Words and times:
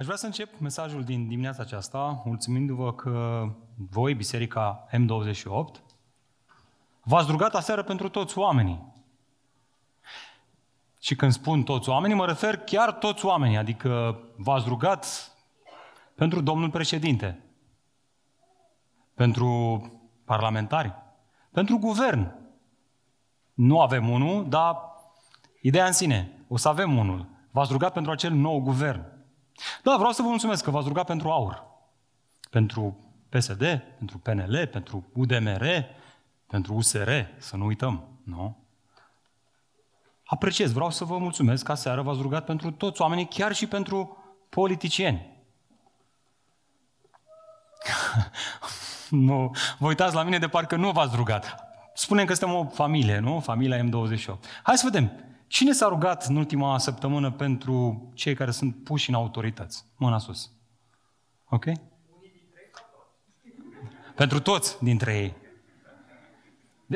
Aș 0.00 0.06
vrea 0.06 0.18
să 0.18 0.26
încep 0.26 0.58
mesajul 0.58 1.04
din 1.04 1.28
dimineața 1.28 1.62
aceasta, 1.62 2.22
mulțumindu-vă 2.24 2.92
că 2.92 3.44
voi, 3.90 4.14
Biserica 4.14 4.86
M28, 4.88 5.80
v-ați 7.02 7.30
rugat 7.30 7.54
aseară 7.54 7.82
pentru 7.82 8.08
toți 8.08 8.38
oamenii. 8.38 8.92
Și 11.00 11.14
când 11.14 11.32
spun 11.32 11.62
toți 11.62 11.88
oamenii, 11.88 12.16
mă 12.16 12.26
refer 12.26 12.56
chiar 12.56 12.92
toți 12.92 13.24
oamenii, 13.24 13.56
adică 13.56 14.20
v-ați 14.36 14.68
rugat 14.68 15.32
pentru 16.14 16.40
domnul 16.40 16.70
președinte, 16.70 17.44
pentru 19.14 19.82
parlamentari, 20.24 20.94
pentru 21.50 21.78
guvern. 21.78 22.34
Nu 23.54 23.80
avem 23.80 24.08
unul, 24.08 24.48
dar 24.48 24.76
ideea 25.60 25.86
în 25.86 25.92
sine, 25.92 26.44
o 26.48 26.56
să 26.56 26.68
avem 26.68 26.96
unul. 26.96 27.26
V-ați 27.50 27.72
rugat 27.72 27.92
pentru 27.92 28.12
acel 28.12 28.32
nou 28.32 28.60
guvern. 28.60 29.18
Da, 29.82 29.96
vreau 29.96 30.12
să 30.12 30.22
vă 30.22 30.28
mulțumesc 30.28 30.64
că 30.64 30.70
v-ați 30.70 30.88
rugat 30.88 31.06
pentru 31.06 31.30
aur, 31.30 31.64
pentru 32.50 32.98
PSD, 33.28 33.82
pentru 33.98 34.18
PNL, 34.18 34.66
pentru 34.66 35.06
UDMR, 35.12 35.64
pentru 36.46 36.74
USR, 36.74 37.10
să 37.38 37.56
nu 37.56 37.64
uităm, 37.64 38.08
nu? 38.24 38.64
Apreciez, 40.24 40.72
vreau 40.72 40.90
să 40.90 41.04
vă 41.04 41.18
mulțumesc 41.18 41.64
că 41.64 41.74
seară 41.74 42.02
v-ați 42.02 42.20
rugat 42.20 42.44
pentru 42.44 42.70
toți 42.70 43.00
oamenii, 43.00 43.28
chiar 43.28 43.54
și 43.54 43.66
pentru 43.66 44.16
politicieni. 44.48 45.28
nu, 49.10 49.50
vă 49.78 49.86
uitați 49.86 50.14
la 50.14 50.22
mine 50.22 50.38
de 50.38 50.48
parcă 50.48 50.76
nu 50.76 50.90
v-ați 50.90 51.16
rugat. 51.16 51.64
Spunem 51.94 52.24
că 52.24 52.34
suntem 52.34 52.56
o 52.56 52.64
familie, 52.64 53.18
nu? 53.18 53.40
Familia 53.40 53.84
M28. 53.84 54.38
Hai 54.62 54.78
să 54.78 54.88
vedem. 54.90 55.29
Cine 55.50 55.72
s-a 55.72 55.88
rugat 55.88 56.24
în 56.24 56.36
ultima 56.36 56.78
săptămână 56.78 57.30
pentru 57.30 58.08
cei 58.14 58.34
care 58.34 58.50
sunt 58.50 58.84
puși 58.84 59.08
în 59.08 59.14
autorități? 59.14 59.84
Mâna 59.96 60.18
sus. 60.18 60.50
Ok? 61.48 61.64
Pentru 64.14 64.40
toți 64.40 64.84
dintre 64.84 65.18
ei. 65.18 65.36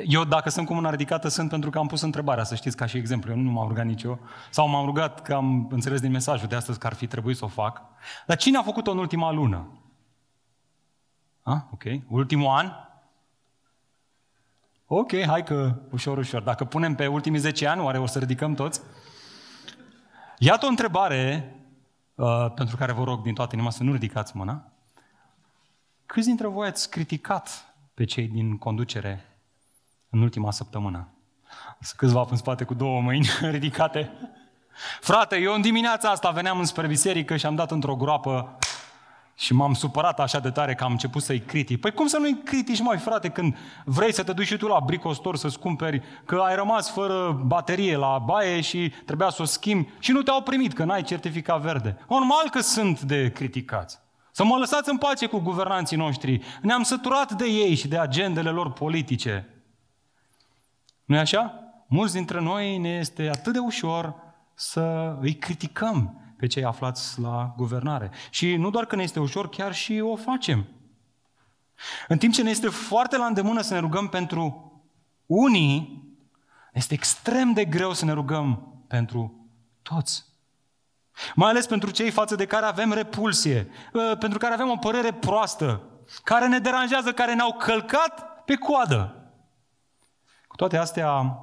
Eu, 0.06 0.24
dacă 0.24 0.48
sunt 0.48 0.66
cu 0.66 0.74
mâna 0.74 0.90
ridicată, 0.90 1.28
sunt 1.28 1.48
pentru 1.48 1.70
că 1.70 1.78
am 1.78 1.86
pus 1.86 2.00
întrebarea, 2.00 2.44
să 2.44 2.54
știți, 2.54 2.76
ca 2.76 2.86
și 2.86 2.96
exemplu. 2.96 3.30
Eu 3.30 3.38
nu 3.38 3.50
m-am 3.50 3.68
rugat 3.68 3.86
nici 3.86 4.02
eu. 4.02 4.18
Sau 4.50 4.68
m-am 4.68 4.84
rugat 4.84 5.22
că 5.22 5.34
am 5.34 5.68
înțeles 5.70 6.00
din 6.00 6.10
mesajul 6.10 6.48
de 6.48 6.54
astăzi 6.54 6.78
că 6.78 6.86
ar 6.86 6.94
fi 6.94 7.06
trebuit 7.06 7.36
să 7.36 7.44
o 7.44 7.48
fac. 7.48 7.82
Dar 8.26 8.36
cine 8.36 8.58
a 8.58 8.62
făcut-o 8.62 8.90
în 8.90 8.98
ultima 8.98 9.30
lună? 9.30 9.68
A? 11.42 11.68
Ok. 11.72 11.82
Ultimul 12.08 12.48
an? 12.48 12.70
Ok, 14.86 15.10
hai 15.26 15.42
că 15.42 15.74
ușor, 15.90 16.18
ușor. 16.18 16.42
Dacă 16.42 16.64
punem 16.64 16.94
pe 16.94 17.06
ultimii 17.06 17.38
10 17.38 17.66
ani, 17.66 17.80
oare 17.80 17.98
o 17.98 18.06
să 18.06 18.18
ridicăm 18.18 18.54
toți? 18.54 18.80
Iată 20.38 20.66
o 20.66 20.68
întrebare 20.68 21.54
uh, 22.14 22.52
pentru 22.54 22.76
care 22.76 22.92
vă 22.92 23.04
rog 23.04 23.22
din 23.22 23.34
toată 23.34 23.54
inima 23.54 23.70
să 23.70 23.82
nu 23.82 23.92
ridicați 23.92 24.36
mâna. 24.36 24.72
Câți 26.06 26.26
dintre 26.26 26.46
voi 26.46 26.66
ați 26.66 26.90
criticat 26.90 27.74
pe 27.94 28.04
cei 28.04 28.26
din 28.26 28.58
conducere 28.58 29.38
în 30.10 30.20
ultima 30.20 30.50
săptămână. 30.50 31.08
Sunt 31.80 31.98
câțiva 31.98 32.26
în 32.30 32.36
spate 32.36 32.64
cu 32.64 32.74
două 32.74 33.00
mâini 33.00 33.26
ridicate. 33.56 34.10
Frate, 35.00 35.36
eu 35.36 35.54
în 35.54 35.60
dimineața 35.60 36.10
asta 36.10 36.30
veneam 36.30 36.58
înspre 36.58 36.86
biserică 36.86 37.36
și 37.36 37.46
am 37.46 37.54
dat 37.54 37.70
într-o 37.70 37.96
groapă 37.96 38.58
și 39.34 39.54
m-am 39.54 39.74
supărat 39.74 40.20
așa 40.20 40.38
de 40.38 40.50
tare 40.50 40.74
că 40.74 40.84
am 40.84 40.90
început 40.90 41.22
să-i 41.22 41.40
critic. 41.40 41.80
Păi 41.80 41.92
cum 41.92 42.06
să 42.06 42.18
nu-i 42.18 42.42
critici, 42.44 42.80
mai 42.80 42.98
frate, 42.98 43.28
când 43.28 43.56
vrei 43.84 44.12
să 44.12 44.22
te 44.22 44.32
duci 44.32 44.46
și 44.46 44.56
tu 44.56 44.66
la 44.66 44.80
bricostor 44.86 45.36
să-ți 45.36 45.58
cumperi, 45.58 46.02
că 46.24 46.36
ai 46.36 46.54
rămas 46.54 46.90
fără 46.90 47.42
baterie 47.44 47.96
la 47.96 48.22
baie 48.24 48.60
și 48.60 48.92
trebuia 49.06 49.30
să 49.30 49.42
o 49.42 49.44
schimbi 49.44 49.88
și 49.98 50.12
nu 50.12 50.22
te-au 50.22 50.42
primit, 50.42 50.72
că 50.72 50.84
n-ai 50.84 51.02
certificat 51.02 51.60
verde. 51.60 51.98
Normal 52.08 52.50
că 52.50 52.60
sunt 52.60 53.00
de 53.00 53.30
criticați. 53.30 54.02
Să 54.30 54.44
mă 54.44 54.56
lăsați 54.56 54.90
în 54.90 54.96
pace 54.96 55.26
cu 55.26 55.38
guvernanții 55.38 55.96
noștri. 55.96 56.40
Ne-am 56.62 56.82
săturat 56.82 57.32
de 57.32 57.44
ei 57.44 57.74
și 57.74 57.88
de 57.88 57.98
agendele 57.98 58.50
lor 58.50 58.72
politice 58.72 59.48
nu-i 61.04 61.18
așa? 61.18 61.58
Mulți 61.86 62.14
dintre 62.14 62.40
noi 62.40 62.78
ne 62.78 62.88
este 62.88 63.28
atât 63.28 63.52
de 63.52 63.58
ușor 63.58 64.14
să 64.54 65.16
îi 65.20 65.34
criticăm 65.34 66.20
pe 66.44 66.50
cei 66.50 66.64
aflați 66.64 67.20
la 67.20 67.54
guvernare. 67.56 68.10
Și 68.30 68.56
nu 68.56 68.70
doar 68.70 68.84
că 68.84 68.96
ne 68.96 69.02
este 69.02 69.20
ușor, 69.20 69.48
chiar 69.48 69.74
și 69.74 70.00
o 70.00 70.16
facem. 70.16 70.66
În 72.08 72.18
timp 72.18 72.32
ce 72.32 72.42
ne 72.42 72.50
este 72.50 72.68
foarte 72.68 73.16
la 73.16 73.26
îndemână 73.26 73.60
să 73.60 73.74
ne 73.74 73.80
rugăm 73.80 74.08
pentru 74.08 74.72
unii, 75.26 76.02
este 76.72 76.94
extrem 76.94 77.52
de 77.52 77.64
greu 77.64 77.92
să 77.92 78.04
ne 78.04 78.12
rugăm 78.12 78.74
pentru 78.86 79.48
toți. 79.82 80.24
Mai 81.34 81.50
ales 81.50 81.66
pentru 81.66 81.90
cei 81.90 82.10
față 82.10 82.34
de 82.34 82.46
care 82.46 82.66
avem 82.66 82.92
repulsie, 82.92 83.70
ă, 83.94 84.16
pentru 84.16 84.38
care 84.38 84.54
avem 84.54 84.70
o 84.70 84.76
părere 84.76 85.12
proastă, 85.12 85.82
care 86.22 86.48
ne 86.48 86.58
deranjează, 86.58 87.12
care 87.12 87.34
ne-au 87.34 87.52
călcat 87.52 88.44
pe 88.44 88.54
coadă. 88.54 89.30
Cu 90.46 90.56
toate 90.56 90.76
astea, 90.76 91.38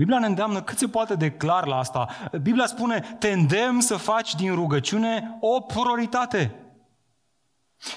Biblia 0.00 0.18
ne 0.18 0.26
îndeamnă 0.26 0.62
cât 0.62 0.78
se 0.78 0.88
poate 0.88 1.14
de 1.14 1.30
clar 1.30 1.66
la 1.66 1.78
asta. 1.78 2.08
Biblia 2.42 2.66
spune, 2.66 3.16
te 3.18 3.28
îndemn 3.28 3.80
să 3.80 3.96
faci 3.96 4.34
din 4.34 4.54
rugăciune 4.54 5.36
o 5.40 5.60
prioritate. 5.60 6.54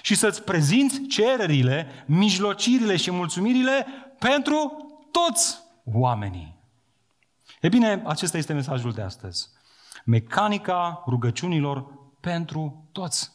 Și 0.02 0.16
să-ți 0.16 0.44
prezinți 0.44 1.02
cererile, 1.02 1.88
mijlocirile 2.06 2.96
și 2.96 3.12
mulțumirile 3.12 3.86
pentru 4.20 4.88
toți 5.12 5.60
oamenii. 5.94 6.56
E 7.62 7.68
bine, 7.68 8.04
acesta 8.06 8.38
este 8.38 8.54
mesajul 8.54 8.92
de 8.92 9.02
astăzi. 9.02 9.50
Mecanica 10.06 11.04
rugăciunilor 11.08 11.86
pentru 12.20 12.90
toți. 12.92 13.32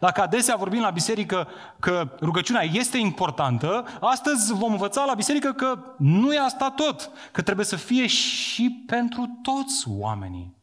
Dacă 0.00 0.22
adesea 0.22 0.56
vorbim 0.56 0.80
la 0.80 0.90
biserică 0.90 1.48
că 1.80 2.16
rugăciunea 2.20 2.62
este 2.62 2.98
importantă, 2.98 3.84
astăzi 4.00 4.52
vom 4.52 4.72
învăța 4.72 5.04
la 5.04 5.14
biserică 5.14 5.52
că 5.52 5.94
nu 5.98 6.32
e 6.32 6.38
asta 6.38 6.70
tot, 6.70 7.10
că 7.32 7.42
trebuie 7.42 7.66
să 7.66 7.76
fie 7.76 8.06
și 8.06 8.84
pentru 8.86 9.38
toți 9.42 9.88
oamenii. 9.88 10.54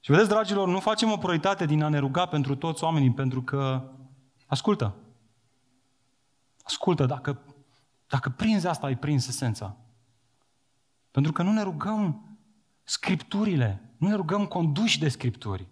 Și 0.00 0.10
vedeți, 0.10 0.28
dragilor, 0.28 0.68
nu 0.68 0.80
facem 0.80 1.10
o 1.10 1.16
prioritate 1.16 1.66
din 1.66 1.82
a 1.82 1.88
ne 1.88 1.98
ruga 1.98 2.26
pentru 2.26 2.54
toți 2.56 2.84
oamenii, 2.84 3.12
pentru 3.12 3.42
că, 3.42 3.90
ascultă, 4.46 4.94
ascultă, 6.62 7.06
dacă, 7.06 7.38
dacă 8.06 8.28
prinzi 8.28 8.66
asta, 8.66 8.86
ai 8.86 8.96
prins 8.96 9.28
esența. 9.28 9.76
Pentru 11.10 11.32
că 11.32 11.42
nu 11.42 11.52
ne 11.52 11.62
rugăm 11.62 12.24
scripturile, 12.84 13.94
nu 13.96 14.08
ne 14.08 14.14
rugăm 14.14 14.46
conduși 14.46 14.98
de 14.98 15.08
scripturi. 15.08 15.66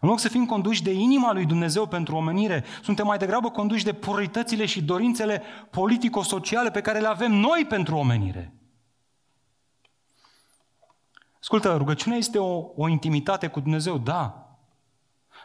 În 0.00 0.08
loc 0.08 0.18
să 0.18 0.28
fim 0.28 0.46
conduși 0.46 0.82
de 0.82 0.92
inima 0.92 1.32
lui 1.32 1.46
Dumnezeu 1.46 1.86
pentru 1.86 2.16
omenire, 2.16 2.64
suntem 2.82 3.06
mai 3.06 3.18
degrabă 3.18 3.50
conduși 3.50 3.84
de 3.84 3.92
prioritățile 3.92 4.66
și 4.66 4.82
dorințele 4.82 5.42
politico-sociale 5.70 6.70
pe 6.70 6.80
care 6.80 6.98
le 6.98 7.06
avem 7.06 7.32
noi 7.32 7.66
pentru 7.68 7.96
omenire. 7.96 8.54
Ascultă, 11.40 11.76
rugăciunea 11.76 12.18
este 12.18 12.38
o, 12.38 12.64
o 12.76 12.88
intimitate 12.88 13.46
cu 13.46 13.60
Dumnezeu, 13.60 13.98
da. 13.98 14.50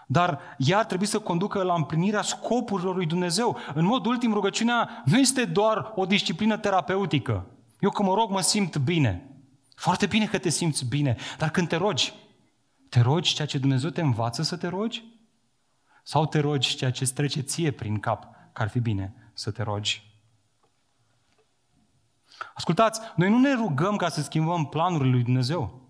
Dar 0.08 0.40
ea 0.58 0.78
ar 0.78 0.86
trebui 0.86 1.06
să 1.06 1.20
conducă 1.20 1.64
la 1.64 1.74
împlinirea 1.74 2.22
scopurilor 2.22 2.96
lui 2.96 3.06
Dumnezeu. 3.06 3.58
În 3.74 3.86
mod 3.86 4.06
ultim, 4.06 4.34
rugăciunea 4.34 5.04
nu 5.06 5.18
este 5.18 5.46
doar 5.46 5.92
o 5.96 6.06
disciplină 6.06 6.58
terapeutică. 6.58 7.46
Eu 7.80 7.90
când 7.90 8.08
mă 8.08 8.16
rog, 8.16 8.30
mă 8.30 8.42
simt 8.42 8.78
bine. 8.78 9.30
Foarte 9.76 10.06
bine 10.06 10.26
că 10.26 10.38
te 10.38 10.50
simți 10.50 10.86
bine, 10.86 11.16
dar 11.38 11.50
când 11.50 11.68
te 11.68 11.76
rogi, 11.76 12.14
te 12.90 13.00
rogi 13.00 13.34
ceea 13.34 13.47
ce 13.47 13.57
Dumnezeu 13.57 13.90
te 13.90 14.01
învață 14.01 14.41
să 14.41 14.57
te 14.57 14.68
rogi? 14.68 15.03
Sau 16.03 16.25
te 16.25 16.40
rogi 16.40 16.75
ceea 16.75 16.91
ce 16.91 17.03
îți 17.03 17.13
trece 17.13 17.41
ție 17.41 17.72
prin 17.72 18.00
cap, 18.00 18.23
că 18.53 18.62
ar 18.62 18.68
fi 18.68 18.79
bine 18.79 19.31
să 19.34 19.51
te 19.51 19.63
rogi? 19.63 20.13
Ascultați, 22.53 23.01
noi 23.16 23.29
nu 23.29 23.40
ne 23.40 23.53
rugăm 23.53 23.96
ca 23.96 24.09
să 24.09 24.22
schimbăm 24.22 24.66
planurile 24.66 25.09
lui 25.09 25.23
Dumnezeu. 25.23 25.90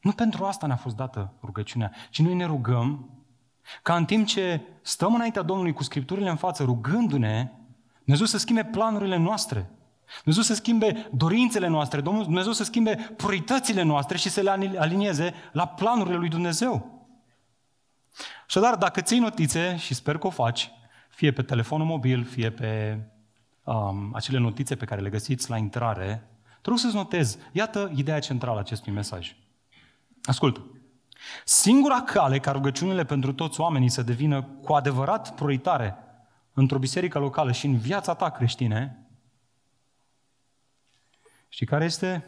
Nu 0.00 0.12
pentru 0.12 0.44
asta 0.44 0.66
ne-a 0.66 0.76
fost 0.76 0.96
dată 0.96 1.32
rugăciunea, 1.42 1.92
ci 2.10 2.20
noi 2.20 2.34
ne 2.34 2.44
rugăm 2.44 3.10
ca 3.82 3.96
în 3.96 4.04
timp 4.04 4.26
ce 4.26 4.62
stăm 4.82 5.14
înaintea 5.14 5.42
Domnului 5.42 5.72
cu 5.72 5.82
Scripturile 5.82 6.30
în 6.30 6.36
față, 6.36 6.64
rugându-ne, 6.64 7.50
Dumnezeu 7.98 8.26
să 8.26 8.38
schimbe 8.38 8.64
planurile 8.64 9.16
noastre. 9.16 9.70
Dumnezeu 10.24 10.42
să 10.42 10.54
schimbe 10.54 11.08
dorințele 11.12 11.66
noastre, 11.66 12.00
Dumnezeu 12.00 12.52
să 12.52 12.64
schimbe 12.64 13.14
prioritățile 13.16 13.82
noastre 13.82 14.16
și 14.16 14.28
să 14.28 14.40
le 14.40 14.50
alinieze 14.78 15.34
la 15.52 15.66
planurile 15.66 16.16
lui 16.16 16.28
Dumnezeu. 16.28 17.04
Așadar, 18.46 18.76
dacă 18.76 19.00
ții 19.00 19.18
notițe, 19.18 19.76
și 19.76 19.94
sper 19.94 20.18
că 20.18 20.26
o 20.26 20.30
faci, 20.30 20.70
fie 21.08 21.32
pe 21.32 21.42
telefonul 21.42 21.86
mobil, 21.86 22.24
fie 22.24 22.50
pe 22.50 22.98
um, 23.64 24.10
acele 24.14 24.38
notițe 24.38 24.76
pe 24.76 24.84
care 24.84 25.00
le 25.00 25.10
găsiți 25.10 25.50
la 25.50 25.56
intrare, 25.56 26.28
te 26.62 26.68
rog 26.68 26.78
să-ți 26.78 26.94
notezi. 26.94 27.38
Iată 27.52 27.92
ideea 27.94 28.18
centrală 28.18 28.56
a 28.56 28.60
acestui 28.60 28.92
mesaj. 28.92 29.36
Ascultă. 30.22 30.64
Singura 31.44 32.02
cale 32.02 32.38
ca 32.38 32.50
rugăciunile 32.50 33.04
pentru 33.04 33.32
toți 33.32 33.60
oamenii 33.60 33.88
să 33.88 34.02
devină 34.02 34.42
cu 34.42 34.72
adevărat 34.72 35.34
prioritare 35.34 35.96
într-o 36.52 36.78
biserică 36.78 37.18
locală 37.18 37.52
și 37.52 37.66
în 37.66 37.76
viața 37.76 38.14
ta 38.14 38.30
creștine 38.30 39.05
Știi 41.56 41.68
care 41.68 41.84
este? 41.84 42.24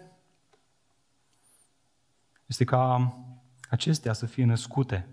este 2.46 2.64
ca 2.64 3.12
acestea 3.70 4.12
să 4.12 4.26
fie 4.26 4.44
născute, 4.44 5.08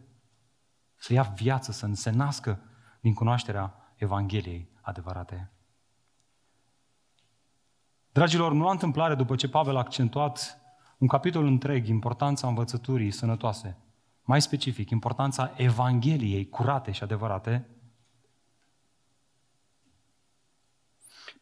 să 0.95 1.13
ia 1.13 1.21
viață, 1.21 1.71
să 1.71 1.89
se 1.94 2.09
nască 2.09 2.59
din 3.00 3.13
cunoașterea 3.13 3.94
Evangheliei 3.95 4.69
adevărate. 4.81 5.51
Dragilor, 8.12 8.53
nu 8.53 8.63
la 8.63 8.71
întâmplare, 8.71 9.15
după 9.15 9.35
ce 9.35 9.50
Pavel 9.50 9.75
a 9.75 9.79
accentuat 9.79 10.61
un 10.97 11.07
capitol 11.07 11.45
întreg 11.45 11.88
importanța 11.88 12.47
învățăturii 12.47 13.11
sănătoase, 13.11 13.77
mai 14.21 14.41
specific, 14.41 14.89
importanța 14.89 15.53
Evangheliei 15.56 16.50
curate 16.50 16.91
și 16.91 17.03
adevărate, 17.03 17.69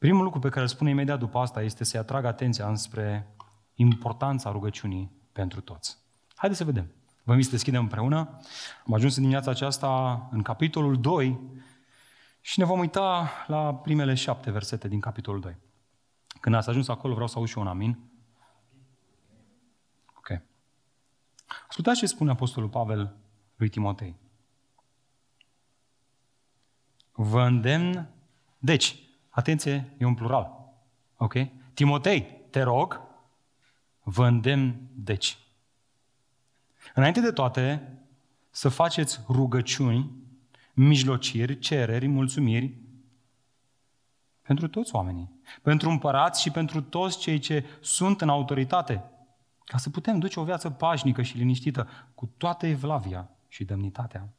primul 0.03 0.23
lucru 0.23 0.39
pe 0.39 0.49
care 0.49 0.61
îl 0.61 0.67
spune 0.67 0.89
imediat 0.89 1.19
după 1.19 1.39
asta 1.39 1.61
este 1.61 1.83
să-i 1.83 1.99
atragă 1.99 2.27
atenția 2.27 2.67
înspre 2.67 3.27
importanța 3.75 4.51
rugăciunii 4.51 5.11
pentru 5.31 5.61
toți. 5.61 5.97
Haideți 6.35 6.59
să 6.59 6.65
vedem. 6.65 6.91
Vă 7.23 7.31
invit 7.31 7.45
să 7.45 7.51
deschidem 7.51 7.81
împreună. 7.81 8.39
Am 8.85 8.93
ajuns 8.93 9.15
în 9.15 9.21
dimineața 9.21 9.51
aceasta 9.51 10.27
în 10.31 10.41
capitolul 10.41 11.01
2 11.01 11.39
și 12.41 12.59
ne 12.59 12.65
vom 12.65 12.79
uita 12.79 13.29
la 13.47 13.75
primele 13.75 14.13
șapte 14.13 14.51
versete 14.51 14.87
din 14.87 14.99
capitolul 14.99 15.39
2. 15.39 15.57
Când 16.39 16.55
ați 16.55 16.69
ajuns 16.69 16.87
acolo, 16.87 17.13
vreau 17.13 17.27
să 17.27 17.37
aud 17.37 17.47
și 17.47 17.57
un 17.57 17.67
amin. 17.67 17.99
Ok. 20.17 20.41
Ascultați 21.67 21.99
ce 21.99 22.05
spune 22.05 22.31
Apostolul 22.31 22.69
Pavel 22.69 23.15
lui 23.55 23.69
Timotei. 23.69 24.15
Vă 27.11 27.41
îndemn, 27.41 28.09
deci, 28.59 29.02
atenție, 29.33 29.93
e 29.97 30.05
un 30.05 30.13
plural. 30.13 30.73
Ok? 31.17 31.33
Timotei, 31.73 32.41
te 32.49 32.61
rog, 32.61 33.01
vă 34.03 34.27
îndemn, 34.27 34.75
deci. 34.95 35.37
Înainte 36.93 37.21
de 37.21 37.31
toate, 37.31 37.93
să 38.49 38.69
faceți 38.69 39.19
rugăciuni, 39.27 40.11
mijlociri, 40.73 41.59
cereri, 41.59 42.07
mulțumiri 42.07 42.77
pentru 44.41 44.67
toți 44.67 44.95
oamenii, 44.95 45.31
pentru 45.61 45.89
împărați 45.89 46.41
și 46.41 46.51
pentru 46.51 46.81
toți 46.81 47.17
cei 47.19 47.39
ce 47.39 47.65
sunt 47.81 48.21
în 48.21 48.29
autoritate, 48.29 49.03
ca 49.65 49.77
să 49.77 49.89
putem 49.89 50.19
duce 50.19 50.39
o 50.39 50.43
viață 50.43 50.69
pașnică 50.69 51.21
și 51.21 51.37
liniștită, 51.37 51.87
cu 52.15 52.25
toată 52.37 52.65
evlavia 52.65 53.29
și 53.47 53.63
demnitatea. 53.63 54.29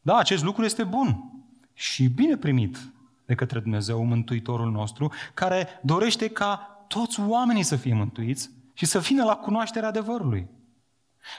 Da, 0.00 0.16
acest 0.16 0.42
lucru 0.42 0.64
este 0.64 0.84
bun 0.84 1.34
și 1.74 2.08
bine 2.08 2.36
primit 2.36 2.92
de 3.26 3.34
către 3.34 3.60
Dumnezeu, 3.60 4.04
Mântuitorul 4.04 4.70
nostru, 4.70 5.12
care 5.34 5.66
dorește 5.82 6.28
ca 6.28 6.56
toți 6.88 7.20
oamenii 7.20 7.62
să 7.62 7.76
fie 7.76 7.94
mântuiți 7.94 8.50
și 8.72 8.86
să 8.86 8.98
vină 8.98 9.24
la 9.24 9.36
cunoașterea 9.36 9.88
adevărului. 9.88 10.48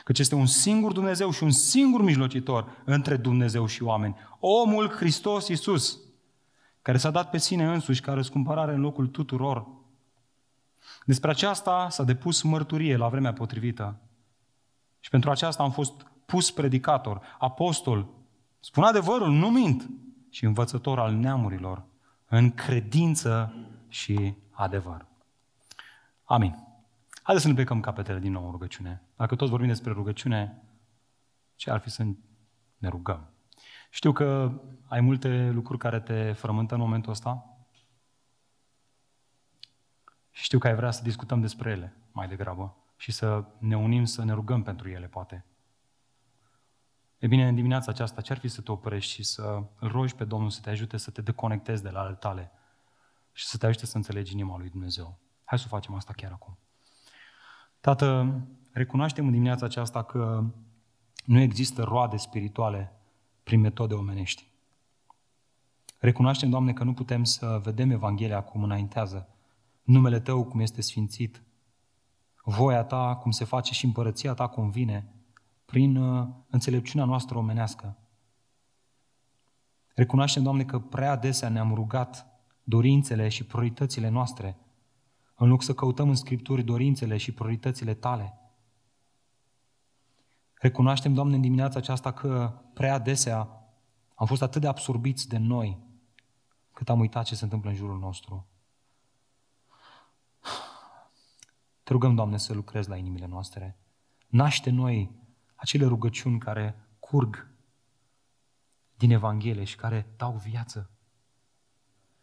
Căci 0.03 0.19
este 0.19 0.35
un 0.35 0.45
singur 0.45 0.91
Dumnezeu 0.91 1.31
și 1.31 1.43
un 1.43 1.51
singur 1.51 2.01
mijlocitor 2.01 2.81
între 2.85 3.17
Dumnezeu 3.17 3.65
și 3.65 3.83
oameni. 3.83 4.15
Omul 4.39 4.89
Hristos 4.89 5.47
Iisus, 5.47 5.99
care 6.81 6.97
s-a 6.97 7.11
dat 7.11 7.29
pe 7.29 7.37
sine 7.37 7.65
însuși 7.65 8.01
ca 8.01 8.13
răscumpărare 8.13 8.73
în 8.73 8.81
locul 8.81 9.07
tuturor. 9.07 9.67
Despre 11.05 11.29
aceasta 11.29 11.87
s-a 11.89 12.03
depus 12.03 12.41
mărturie 12.41 12.97
la 12.97 13.07
vremea 13.07 13.33
potrivită. 13.33 13.99
Și 14.99 15.09
pentru 15.09 15.29
aceasta 15.29 15.63
am 15.63 15.71
fost 15.71 16.05
pus 16.25 16.51
predicator, 16.51 17.21
apostol, 17.39 18.07
spun 18.59 18.83
adevărul, 18.83 19.31
nu 19.31 19.49
mint, 19.49 19.89
și 20.35 20.45
învățător 20.45 20.99
al 20.99 21.13
neamurilor, 21.13 21.85
în 22.25 22.51
credință 22.51 23.53
și 23.87 24.35
adevăr. 24.51 25.05
Amin. 26.23 26.55
Haideți 27.21 27.45
să 27.45 27.47
ne 27.47 27.53
plecăm 27.57 27.79
capetele 27.79 28.19
din 28.19 28.31
nou 28.31 28.45
în 28.45 28.51
rugăciune. 28.51 29.01
Dacă 29.15 29.35
toți 29.35 29.49
vorbim 29.49 29.67
despre 29.67 29.91
rugăciune, 29.91 30.61
ce 31.55 31.71
ar 31.71 31.79
fi 31.79 31.89
să 31.89 32.03
ne 32.77 32.87
rugăm? 32.87 33.29
Știu 33.89 34.11
că 34.11 34.59
ai 34.87 35.01
multe 35.01 35.49
lucruri 35.49 35.79
care 35.79 35.99
te 35.99 36.31
frământă 36.31 36.73
în 36.73 36.79
momentul 36.79 37.11
ăsta. 37.11 37.57
Și 40.31 40.43
știu 40.43 40.59
că 40.59 40.67
ai 40.67 40.75
vrea 40.75 40.91
să 40.91 41.03
discutăm 41.03 41.41
despre 41.41 41.71
ele 41.71 41.97
mai 42.11 42.27
degrabă 42.27 42.77
și 42.95 43.11
să 43.11 43.45
ne 43.57 43.77
unim 43.77 44.05
să 44.05 44.23
ne 44.23 44.33
rugăm 44.33 44.63
pentru 44.63 44.89
ele, 44.89 45.07
poate. 45.07 45.45
E 47.25 47.27
bine, 47.27 47.47
în 47.47 47.55
dimineața 47.55 47.91
aceasta, 47.91 48.21
ce 48.21 48.31
ar 48.31 48.37
fi 48.37 48.47
să 48.47 48.61
te 48.61 48.71
oprești 48.71 49.11
și 49.11 49.23
să 49.23 49.63
îl 49.79 49.89
rogi 49.89 50.15
pe 50.15 50.23
Domnul 50.23 50.49
să 50.49 50.61
te 50.61 50.69
ajute 50.69 50.97
să 50.97 51.11
te 51.11 51.21
deconectezi 51.21 51.83
de 51.83 51.89
la 51.89 51.99
ale 51.99 52.13
tale 52.13 52.51
și 53.31 53.45
să 53.45 53.57
te 53.57 53.65
ajute 53.65 53.85
să 53.85 53.97
înțelegi 53.97 54.31
inima 54.31 54.57
lui 54.57 54.69
Dumnezeu. 54.69 55.17
Hai 55.43 55.59
să 55.59 55.67
facem 55.67 55.93
asta 55.93 56.13
chiar 56.13 56.31
acum. 56.31 56.57
Tată, 57.79 58.39
recunoaștem 58.71 59.25
în 59.25 59.31
dimineața 59.31 59.65
aceasta 59.65 60.03
că 60.03 60.43
nu 61.25 61.39
există 61.39 61.83
roade 61.83 62.17
spirituale 62.17 62.93
prin 63.43 63.59
metode 63.59 63.93
omenești. 63.93 64.47
Recunoaștem, 65.97 66.49
Doamne, 66.49 66.73
că 66.73 66.83
nu 66.83 66.93
putem 66.93 67.23
să 67.23 67.59
vedem 67.63 67.91
Evanghelia 67.91 68.41
cum 68.41 68.63
înaintează, 68.63 69.29
numele 69.83 70.19
Tău 70.19 70.43
cum 70.43 70.59
este 70.59 70.81
sfințit, 70.81 71.41
voia 72.43 72.83
Ta 72.83 73.15
cum 73.15 73.31
se 73.31 73.45
face 73.45 73.73
și 73.73 73.85
împărăția 73.85 74.33
Ta 74.33 74.47
cum 74.47 74.69
vine, 74.69 75.14
prin 75.65 75.95
uh, 75.95 76.27
înțelepciunea 76.49 77.05
noastră 77.05 77.37
omenească. 77.37 77.97
Recunoaștem, 79.95 80.43
Doamne, 80.43 80.65
că 80.65 80.79
prea 80.79 81.11
adesea 81.11 81.49
ne-am 81.49 81.73
rugat 81.73 82.27
dorințele 82.63 83.29
și 83.29 83.45
prioritățile 83.45 84.09
noastre, 84.09 84.57
în 85.35 85.47
loc 85.47 85.63
să 85.63 85.73
căutăm 85.73 86.09
în 86.09 86.15
Scripturi 86.15 86.63
dorințele 86.63 87.17
și 87.17 87.31
prioritățile 87.31 87.93
Tale. 87.93 88.39
Recunoaștem, 90.53 91.13
Doamne, 91.13 91.35
în 91.35 91.41
dimineața 91.41 91.77
aceasta 91.77 92.11
că 92.11 92.61
prea 92.73 92.93
adesea 92.93 93.49
am 94.15 94.25
fost 94.25 94.41
atât 94.41 94.61
de 94.61 94.67
absorbiți 94.67 95.27
de 95.27 95.37
noi, 95.37 95.77
cât 96.71 96.89
am 96.89 96.99
uitat 96.99 97.25
ce 97.25 97.35
se 97.35 97.43
întâmplă 97.43 97.69
în 97.69 97.75
jurul 97.75 97.99
nostru. 97.99 98.47
Te 101.83 101.91
rugăm, 101.91 102.15
Doamne, 102.15 102.37
să 102.37 102.53
lucrezi 102.53 102.89
la 102.89 102.95
inimile 102.95 103.25
noastre. 103.25 103.77
Naște 104.27 104.69
noi 104.69 105.11
acele 105.55 105.85
rugăciuni 105.85 106.39
care 106.39 106.87
curg 106.99 107.47
din 108.95 109.11
Evanghelie 109.11 109.63
și 109.63 109.75
care 109.75 110.13
dau 110.17 110.35
viață 110.35 110.89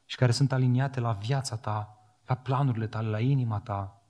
și 0.04 0.16
care 0.16 0.32
sunt 0.32 0.52
aliniate 0.52 1.00
la 1.00 1.12
viața 1.12 1.56
ta, 1.56 1.96
la 2.26 2.34
planurile 2.34 2.86
tale, 2.86 3.08
la 3.08 3.20
inima 3.20 3.60
ta, 3.60 4.02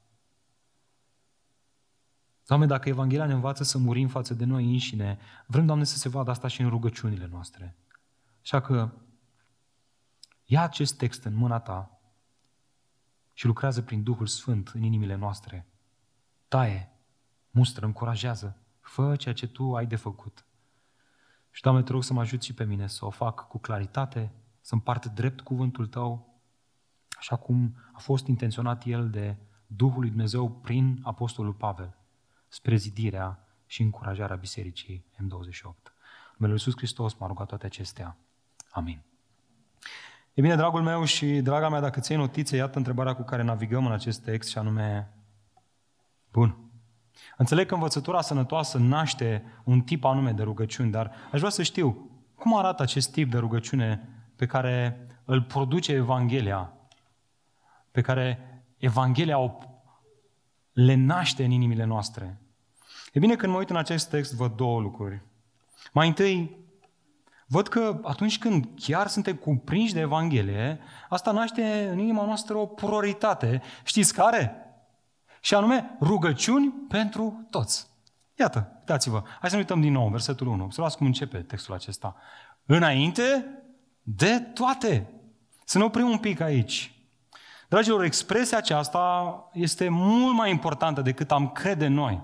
Doamne, 2.47 2.67
dacă 2.67 2.89
Evanghelia 2.89 3.27
ne 3.27 3.33
învață 3.33 3.63
să 3.63 3.79
murim 3.79 4.09
față 4.09 4.35
de 4.35 4.45
noi 4.45 4.65
înșine, 4.65 5.19
vrem, 5.47 5.67
Doamne, 5.67 5.85
să 5.85 5.97
se 5.97 6.09
vadă 6.09 6.31
asta 6.31 6.49
și 6.49 6.61
în 6.61 6.69
rugăciunile 6.69 7.27
noastre. 7.27 7.77
Așa 8.41 8.61
că 8.61 8.93
ia 10.45 10.63
acest 10.63 10.97
text 10.97 11.25
în 11.25 11.35
mâna 11.35 11.61
ta 11.61 12.01
și 13.33 13.47
lucrează 13.47 13.83
prin 13.83 14.03
Duhul 14.03 14.27
Sfânt 14.27 14.69
în 14.69 14.83
inimile 14.83 15.15
noastre. 15.15 15.67
Taie, 16.49 16.93
mustră, 17.51 17.87
încurajează, 17.87 18.57
fă 18.93 19.17
ceea 19.17 19.35
ce 19.35 19.47
Tu 19.47 19.75
ai 19.75 19.87
de 19.87 19.97
făcut. 19.97 20.47
Și, 21.51 21.63
Doamne, 21.63 21.83
te 21.83 21.93
rog 21.93 22.03
să 22.03 22.13
mă 22.13 22.21
ajut 22.21 22.43
și 22.43 22.55
pe 22.55 22.65
mine 22.65 22.87
să 22.87 23.05
o 23.05 23.11
fac 23.11 23.49
cu 23.49 23.59
claritate, 23.59 24.33
să 24.61 24.75
împart 24.75 25.07
drept 25.07 25.41
cuvântul 25.41 25.87
Tău, 25.87 26.41
așa 27.19 27.37
cum 27.37 27.77
a 27.93 27.99
fost 27.99 28.27
intenționat 28.27 28.87
El 28.87 29.11
de 29.11 29.37
Duhul 29.67 30.01
lui 30.01 30.09
Dumnezeu 30.09 30.51
prin 30.51 31.01
Apostolul 31.03 31.53
Pavel 31.53 31.97
spre 32.49 32.77
zidirea 32.77 33.47
și 33.67 33.83
încurajarea 33.83 34.37
Bisericii 34.37 35.05
M28. 35.15 35.93
Numele 36.37 36.53
Iisus 36.53 36.77
Hristos 36.77 37.15
m-a 37.15 37.27
rugat 37.27 37.47
toate 37.47 37.67
acestea. 37.67 38.17
Amin. 38.71 39.03
E 40.35 40.41
bine, 40.41 40.57
dragul 40.57 40.83
meu 40.83 41.05
și 41.05 41.41
draga 41.41 41.69
mea, 41.69 41.81
dacă 41.81 42.01
ții 42.01 42.17
notițe, 42.17 42.57
iată 42.57 42.79
întrebarea 42.79 43.15
cu 43.15 43.23
care 43.23 43.43
navigăm 43.43 43.87
în 43.87 43.93
acest 43.93 44.23
text 44.23 44.49
și 44.49 44.59
anume, 44.59 45.15
bun, 46.33 46.72
înțeleg 47.37 47.67
că 47.67 47.75
învățătura 47.75 48.21
sănătoasă 48.21 48.79
naște 48.79 49.43
un 49.65 49.81
tip 49.81 50.05
anume 50.05 50.33
de 50.33 50.43
rugăciuni, 50.43 50.91
dar 50.91 51.13
aș 51.33 51.39
vrea 51.39 51.51
să 51.51 51.63
știu 51.63 52.11
cum 52.35 52.57
arată 52.57 52.83
acest 52.83 53.13
tip 53.13 53.31
de 53.31 53.39
rugăciune 53.39 54.09
pe 54.37 54.47
care 54.47 55.07
îl 55.25 55.43
produce 55.43 55.93
Evanghelia, 55.93 56.73
pe 57.91 58.01
care 58.01 58.39
Evanghelia 58.77 59.39
o 59.39 59.59
le 60.73 60.95
naște 60.95 61.45
în 61.45 61.51
inimile 61.51 61.85
noastre. 61.85 62.41
E 63.13 63.19
bine, 63.19 63.37
când 63.37 63.53
mă 63.53 63.59
uit 63.59 63.71
în 63.71 63.77
acest 63.77 64.09
text, 64.09 64.35
văd 64.35 64.53
două 64.57 64.81
lucruri. 64.81 65.23
Mai 65.93 66.09
întâi, 66.09 66.57
văd 67.47 67.69
că 67.69 68.01
atunci 68.03 68.39
când 68.39 68.69
chiar 68.77 69.07
suntem 69.07 69.37
cuprinși 69.37 69.93
de 69.93 70.01
Evanghelie, 70.01 70.79
asta 71.09 71.33
naște 71.33 71.89
în 71.91 71.99
inima 71.99 72.25
noastră 72.25 72.57
o 72.57 72.67
prioritate. 72.67 73.63
Știți 73.85 74.15
care? 74.15 74.62
Și 75.45 75.55
anume, 75.55 75.97
rugăciuni 76.01 76.73
pentru 76.89 77.47
toți. 77.51 77.87
Iată, 78.39 78.73
uitați-vă. 78.79 79.23
Hai 79.41 79.49
să 79.49 79.55
ne 79.55 79.61
uităm 79.61 79.81
din 79.81 79.93
nou, 79.93 80.09
versetul 80.09 80.47
1. 80.47 80.71
Să 80.71 80.81
luați 80.81 80.97
cum 80.97 81.07
începe 81.07 81.39
textul 81.39 81.75
acesta. 81.75 82.17
Înainte 82.67 83.59
de 84.03 84.39
toate. 84.39 85.11
Să 85.65 85.79
ne 85.79 85.85
oprim 85.85 86.11
un 86.11 86.19
pic 86.19 86.41
aici. 86.41 86.95
Dragilor, 87.69 88.05
expresia 88.05 88.57
aceasta 88.57 89.35
este 89.53 89.89
mult 89.89 90.35
mai 90.35 90.51
importantă 90.51 91.01
decât 91.01 91.31
am 91.31 91.51
crede 91.51 91.87
noi. 91.87 92.23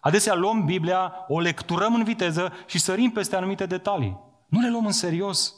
Adesea 0.00 0.34
luăm 0.34 0.64
Biblia, 0.64 1.24
o 1.28 1.40
lecturăm 1.40 1.94
în 1.94 2.04
viteză 2.04 2.52
și 2.66 2.78
sărim 2.78 3.10
peste 3.10 3.36
anumite 3.36 3.66
detalii. 3.66 4.20
Nu 4.48 4.60
le 4.60 4.70
luăm 4.70 4.86
în 4.86 4.92
serios. 4.92 5.54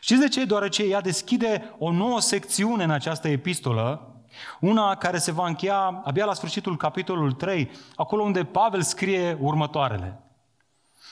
Știți 0.00 0.20
de 0.20 0.28
ce? 0.28 0.44
Deoarece 0.44 0.82
ea 0.82 1.00
deschide 1.00 1.74
o 1.78 1.92
nouă 1.92 2.20
secțiune 2.20 2.84
în 2.84 2.90
această 2.90 3.28
epistolă, 3.28 4.11
una 4.60 4.94
care 4.94 5.18
se 5.18 5.32
va 5.32 5.46
încheia 5.46 6.02
abia 6.04 6.24
la 6.24 6.34
sfârșitul 6.34 6.76
capitolului 6.76 7.34
3, 7.34 7.70
acolo 7.96 8.22
unde 8.22 8.44
Pavel 8.44 8.82
scrie 8.82 9.36
următoarele. 9.40 10.22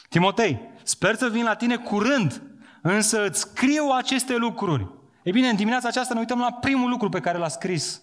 Timotei, 0.08 0.60
sper 0.82 1.14
să 1.14 1.28
vin 1.28 1.44
la 1.44 1.54
tine 1.54 1.76
curând, 1.76 2.42
însă 2.82 3.24
îți 3.26 3.40
scriu 3.40 3.88
aceste 3.96 4.36
lucruri. 4.36 4.88
E 5.22 5.30
bine, 5.30 5.48
în 5.48 5.56
dimineața 5.56 5.88
aceasta 5.88 6.14
ne 6.14 6.20
uităm 6.20 6.38
la 6.38 6.52
primul 6.52 6.90
lucru 6.90 7.08
pe 7.08 7.20
care 7.20 7.38
l-a 7.38 7.48
scris 7.48 8.02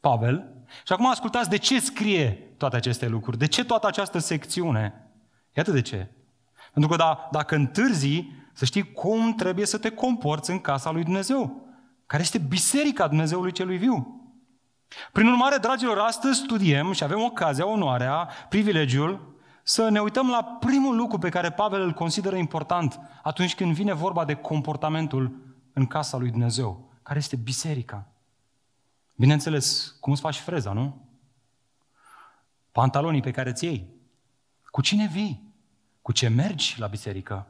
Pavel. 0.00 0.50
Și 0.86 0.92
acum 0.92 1.06
ascultați 1.06 1.48
de 1.48 1.56
ce 1.56 1.80
scrie 1.80 2.54
toate 2.56 2.76
aceste 2.76 3.08
lucruri, 3.08 3.38
de 3.38 3.46
ce 3.46 3.64
toată 3.64 3.86
această 3.86 4.18
secțiune. 4.18 5.10
Iată 5.56 5.70
de 5.70 5.80
ce. 5.80 6.10
Pentru 6.72 6.90
că 6.90 6.96
da, 6.96 7.28
dacă 7.30 7.54
întârzi, 7.54 8.24
să 8.52 8.64
știi 8.64 8.92
cum 8.92 9.34
trebuie 9.34 9.66
să 9.66 9.78
te 9.78 9.90
comporți 9.90 10.50
în 10.50 10.60
casa 10.60 10.90
lui 10.90 11.02
Dumnezeu, 11.02 11.68
care 12.06 12.22
este 12.22 12.38
biserica 12.38 13.08
Dumnezeului 13.08 13.52
celui 13.52 13.76
viu. 13.76 14.20
Prin 15.12 15.26
urmare, 15.26 15.56
dragilor, 15.56 15.98
astăzi 15.98 16.38
studiem 16.38 16.92
și 16.92 17.04
avem 17.04 17.22
ocazia, 17.22 17.66
onoarea, 17.66 18.28
privilegiul 18.48 19.34
să 19.62 19.88
ne 19.88 20.00
uităm 20.00 20.28
la 20.28 20.44
primul 20.44 20.96
lucru 20.96 21.18
pe 21.18 21.28
care 21.28 21.50
Pavel 21.50 21.80
îl 21.80 21.92
consideră 21.92 22.36
important 22.36 23.00
atunci 23.22 23.54
când 23.54 23.74
vine 23.74 23.92
vorba 23.92 24.24
de 24.24 24.34
comportamentul 24.34 25.54
în 25.72 25.86
casa 25.86 26.16
lui 26.16 26.30
Dumnezeu, 26.30 26.92
care 27.02 27.18
este 27.18 27.36
biserica. 27.36 28.06
Bineînțeles, 29.14 29.96
cum 30.00 30.12
îți 30.12 30.20
faci 30.20 30.38
freza, 30.38 30.72
nu? 30.72 31.08
Pantalonii 32.72 33.20
pe 33.20 33.30
care 33.30 33.52
ți 33.52 33.64
iei. 33.64 33.94
Cu 34.64 34.80
cine 34.80 35.06
vii? 35.06 35.54
Cu 36.02 36.12
ce 36.12 36.28
mergi 36.28 36.74
la 36.78 36.86
biserică? 36.86 37.46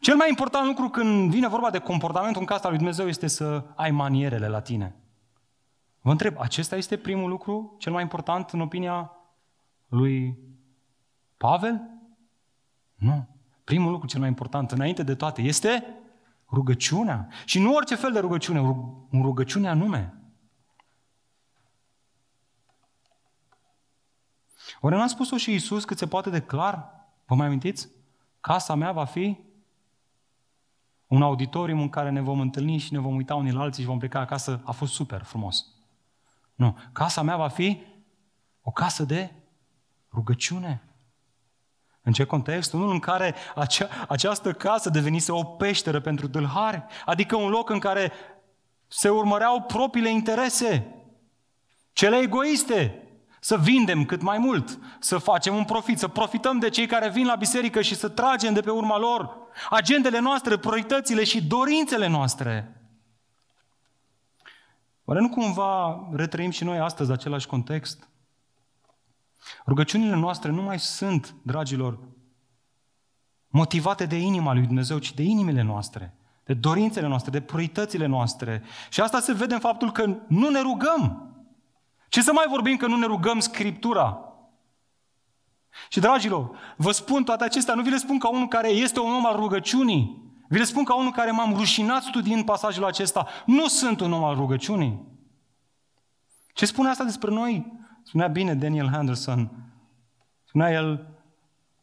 Cel 0.00 0.16
mai 0.16 0.28
important 0.28 0.66
lucru 0.66 0.88
când 0.88 1.30
vine 1.30 1.48
vorba 1.48 1.70
de 1.70 1.78
comportamentul 1.78 2.40
în 2.40 2.46
casa 2.46 2.68
lui 2.68 2.76
Dumnezeu 2.76 3.08
este 3.08 3.26
să 3.26 3.64
ai 3.74 3.90
manierele 3.90 4.48
la 4.48 4.60
tine. 4.60 4.94
Vă 6.00 6.10
întreb, 6.10 6.38
acesta 6.38 6.76
este 6.76 6.96
primul 6.96 7.28
lucru 7.28 7.74
cel 7.78 7.92
mai 7.92 8.02
important 8.02 8.50
în 8.50 8.60
opinia 8.60 9.12
lui 9.88 10.38
Pavel? 11.36 11.80
Nu. 12.94 13.28
Primul 13.64 13.90
lucru 13.90 14.06
cel 14.06 14.20
mai 14.20 14.28
important, 14.28 14.70
înainte 14.70 15.02
de 15.02 15.14
toate, 15.14 15.42
este 15.42 15.84
rugăciunea. 16.52 17.28
Și 17.44 17.58
nu 17.58 17.74
orice 17.74 17.94
fel 17.94 18.12
de 18.12 18.18
rugăciune, 18.18 18.60
un 19.10 19.22
rugăciune 19.22 19.68
anume. 19.68 20.14
Oare 24.80 24.96
n-a 24.96 25.06
spus-o 25.06 25.36
și 25.36 25.50
Iisus 25.50 25.84
cât 25.84 25.98
se 25.98 26.06
poate 26.06 26.30
de 26.30 26.40
clar? 26.40 27.08
Vă 27.26 27.34
mai 27.34 27.46
amintiți? 27.46 27.88
Casa 28.40 28.74
mea 28.74 28.92
va 28.92 29.04
fi 29.04 29.38
un 31.06 31.22
auditorium 31.22 31.80
în 31.80 31.88
care 31.88 32.10
ne 32.10 32.20
vom 32.20 32.40
întâlni 32.40 32.78
și 32.78 32.92
ne 32.92 32.98
vom 32.98 33.14
uita 33.14 33.34
unii 33.34 33.52
la 33.52 33.60
alții 33.60 33.82
și 33.82 33.88
vom 33.88 33.98
pleca 33.98 34.20
acasă. 34.20 34.60
A 34.64 34.72
fost 34.72 34.92
super 34.92 35.22
frumos. 35.22 35.79
Nu. 36.60 36.78
Casa 36.92 37.22
mea 37.22 37.36
va 37.36 37.48
fi 37.48 37.82
o 38.62 38.70
casă 38.70 39.02
de 39.02 39.32
rugăciune. 40.12 40.82
În 42.02 42.12
ce 42.12 42.24
context? 42.24 42.72
Unul 42.72 42.90
în 42.90 42.98
care 42.98 43.34
acea, 43.54 43.88
această 44.08 44.52
casă 44.52 44.90
devenise 44.90 45.32
o 45.32 45.44
peșteră 45.44 46.00
pentru 46.00 46.26
dâlhari, 46.26 46.84
adică 47.04 47.36
un 47.36 47.48
loc 47.48 47.70
în 47.70 47.78
care 47.78 48.12
se 48.86 49.08
urmăreau 49.08 49.60
propriile 49.60 50.10
interese, 50.10 50.94
cele 51.92 52.16
egoiste, 52.16 53.08
să 53.40 53.56
vindem 53.56 54.04
cât 54.04 54.22
mai 54.22 54.38
mult, 54.38 54.78
să 54.98 55.18
facem 55.18 55.54
un 55.54 55.64
profit, 55.64 55.98
să 55.98 56.08
profităm 56.08 56.58
de 56.58 56.68
cei 56.68 56.86
care 56.86 57.08
vin 57.08 57.26
la 57.26 57.34
biserică 57.34 57.82
și 57.82 57.94
să 57.94 58.08
tragem 58.08 58.54
de 58.54 58.60
pe 58.60 58.70
urma 58.70 58.98
lor 58.98 59.36
agendele 59.70 60.18
noastre, 60.18 60.58
prioritățile 60.58 61.24
și 61.24 61.46
dorințele 61.46 62.06
noastre. 62.06 62.79
Oare 65.10 65.22
nu 65.22 65.28
cumva 65.28 66.08
retrăim 66.12 66.50
și 66.50 66.64
noi 66.64 66.78
astăzi 66.78 67.12
același 67.12 67.46
context? 67.46 68.08
Rugăciunile 69.66 70.14
noastre 70.14 70.50
nu 70.50 70.62
mai 70.62 70.78
sunt, 70.78 71.34
dragilor, 71.42 71.98
motivate 73.48 74.06
de 74.06 74.16
inima 74.16 74.52
lui 74.52 74.66
Dumnezeu, 74.66 74.98
ci 74.98 75.14
de 75.14 75.22
inimile 75.22 75.62
noastre, 75.62 76.14
de 76.44 76.54
dorințele 76.54 77.06
noastre, 77.06 77.30
de 77.30 77.40
prioritățile 77.40 78.06
noastre. 78.06 78.62
Și 78.90 79.00
asta 79.00 79.20
se 79.20 79.32
vede 79.32 79.54
în 79.54 79.60
faptul 79.60 79.92
că 79.92 80.16
nu 80.28 80.48
ne 80.48 80.60
rugăm. 80.60 81.34
Ce 82.08 82.22
să 82.22 82.32
mai 82.32 82.46
vorbim 82.48 82.76
că 82.76 82.86
nu 82.86 82.96
ne 82.96 83.06
rugăm 83.06 83.40
Scriptura? 83.40 84.18
Și 85.88 86.00
dragilor, 86.00 86.50
vă 86.76 86.90
spun 86.90 87.24
toate 87.24 87.44
acestea, 87.44 87.74
nu 87.74 87.82
vi 87.82 87.90
le 87.90 87.96
spun 87.96 88.18
ca 88.18 88.28
unul 88.28 88.48
care 88.48 88.68
este 88.68 89.00
un 89.00 89.12
om 89.12 89.26
al 89.26 89.36
rugăciunii, 89.36 90.29
vi 90.50 90.58
le 90.58 90.64
spun 90.64 90.84
ca 90.84 90.94
unul 90.94 91.12
care 91.12 91.30
m-am 91.30 91.54
rușinat 91.54 92.02
studiind 92.02 92.44
pasajul 92.44 92.84
acesta. 92.84 93.26
Nu 93.46 93.68
sunt 93.68 94.00
un 94.00 94.12
om 94.12 94.24
al 94.24 94.34
rugăciunii. 94.34 95.06
Ce 96.52 96.66
spune 96.66 96.88
asta 96.88 97.04
despre 97.04 97.30
noi? 97.30 97.72
Spunea 98.02 98.26
bine 98.26 98.54
Daniel 98.54 98.88
Henderson. 98.88 99.50
Spunea 100.44 100.70
el, 100.70 101.08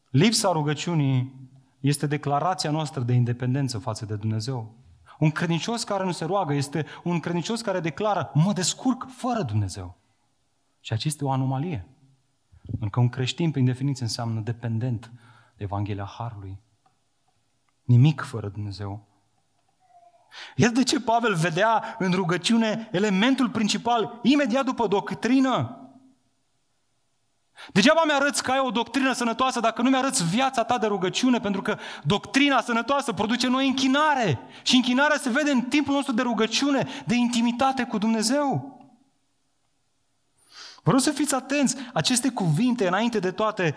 lipsa 0.09 0.51
rugăciunii 0.51 1.33
este 1.79 2.07
declarația 2.07 2.71
noastră 2.71 3.01
de 3.01 3.13
independență 3.13 3.77
față 3.77 4.05
de 4.05 4.15
Dumnezeu. 4.15 4.75
Un 5.19 5.31
credincios 5.31 5.83
care 5.83 6.03
nu 6.03 6.11
se 6.11 6.25
roagă 6.25 6.53
este 6.53 6.85
un 7.03 7.19
credincios 7.19 7.61
care 7.61 7.79
declară, 7.79 8.31
mă 8.33 8.53
descurc 8.53 9.07
fără 9.09 9.41
Dumnezeu. 9.41 9.97
Și 10.79 10.93
aceasta 10.93 11.07
este 11.07 11.25
o 11.25 11.31
anomalie. 11.31 11.87
Pentru 12.65 12.89
că 12.89 12.99
un 12.99 13.09
creștin, 13.09 13.51
prin 13.51 13.65
definiție, 13.65 14.03
înseamnă 14.03 14.39
dependent 14.39 15.11
de 15.57 15.63
Evanghelia 15.63 16.05
Harului. 16.17 16.59
Nimic 17.87 18.21
fără 18.21 18.47
Dumnezeu. 18.47 19.05
Iată 20.55 20.73
de 20.73 20.83
ce 20.83 20.99
Pavel 20.99 21.35
vedea 21.35 21.95
în 21.99 22.11
rugăciune 22.11 22.89
elementul 22.91 23.49
principal 23.49 24.19
imediat 24.23 24.65
după 24.65 24.87
doctrină. 24.87 25.81
Degeaba 27.73 28.03
mi-arăți 28.05 28.43
că 28.43 28.51
ai 28.51 28.59
o 28.59 28.71
doctrină 28.71 29.13
sănătoasă 29.13 29.59
dacă 29.59 29.81
nu 29.81 29.89
mi-arăți 29.89 30.25
viața 30.25 30.63
ta 30.63 30.77
de 30.77 30.87
rugăciune, 30.87 31.39
pentru 31.39 31.61
că 31.61 31.77
doctrina 32.03 32.61
sănătoasă 32.61 33.13
produce 33.13 33.47
noi 33.47 33.67
închinare. 33.67 34.39
Și 34.61 34.75
închinarea 34.75 35.17
se 35.17 35.29
vede 35.29 35.51
în 35.51 35.61
timpul 35.61 35.93
nostru 35.93 36.13
de 36.13 36.21
rugăciune, 36.21 36.87
de 37.05 37.15
intimitate 37.15 37.83
cu 37.83 37.97
Dumnezeu. 37.97 38.75
Vă 40.83 40.91
rog 40.91 40.99
să 40.99 41.11
fiți 41.11 41.35
atenți, 41.35 41.75
aceste 41.93 42.29
cuvinte, 42.29 42.87
înainte 42.87 43.19
de 43.19 43.31
toate, 43.31 43.75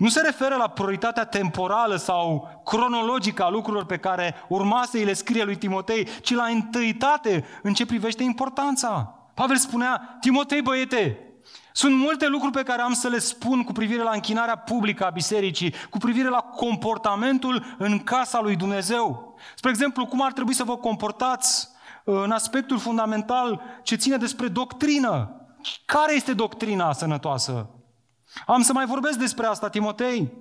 nu 0.00 0.08
se 0.08 0.20
referă 0.20 0.56
la 0.56 0.68
prioritatea 0.68 1.24
temporală 1.24 1.96
sau 1.96 2.48
cronologică 2.64 3.42
a 3.42 3.48
lucrurilor 3.48 3.86
pe 3.86 3.96
care 3.96 4.34
urma 4.48 4.82
să 4.84 4.96
îi 4.96 5.04
le 5.04 5.12
scrie 5.12 5.44
lui 5.44 5.56
Timotei, 5.56 6.08
ci 6.22 6.34
la 6.34 6.44
întâitate 6.44 7.44
în 7.62 7.74
ce 7.74 7.86
privește 7.86 8.22
importanța. 8.22 9.14
Pavel 9.34 9.56
spunea, 9.56 10.16
Timotei 10.20 10.62
băiete, 10.62 11.18
sunt 11.72 11.96
multe 11.96 12.26
lucruri 12.26 12.52
pe 12.52 12.62
care 12.62 12.82
am 12.82 12.92
să 12.92 13.08
le 13.08 13.18
spun 13.18 13.62
cu 13.62 13.72
privire 13.72 14.02
la 14.02 14.10
închinarea 14.10 14.56
publică 14.56 15.06
a 15.06 15.10
bisericii, 15.10 15.74
cu 15.90 15.98
privire 15.98 16.28
la 16.28 16.40
comportamentul 16.40 17.64
în 17.78 17.98
casa 17.98 18.40
lui 18.40 18.56
Dumnezeu. 18.56 19.34
Spre 19.56 19.70
exemplu, 19.70 20.06
cum 20.06 20.22
ar 20.22 20.32
trebui 20.32 20.54
să 20.54 20.64
vă 20.64 20.76
comportați 20.76 21.68
uh, 22.04 22.20
în 22.24 22.30
aspectul 22.30 22.78
fundamental 22.78 23.62
ce 23.82 23.96
ține 23.96 24.16
despre 24.16 24.48
doctrină. 24.48 25.40
Care 25.84 26.14
este 26.14 26.32
doctrina 26.32 26.92
sănătoasă? 26.92 27.70
Am 28.46 28.62
să 28.62 28.72
mai 28.72 28.86
vorbesc 28.86 29.18
despre 29.18 29.46
asta, 29.46 29.68
Timotei. 29.68 30.32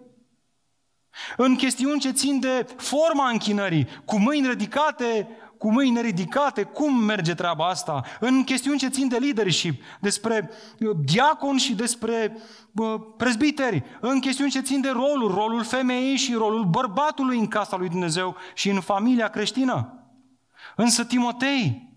În 1.37 1.55
chestiuni 1.55 1.99
ce 1.99 2.11
țin 2.11 2.39
de 2.39 2.67
forma 2.77 3.29
închinării, 3.29 3.87
cu 4.05 4.19
mâini 4.19 4.47
ridicate, 4.47 5.27
cu 5.57 5.71
mâini 5.71 6.01
ridicate, 6.01 6.63
cum 6.63 6.95
merge 6.95 7.33
treaba 7.33 7.67
asta? 7.67 8.03
În 8.19 8.43
chestiuni 8.43 8.79
ce 8.79 8.87
țin 8.87 9.07
de 9.07 9.17
leadership, 9.17 9.83
despre 9.99 10.49
uh, 10.79 10.95
diacon 11.03 11.57
și 11.57 11.75
despre 11.75 12.37
uh, 12.73 13.01
prezbiteri, 13.17 13.83
în 13.99 14.19
chestiuni 14.19 14.51
ce 14.51 14.61
țin 14.61 14.81
de 14.81 14.89
rolul, 14.89 15.31
rolul 15.33 15.63
femeii 15.63 16.15
și 16.15 16.33
rolul 16.33 16.65
bărbatului 16.65 17.37
în 17.37 17.47
casa 17.47 17.77
lui 17.77 17.89
Dumnezeu 17.89 18.35
și 18.53 18.69
în 18.69 18.79
familia 18.79 19.27
creștină. 19.27 19.93
Însă, 20.75 21.05
Timotei, 21.05 21.93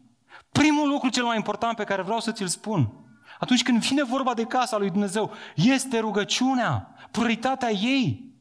primul 0.53 0.89
lucru 0.89 1.09
cel 1.09 1.25
mai 1.25 1.37
important 1.37 1.77
pe 1.77 1.85
care 1.85 2.03
vreau 2.03 2.21
să 2.21 2.33
ți-l 2.33 2.47
spun, 2.47 3.02
atunci 3.43 3.63
când 3.63 3.79
vine 3.79 4.03
vorba 4.03 4.35
de 4.35 4.45
casa 4.45 4.79
lui 4.79 4.91
Dumnezeu, 4.91 5.33
este 5.55 5.99
rugăciunea, 5.99 6.95
prioritatea 7.11 7.71
ei. 7.71 8.35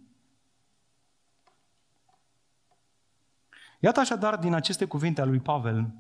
Iată 3.80 4.00
așadar 4.00 4.38
din 4.38 4.54
aceste 4.54 4.86
cuvinte 4.86 5.22
ale 5.22 5.30
lui 5.30 5.40
Pavel 5.40 5.94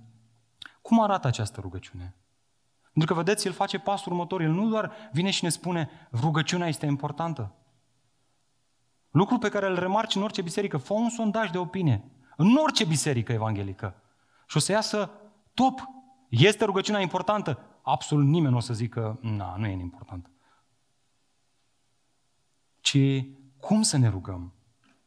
cum 0.81 0.99
arată 0.99 1.27
această 1.27 1.59
rugăciune. 1.61 2.15
Pentru 2.93 3.13
că, 3.13 3.21
vedeți, 3.21 3.47
el 3.47 3.53
face 3.53 3.79
pasul 3.79 4.11
următor. 4.11 4.41
El 4.41 4.51
nu 4.51 4.69
doar 4.69 4.91
vine 5.11 5.29
și 5.29 5.43
ne 5.43 5.49
spune 5.49 5.89
rugăciunea 6.11 6.67
este 6.67 6.85
importantă. 6.85 7.55
Lucru 9.11 9.37
pe 9.37 9.49
care 9.49 9.67
îl 9.67 9.79
remarci 9.79 10.15
în 10.15 10.23
orice 10.23 10.41
biserică. 10.41 10.77
Fă 10.77 10.93
un 10.93 11.09
sondaj 11.09 11.49
de 11.49 11.57
opinie. 11.57 12.03
În 12.37 12.55
orice 12.55 12.85
biserică 12.85 13.31
evanghelică. 13.31 13.95
Și 14.47 14.57
o 14.57 14.59
să 14.59 14.71
iasă 14.71 15.11
top. 15.53 15.81
Este 16.29 16.65
rugăciunea 16.65 17.01
importantă? 17.01 17.65
Absolut 17.91 18.25
nimeni 18.25 18.51
nu 18.51 18.57
o 18.57 18.59
să 18.59 18.73
zică, 18.73 19.19
na, 19.21 19.55
nu 19.55 19.65
e 19.65 19.71
important. 19.71 20.29
Ci 22.79 22.97
cum 23.59 23.81
să 23.81 23.97
ne 23.97 24.07
rugăm? 24.07 24.53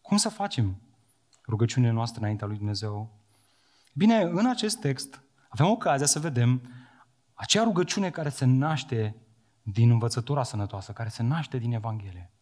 Cum 0.00 0.16
să 0.16 0.28
facem 0.28 0.80
rugăciunile 1.46 1.92
noastre 1.92 2.20
înaintea 2.20 2.46
lui 2.46 2.56
Dumnezeu? 2.56 3.18
Bine, 3.92 4.22
în 4.22 4.46
acest 4.46 4.80
text 4.80 5.22
avem 5.48 5.66
ocazia 5.66 6.06
să 6.06 6.18
vedem 6.18 6.62
acea 7.34 7.62
rugăciune 7.62 8.10
care 8.10 8.28
se 8.28 8.44
naște 8.44 9.16
din 9.62 9.90
învățătura 9.90 10.42
sănătoasă, 10.42 10.92
care 10.92 11.08
se 11.08 11.22
naște 11.22 11.58
din 11.58 11.72
Evanghelie. 11.72 12.32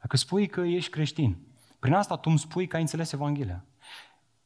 Dacă 0.00 0.16
spui 0.16 0.46
că 0.46 0.60
ești 0.60 0.90
creștin, 0.90 1.46
prin 1.78 1.92
asta 1.92 2.16
tu 2.16 2.30
îmi 2.30 2.38
spui 2.38 2.66
că 2.66 2.76
ai 2.76 2.82
înțeles 2.82 3.12
Evanghelia. 3.12 3.64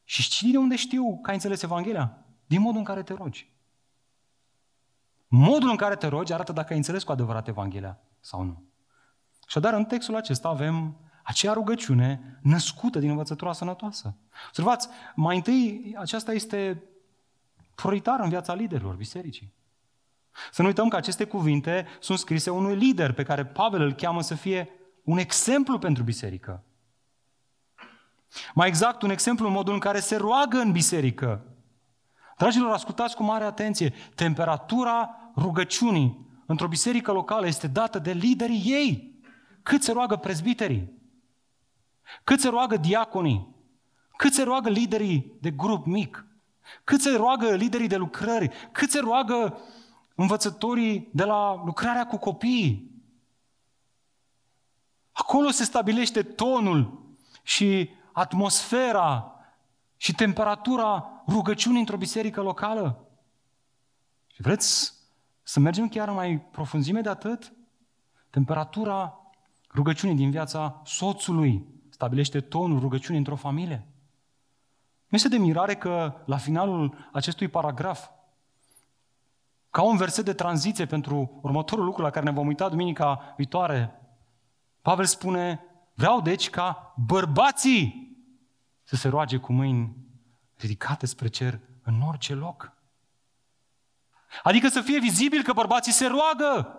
Și 0.05 0.23
știi 0.23 0.51
de 0.51 0.59
unde 0.59 0.77
știu 0.77 1.19
că 1.23 1.29
ai 1.29 1.35
înțeles 1.37 1.63
Evanghelia? 1.63 2.25
Din 2.47 2.61
modul 2.61 2.79
în 2.79 2.85
care 2.85 3.03
te 3.03 3.15
rogi. 3.15 3.60
Modul 5.33 5.71
în 5.71 5.77
care 5.77 5.97
te 5.97 6.07
rogi 6.07 6.33
arată 6.33 6.53
dacă 6.53 6.69
ai 6.71 6.77
înțeles 6.77 7.03
cu 7.03 7.13
adevărat 7.13 7.49
Evanghelia 7.49 7.99
sau 8.21 8.43
nu. 8.43 8.65
Și 9.47 9.61
dar 9.61 9.73
în 9.73 9.85
textul 9.85 10.17
acesta 10.17 10.49
avem 10.49 10.97
aceea 11.23 11.53
rugăciune 11.53 12.39
născută 12.43 12.99
din 12.99 13.11
învățătura 13.11 13.53
sănătoasă. 13.53 14.17
Observați, 14.47 14.89
mai 15.15 15.37
întâi 15.37 15.95
aceasta 15.99 16.33
este 16.33 16.83
prioritară 17.75 18.23
în 18.23 18.29
viața 18.29 18.55
liderilor 18.55 18.95
bisericii. 18.95 19.55
Să 20.53 20.63
nu 20.63 20.69
uităm 20.69 20.89
că 20.89 20.97
aceste 20.97 21.25
cuvinte 21.25 21.87
sunt 22.01 22.19
scrise 22.19 22.51
unui 22.51 22.77
lider 22.77 23.13
pe 23.13 23.23
care 23.23 23.47
Pavel 23.47 23.81
îl 23.81 23.93
cheamă 23.93 24.23
să 24.23 24.35
fie 24.35 24.69
un 25.05 25.19
exemplu 25.19 25.79
pentru 25.79 26.03
biserică. 26.03 26.65
Mai 28.55 28.69
exact, 28.69 29.03
un 29.03 29.11
exemplu 29.11 29.47
în 29.47 29.53
modul 29.53 29.73
în 29.73 29.81
care 29.81 30.01
se 30.01 30.17
roagă 30.17 30.59
în 30.59 30.73
biserică. 30.73 31.45
Dragilor, 32.37 32.73
ascultați 32.73 33.17
cu 33.17 33.23
mare 33.23 33.45
atenție. 33.45 33.95
Temperatura 34.15 35.20
rugăciunii 35.37 36.27
într-o 36.47 36.69
biserică 36.69 37.13
locală 37.13 37.47
este 37.47 37.67
dată 37.67 37.99
de 37.99 38.13
liderii 38.13 38.63
ei. 38.65 39.21
Cât 39.63 39.83
se 39.83 39.93
roagă 39.93 40.17
prezbiterii? 40.17 40.93
Cât 42.25 42.41
se 42.41 42.49
roagă 42.49 42.77
diaconii? 42.77 43.55
Cât 44.17 44.33
se 44.33 44.43
roagă 44.43 44.69
liderii 44.69 45.37
de 45.41 45.51
grup 45.51 45.87
mic? 45.87 46.27
Cât 46.85 47.01
se 47.01 47.17
roagă 47.17 47.55
liderii 47.55 47.89
de 47.89 47.97
lucrări? 47.97 48.51
Cât 48.73 48.91
se 48.91 48.99
roagă 48.99 49.59
învățătorii 50.15 51.09
de 51.13 51.25
la 51.25 51.63
lucrarea 51.65 52.07
cu 52.07 52.17
copiii? 52.17 52.91
Acolo 55.13 55.51
se 55.51 55.65
stabilește 55.65 56.23
tonul 56.23 57.09
și 57.43 57.91
atmosfera 58.13 59.35
și 59.97 60.15
temperatura 60.15 61.23
rugăciunii 61.29 61.81
într-o 61.81 61.97
biserică 61.97 62.41
locală. 62.41 63.09
Și 64.27 64.43
vreți 64.43 64.93
să 65.51 65.61
mergem 65.61 65.89
chiar 65.89 66.11
mai 66.11 66.41
profunzime 66.41 67.01
de 67.01 67.09
atât? 67.09 67.53
Temperatura 68.31 69.19
rugăciunii 69.75 70.17
din 70.17 70.31
viața 70.31 70.81
soțului 70.85 71.67
stabilește 71.89 72.41
tonul 72.41 72.79
rugăciunii 72.79 73.19
într-o 73.19 73.37
familie. 73.37 73.87
Nu 75.07 75.17
este 75.17 75.29
de 75.29 75.39
mirare 75.39 75.75
că 75.75 76.15
la 76.25 76.37
finalul 76.37 77.09
acestui 77.13 77.49
paragraf, 77.49 78.09
ca 79.71 79.83
un 79.83 79.97
verset 79.97 80.25
de 80.25 80.33
tranziție 80.33 80.87
pentru 80.87 81.39
următorul 81.43 81.85
lucru 81.85 82.03
la 82.03 82.11
care 82.11 82.25
ne 82.25 82.31
vom 82.31 82.47
uita 82.47 82.69
duminica 82.69 83.35
viitoare, 83.37 84.01
Pavel 84.83 85.05
spune, 85.05 85.61
vreau 85.95 86.21
deci 86.21 86.51
ca 86.51 86.95
bărbații 87.07 88.17
să 88.83 88.97
se 88.97 89.09
roage 89.09 89.37
cu 89.37 89.53
mâini 89.53 89.97
ridicate 90.57 91.07
spre 91.07 91.29
cer 91.29 91.61
în 91.83 92.01
orice 92.01 92.35
loc. 92.35 92.79
Adică 94.43 94.69
să 94.69 94.81
fie 94.81 94.99
vizibil 94.99 95.43
că 95.43 95.53
bărbații 95.53 95.93
se 95.93 96.07
roagă. 96.07 96.75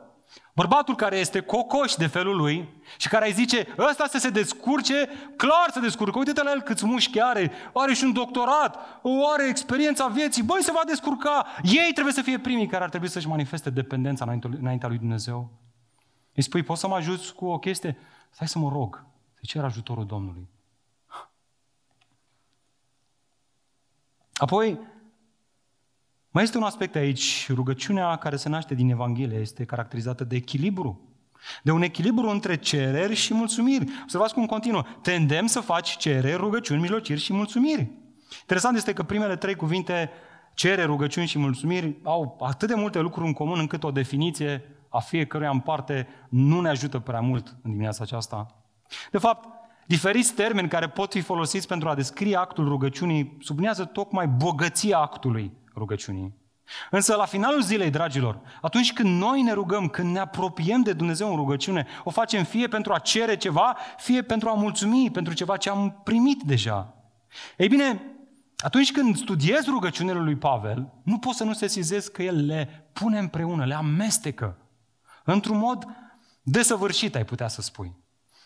Bărbatul 0.55 0.95
care 0.95 1.17
este 1.17 1.41
cocoș 1.41 1.93
de 1.93 2.07
felul 2.07 2.35
lui 2.35 2.69
și 2.97 3.07
care 3.07 3.25
ai 3.25 3.31
zice, 3.31 3.67
ăsta 3.77 4.07
să 4.07 4.17
se 4.17 4.29
descurce, 4.29 5.09
clar 5.35 5.69
să 5.71 5.79
descurcă. 5.79 6.17
Uite-te 6.17 6.43
la 6.43 6.51
el 6.51 6.61
câți 6.61 6.85
mușchi 6.85 7.21
are, 7.21 7.51
are 7.73 7.93
și 7.93 8.03
un 8.03 8.13
doctorat, 8.13 8.99
o 9.01 9.29
are 9.29 9.47
experiența 9.47 10.07
vieții, 10.07 10.43
băi, 10.43 10.63
se 10.63 10.71
va 10.71 10.81
descurca. 10.85 11.45
Ei 11.63 11.91
trebuie 11.93 12.13
să 12.13 12.21
fie 12.21 12.39
primii 12.39 12.67
care 12.67 12.83
ar 12.83 12.89
trebui 12.89 13.09
să-și 13.09 13.27
manifeste 13.27 13.69
dependența 13.69 14.39
înaintea 14.59 14.87
lui 14.87 14.97
Dumnezeu. 14.97 15.49
Îi 16.33 16.43
spui, 16.43 16.63
poți 16.63 16.79
să 16.79 16.87
mă 16.87 16.95
ajuți 16.95 17.33
cu 17.33 17.45
o 17.45 17.59
chestie? 17.59 17.97
Stai 18.29 18.47
să 18.47 18.59
mă 18.59 18.69
rog, 18.69 19.05
să 19.33 19.41
cer 19.43 19.63
ajutorul 19.63 20.05
Domnului. 20.05 20.47
Apoi, 24.33 24.79
mai 26.31 26.43
este 26.43 26.57
un 26.57 26.63
aspect 26.63 26.95
aici. 26.95 27.47
Rugăciunea 27.49 28.15
care 28.15 28.35
se 28.35 28.49
naște 28.49 28.73
din 28.73 28.89
Evanghelie 28.89 29.37
este 29.37 29.65
caracterizată 29.65 30.23
de 30.23 30.35
echilibru. 30.35 31.01
De 31.63 31.71
un 31.71 31.81
echilibru 31.81 32.29
între 32.29 32.55
cereri 32.55 33.13
și 33.13 33.33
mulțumiri. 33.33 33.85
Observați 34.01 34.33
cum 34.33 34.45
continuă. 34.45 34.83
Tendem 35.01 35.45
să 35.45 35.59
faci 35.59 35.97
cereri, 35.97 36.37
rugăciuni, 36.37 36.79
mijlociri 36.79 37.19
și 37.19 37.33
mulțumiri. 37.33 37.91
Interesant 38.41 38.77
este 38.77 38.93
că 38.93 39.03
primele 39.03 39.35
trei 39.35 39.55
cuvinte, 39.55 40.09
cere, 40.53 40.83
rugăciuni 40.83 41.27
și 41.27 41.39
mulțumiri, 41.39 41.95
au 42.03 42.37
atât 42.41 42.67
de 42.67 42.75
multe 42.75 42.99
lucruri 42.99 43.27
în 43.27 43.33
comun 43.33 43.59
încât 43.59 43.83
o 43.83 43.91
definiție 43.91 44.63
a 44.89 44.99
fiecăruia 44.99 45.49
în 45.49 45.59
parte 45.59 46.07
nu 46.29 46.61
ne 46.61 46.69
ajută 46.69 46.99
prea 46.99 47.19
mult 47.19 47.55
în 47.61 47.71
dimineața 47.71 48.03
aceasta. 48.03 48.63
De 49.11 49.17
fapt, 49.17 49.47
diferiți 49.85 50.33
termeni 50.33 50.67
care 50.67 50.89
pot 50.89 51.11
fi 51.11 51.21
folosiți 51.21 51.67
pentru 51.67 51.89
a 51.89 51.95
descrie 51.95 52.35
actul 52.37 52.67
rugăciunii 52.67 53.37
sublinează 53.39 53.85
tocmai 53.85 54.27
bogăția 54.27 54.97
actului 54.97 55.51
rugăciunii. 55.75 56.39
Însă 56.89 57.15
la 57.15 57.25
finalul 57.25 57.61
zilei, 57.61 57.89
dragilor, 57.89 58.41
atunci 58.61 58.93
când 58.93 59.21
noi 59.21 59.41
ne 59.41 59.51
rugăm, 59.51 59.87
când 59.87 60.13
ne 60.13 60.19
apropiem 60.19 60.81
de 60.81 60.93
Dumnezeu 60.93 61.29
în 61.29 61.35
rugăciune, 61.35 61.87
o 62.03 62.09
facem 62.09 62.43
fie 62.43 62.67
pentru 62.67 62.93
a 62.93 62.99
cere 62.99 63.37
ceva, 63.37 63.77
fie 63.97 64.21
pentru 64.21 64.49
a 64.49 64.53
mulțumi 64.53 65.11
pentru 65.11 65.33
ceva 65.33 65.57
ce 65.57 65.69
am 65.69 66.01
primit 66.03 66.41
deja. 66.41 66.95
Ei 67.57 67.67
bine, 67.67 68.01
atunci 68.57 68.91
când 68.91 69.17
studiez 69.17 69.65
rugăciunile 69.65 70.19
lui 70.19 70.35
Pavel, 70.35 70.93
nu 71.03 71.17
pot 71.17 71.33
să 71.33 71.43
nu 71.43 71.53
sesizez 71.53 72.07
că 72.07 72.23
el 72.23 72.45
le 72.45 72.89
pune 72.93 73.19
împreună, 73.19 73.65
le 73.65 73.73
amestecă. 73.73 74.57
Într-un 75.23 75.57
mod 75.57 75.85
desăvârșit, 76.41 77.15
ai 77.15 77.25
putea 77.25 77.47
să 77.47 77.61
spui. 77.61 77.95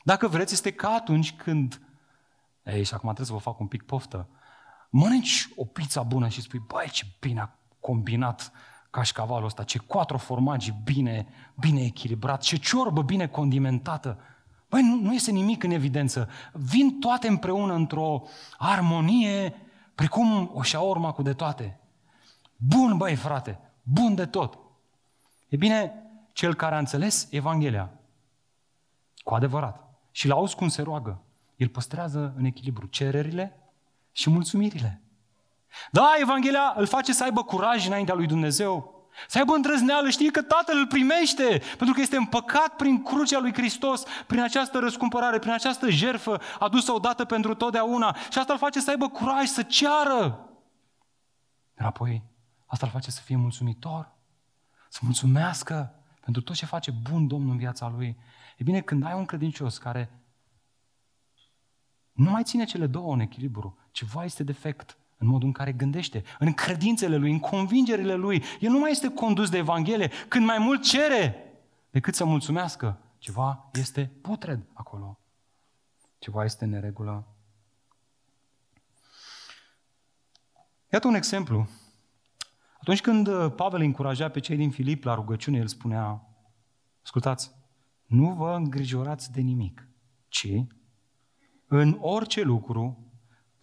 Dacă 0.04 0.28
vreți, 0.28 0.54
este 0.54 0.72
ca 0.72 0.90
atunci 0.90 1.34
când... 1.34 1.80
Ei, 2.64 2.84
și 2.84 2.94
acum 2.94 3.14
trebuie 3.14 3.26
să 3.26 3.34
vă 3.34 3.50
fac 3.50 3.60
un 3.60 3.68
pic 3.68 3.84
poftă 3.84 4.30
mănânci 4.90 5.50
o 5.56 5.66
pizza 5.66 6.02
bună 6.02 6.28
și 6.28 6.42
spui, 6.42 6.64
băi, 6.68 6.90
ce 6.92 7.06
bine 7.20 7.40
a 7.40 7.50
combinat 7.80 8.52
cașcavalul 8.90 9.46
ăsta, 9.46 9.64
ce 9.64 9.78
quattro 9.78 10.18
formagi 10.18 10.74
bine, 10.84 11.28
bine 11.56 11.82
echilibrat, 11.82 12.42
ce 12.42 12.56
ciorbă 12.56 13.02
bine 13.02 13.28
condimentată. 13.28 14.20
Băi, 14.70 14.82
nu, 14.82 14.96
nu 14.96 15.14
este 15.14 15.32
nimic 15.32 15.64
în 15.64 15.72
evidență. 15.72 16.30
Vin 16.54 17.00
toate 17.00 17.28
împreună 17.28 17.74
într-o 17.74 18.24
armonie, 18.58 19.56
precum 19.96 20.52
o 20.54 20.62
șaorma 20.62 21.12
cu 21.12 21.22
de 21.22 21.34
toate. 21.34 21.80
Bun, 22.58 22.98
băi, 22.98 23.16
frate, 23.16 23.60
bun 23.84 24.16
de 24.16 24.26
tot. 24.26 24.58
E 25.50 25.56
bine, 25.56 25.94
cel 26.34 26.54
care 26.54 26.76
a 26.76 26.80
înțeles 26.80 27.28
Evanghelia, 27.32 27.92
cu 29.24 29.34
adevărat, 29.34 30.00
și 30.12 30.28
l-a 30.28 30.44
cum 30.56 30.68
se 30.68 30.82
roagă, 30.82 31.22
el 31.56 31.68
păstrează 31.68 32.34
în 32.38 32.46
echilibru 32.46 32.86
cererile 32.86 33.60
și 34.16 34.30
mulțumirile. 34.30 35.02
Da, 35.92 36.14
Evanghelia 36.20 36.74
îl 36.78 36.86
face 36.86 37.14
să 37.14 37.24
aibă 37.24 37.44
curaj 37.44 37.88
înaintea 37.88 38.14
lui 38.14 38.28
Dumnezeu, 38.28 38.94
să 39.28 39.38
aibă 39.38 39.54
îndrăzneală, 39.54 40.10
știe 40.10 40.32
că 40.32 40.42
Tatăl 40.42 40.78
îl 40.78 40.88
primește, 40.88 41.62
pentru 41.78 41.96
că 41.96 42.02
este 42.02 42.16
împăcat 42.16 42.76
prin 42.76 43.04
crucea 43.04 43.40
lui 43.40 43.54
Hristos, 43.54 44.04
prin 44.28 44.42
această 44.42 44.80
răscumpărare, 44.80 45.40
prin 45.40 45.52
această 45.52 45.90
jerfă 45.90 46.42
adusă 46.60 46.92
odată 46.92 47.26
pentru 47.26 47.54
totdeauna. 47.54 48.16
Și 48.32 48.38
asta 48.38 48.54
îl 48.54 48.60
face 48.60 48.80
să 48.80 48.90
aibă 48.90 49.10
curaj, 49.10 49.46
să 49.46 49.64
ceară. 49.64 50.50
Dar 51.74 51.88
apoi, 51.88 52.24
asta 52.66 52.86
îl 52.86 52.92
face 52.92 53.12
să 53.12 53.22
fie 53.22 53.36
mulțumitor, 53.36 54.12
să 54.90 55.00
mulțumească 55.04 56.04
pentru 56.22 56.42
tot 56.42 56.56
ce 56.56 56.66
face 56.66 56.92
bun 56.92 57.28
Domnul 57.28 57.52
în 57.52 57.58
viața 57.58 57.94
lui. 57.98 58.18
E 58.58 58.64
bine, 58.64 58.82
când 58.82 59.06
ai 59.06 59.14
un 59.14 59.26
credincios 59.26 59.78
care 59.78 60.20
nu 62.12 62.30
mai 62.30 62.44
ține 62.44 62.64
cele 62.64 62.88
două 62.88 63.14
în 63.14 63.20
echilibru. 63.20 63.78
Ceva 63.96 64.24
este 64.24 64.44
defect 64.44 64.98
în 65.18 65.28
modul 65.28 65.48
în 65.48 65.54
care 65.54 65.72
gândește, 65.72 66.24
în 66.40 66.54
credințele 66.54 67.16
lui, 67.16 67.32
în 67.32 67.40
convingerile 67.40 68.14
lui. 68.14 68.44
El 68.60 68.72
nu 68.72 68.80
mai 68.80 68.92
este 68.92 69.14
condus 69.14 69.50
de 69.50 69.58
Evanghelie. 69.58 70.12
Când 70.28 70.46
mai 70.46 70.58
mult 70.58 70.84
cere 70.84 71.54
decât 71.90 72.16
să 72.16 72.26
mulțumească, 72.26 73.00
ceva 73.18 73.70
este 73.74 74.12
putred 74.22 74.66
acolo. 74.74 75.20
Ceva 76.20 76.44
este 76.44 76.64
în 76.64 76.70
neregulă. 76.70 77.28
Iată 80.92 81.08
un 81.08 81.16
exemplu. 81.16 81.68
Atunci 82.80 83.02
când 83.02 83.50
Pavel 83.50 83.82
încuraja 83.82 84.30
pe 84.30 84.40
cei 84.40 84.58
din 84.58 84.72
Filip 84.72 85.04
la 85.04 85.14
rugăciune, 85.14 85.58
el 85.58 85.68
spunea, 85.68 86.28
ascultați, 87.04 87.52
nu 88.06 88.34
vă 88.34 88.56
îngrijorați 88.56 89.32
de 89.32 89.42
nimic, 89.42 89.88
ci 90.28 90.48
în 91.68 91.98
orice 92.02 92.42
lucru, 92.42 93.05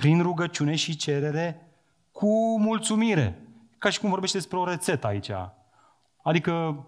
prin 0.02 0.22
rugăciune 0.22 0.74
și 0.74 0.96
cerere, 0.96 1.66
cu 2.10 2.22
cu 2.22 2.60
mulțumire. 2.60 3.46
Ca 3.78 3.90
și 3.90 4.00
cum 4.00 4.10
vorbește 4.10 4.36
despre 4.36 4.56
o 4.56 4.64
rețetă 4.64 5.06
aici. 5.06 5.30
Adică 6.22 6.86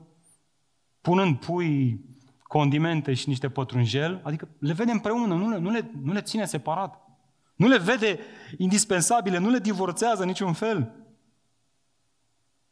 punând 1.00 1.38
pui, 1.38 2.04
condimente 2.42 3.14
și 3.14 3.28
niște 3.28 3.48
pătrunjel, 3.48 4.20
adică 4.24 4.48
le 4.58 4.72
vede 4.72 4.90
împreună, 4.90 5.34
nu 5.34 5.48
le, 5.48 5.58
nu 5.58 5.70
le, 5.70 5.90
nu 6.02 6.12
le 6.12 6.20
ține 6.20 6.44
separat. 6.44 7.08
Nu 7.56 7.66
le 7.66 7.78
vede 7.78 8.18
indispensabile, 8.56 9.38
nu 9.38 9.48
le 9.48 9.58
divorțează 9.58 10.24
niciun 10.24 10.52
fel. 10.52 10.92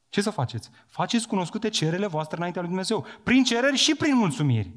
Ce 0.08 0.20
să 0.20 0.30
faceți? 0.30 0.70
Faceți 0.86 1.28
cunoscute 1.28 1.68
cererile 1.68 2.06
voastre 2.06 2.36
înaintea 2.36 2.60
lui 2.60 2.70
Dumnezeu. 2.70 3.06
Prin 3.22 3.44
cereri 3.44 3.76
și 3.76 3.94
prin 3.94 4.16
mulțumiri. 4.16 4.72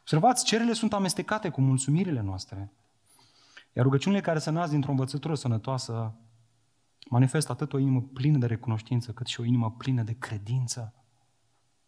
Observați, 0.00 0.44
cererile 0.44 0.74
sunt 0.74 0.92
amestecate 0.92 1.48
cu 1.48 1.60
mulțumirile 1.60 2.20
noastre. 2.20 2.72
Iar 3.72 3.84
rugăciunile 3.84 4.20
care 4.20 4.38
se 4.38 4.50
nasc 4.50 4.70
dintr-o 4.70 4.90
învățătură 4.90 5.34
sănătoasă 5.34 6.14
manifestă 7.08 7.52
atât 7.52 7.72
o 7.72 7.78
inimă 7.78 8.00
plină 8.12 8.38
de 8.38 8.46
recunoștință, 8.46 9.12
cât 9.12 9.26
și 9.26 9.40
o 9.40 9.44
inimă 9.44 9.74
plină 9.78 10.02
de 10.02 10.16
credință. 10.18 10.94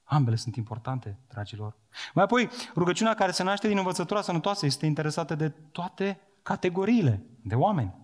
Ambele 0.05 0.37
sunt 0.37 0.57
importante, 0.57 1.19
dragilor. 1.29 1.77
Mai 2.15 2.25
apoi, 2.25 2.49
rugăciunea 2.75 3.15
care 3.15 3.31
se 3.31 3.43
naște 3.43 3.69
din 3.69 3.77
învățătura 3.77 4.21
sănătoasă 4.21 4.67
este 4.67 4.87
interesată 4.87 5.35
de 5.35 5.49
toate 5.49 6.21
categoriile 6.43 7.27
de 7.43 7.55
oameni. 7.55 7.95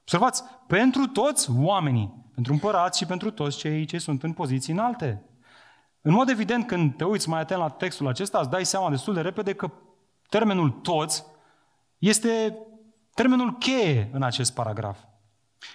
Observați, 0.00 0.44
pentru 0.66 1.06
toți 1.06 1.50
oamenii, 1.56 2.30
pentru 2.34 2.52
împărați 2.52 2.98
și 2.98 3.06
pentru 3.06 3.30
toți 3.30 3.56
cei 3.56 3.84
ce 3.84 3.98
sunt 3.98 4.22
în 4.22 4.32
poziții 4.32 4.72
înalte. 4.72 5.22
În 6.00 6.12
mod 6.12 6.28
evident, 6.28 6.66
când 6.66 6.96
te 6.96 7.04
uiți 7.04 7.28
mai 7.28 7.40
atent 7.40 7.60
la 7.60 7.68
textul 7.68 8.08
acesta, 8.08 8.38
îți 8.38 8.50
dai 8.50 8.64
seama 8.64 8.90
destul 8.90 9.14
de 9.14 9.20
repede 9.20 9.52
că 9.54 9.70
termenul 10.28 10.70
toți 10.70 11.24
este 12.08 12.58
termenul 13.14 13.58
cheie 13.58 14.10
în 14.12 14.22
acest 14.22 14.54
paragraf. 14.54 14.98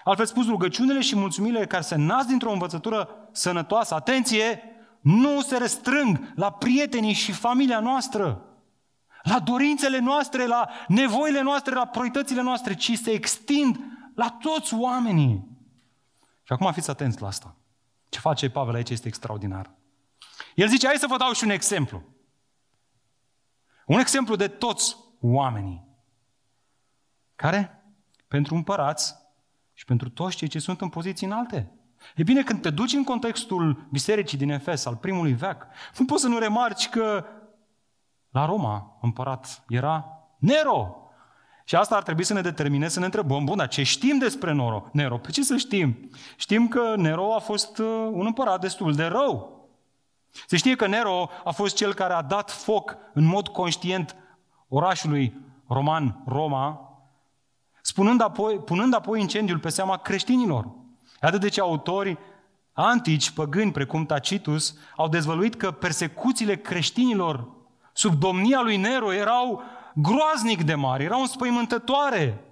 Altfel 0.04 0.26
spus, 0.26 0.48
rugăciunile 0.48 1.02
și 1.02 1.16
mulțumirile 1.16 1.66
care 1.66 1.84
se 1.84 1.96
nasc 1.96 2.28
dintr-o 2.28 2.52
învățătură 2.52 3.30
sănătoasă, 3.32 3.94
atenție, 3.94 4.62
nu 5.02 5.42
se 5.42 5.58
restrâng 5.58 6.32
la 6.36 6.52
prietenii 6.52 7.14
și 7.14 7.32
familia 7.32 7.80
noastră, 7.80 8.46
la 9.24 9.40
dorințele 9.40 10.00
noastre, 10.00 10.46
la 10.46 10.70
nevoile 10.88 11.42
noastre, 11.42 11.74
la 11.74 11.86
proiectățile 11.86 12.42
noastre, 12.42 12.76
ci 12.76 12.98
se 12.98 13.12
extind 13.12 13.80
la 14.16 14.38
toți 14.42 14.74
oamenii. 14.74 15.48
Și 16.44 16.54
acum 16.54 16.72
fiți 16.72 16.90
atenți 16.90 17.22
la 17.22 17.28
asta. 17.28 17.56
Ce 18.10 18.20
face 18.20 18.50
Pavel 18.50 18.76
aici 18.76 18.90
este 18.90 19.08
extraordinar. 19.08 19.72
El 20.56 20.68
zice, 20.68 20.88
hai 20.88 20.96
să 20.98 21.08
vă 21.08 21.18
dau 21.18 21.32
și 21.32 21.44
un 21.44 21.50
exemplu. 21.50 22.04
Un 23.86 24.00
exemplu 24.00 24.36
de 24.36 24.48
toți 24.48 24.96
oamenii. 25.22 25.87
Care? 27.38 27.84
Pentru 28.28 28.56
împărați 28.56 29.16
și 29.74 29.86
pentru 29.86 30.10
toți 30.10 30.36
cei 30.36 30.48
ce 30.48 30.60
sunt 30.60 30.82
în 30.82 30.90
poziții 30.90 31.28
înalte. 31.28 31.72
E 32.16 32.24
bine, 32.24 32.44
când 32.44 32.62
te 32.62 32.70
duci 32.70 32.94
în 32.94 33.04
contextul 33.04 33.88
bisericii 33.92 34.38
din 34.38 34.50
Efes, 34.50 34.86
al 34.86 34.96
primului 34.96 35.34
veac, 35.34 35.68
nu 35.98 36.06
poți 36.06 36.22
să 36.22 36.28
nu 36.28 36.38
remarci 36.38 36.90
că 36.90 37.26
la 38.30 38.46
Roma 38.46 38.98
împărat 39.02 39.64
era 39.68 40.06
Nero. 40.38 40.96
Și 41.66 41.76
asta 41.76 41.96
ar 41.96 42.04
trebui 42.04 42.24
să 42.24 42.34
ne 42.34 42.42
determine 42.42 42.88
să 42.88 43.00
ne 43.00 43.06
întrebăm, 43.06 43.46
bun, 43.46 43.58
dar 43.58 43.68
ce 43.68 43.84
știm 43.84 44.18
despre 44.18 44.54
Nero? 44.54 44.90
Nero? 44.92 45.18
Pe 45.18 45.32
ce 45.32 45.44
să 45.44 45.58
știm? 45.58 46.10
Știm 46.36 46.68
că 46.68 46.96
Nero 46.96 47.36
a 47.36 47.40
fost 47.40 47.78
uh, 47.78 48.10
un 48.12 48.26
împărat 48.26 48.60
destul 48.60 48.94
de 48.94 49.06
rău. 49.06 49.68
Se 50.48 50.58
știe 50.58 50.76
că 50.76 50.88
Nero 50.88 51.30
a 51.44 51.52
fost 51.52 51.76
cel 51.76 51.94
care 51.94 52.14
a 52.14 52.22
dat 52.22 52.52
foc 52.52 52.98
în 53.14 53.24
mod 53.24 53.48
conștient 53.48 54.16
orașului 54.68 55.42
roman 55.68 56.24
Roma, 56.26 56.87
spunând 57.88 58.22
apoi, 58.22 58.60
punând 58.60 58.94
apoi 58.94 59.20
incendiul 59.20 59.60
pe 59.60 59.70
seama 59.70 59.98
creștinilor. 59.98 60.70
Atât 61.20 61.40
de 61.40 61.50
ce 61.50 61.62
autorii 61.62 62.18
antici, 62.74 63.30
păgâni, 63.30 63.72
precum 63.72 64.06
Tacitus, 64.06 64.78
au 64.96 65.08
dezvăluit 65.08 65.56
că 65.56 65.72
persecuțiile 65.72 66.56
creștinilor 66.56 67.48
sub 67.94 68.20
domnia 68.20 68.62
lui 68.62 68.78
Nero 68.78 69.14
erau 69.14 69.62
groaznic 69.94 70.64
de 70.64 70.76
mari, 70.76 71.04
erau 71.04 71.20
înspăimântătoare. 71.20 72.44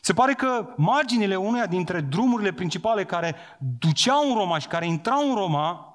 Se 0.00 0.12
pare 0.12 0.34
că 0.34 0.74
marginile 0.76 1.36
uneia 1.36 1.66
dintre 1.66 2.00
drumurile 2.00 2.52
principale 2.52 3.04
care 3.04 3.34
duceau 3.78 4.28
în 4.28 4.36
Roma 4.36 4.58
și 4.58 4.66
care 4.66 4.86
intrau 4.86 5.28
în 5.28 5.34
Roma 5.34 5.94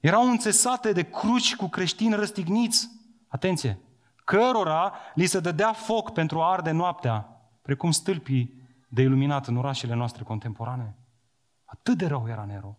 erau 0.00 0.28
înțesate 0.28 0.92
de 0.92 1.02
cruci 1.02 1.56
cu 1.56 1.68
creștini 1.68 2.14
răstigniți. 2.14 2.90
Atenție! 3.28 3.80
Cărora 4.30 4.92
li 5.14 5.26
se 5.26 5.40
dădea 5.40 5.72
foc 5.72 6.12
pentru 6.12 6.40
a 6.40 6.50
arde 6.50 6.70
noaptea, 6.70 7.28
precum 7.62 7.90
stâlpii 7.90 8.68
de 8.88 9.02
iluminat 9.02 9.46
în 9.46 9.56
orașele 9.56 9.94
noastre 9.94 10.22
contemporane. 10.22 10.96
Atât 11.64 11.98
de 11.98 12.06
rău 12.06 12.26
era 12.28 12.44
Nero. 12.44 12.78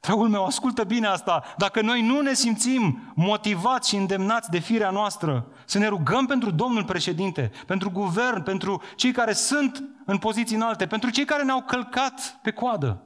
Dragul 0.00 0.28
meu, 0.28 0.44
ascultă 0.44 0.84
bine 0.84 1.06
asta. 1.06 1.42
Dacă 1.56 1.82
noi 1.82 2.02
nu 2.02 2.20
ne 2.20 2.34
simțim 2.34 3.12
motivați 3.14 3.88
și 3.88 3.96
îndemnați 3.96 4.50
de 4.50 4.58
firea 4.58 4.90
noastră 4.90 5.46
să 5.64 5.78
ne 5.78 5.86
rugăm 5.86 6.26
pentru 6.26 6.50
Domnul 6.50 6.84
președinte, 6.84 7.50
pentru 7.66 7.90
guvern, 7.90 8.42
pentru 8.42 8.82
cei 8.96 9.12
care 9.12 9.32
sunt 9.32 9.84
în 10.06 10.18
poziții 10.18 10.56
înalte, 10.56 10.86
pentru 10.86 11.10
cei 11.10 11.24
care 11.24 11.44
ne-au 11.44 11.62
călcat 11.62 12.38
pe 12.42 12.50
coadă, 12.50 13.02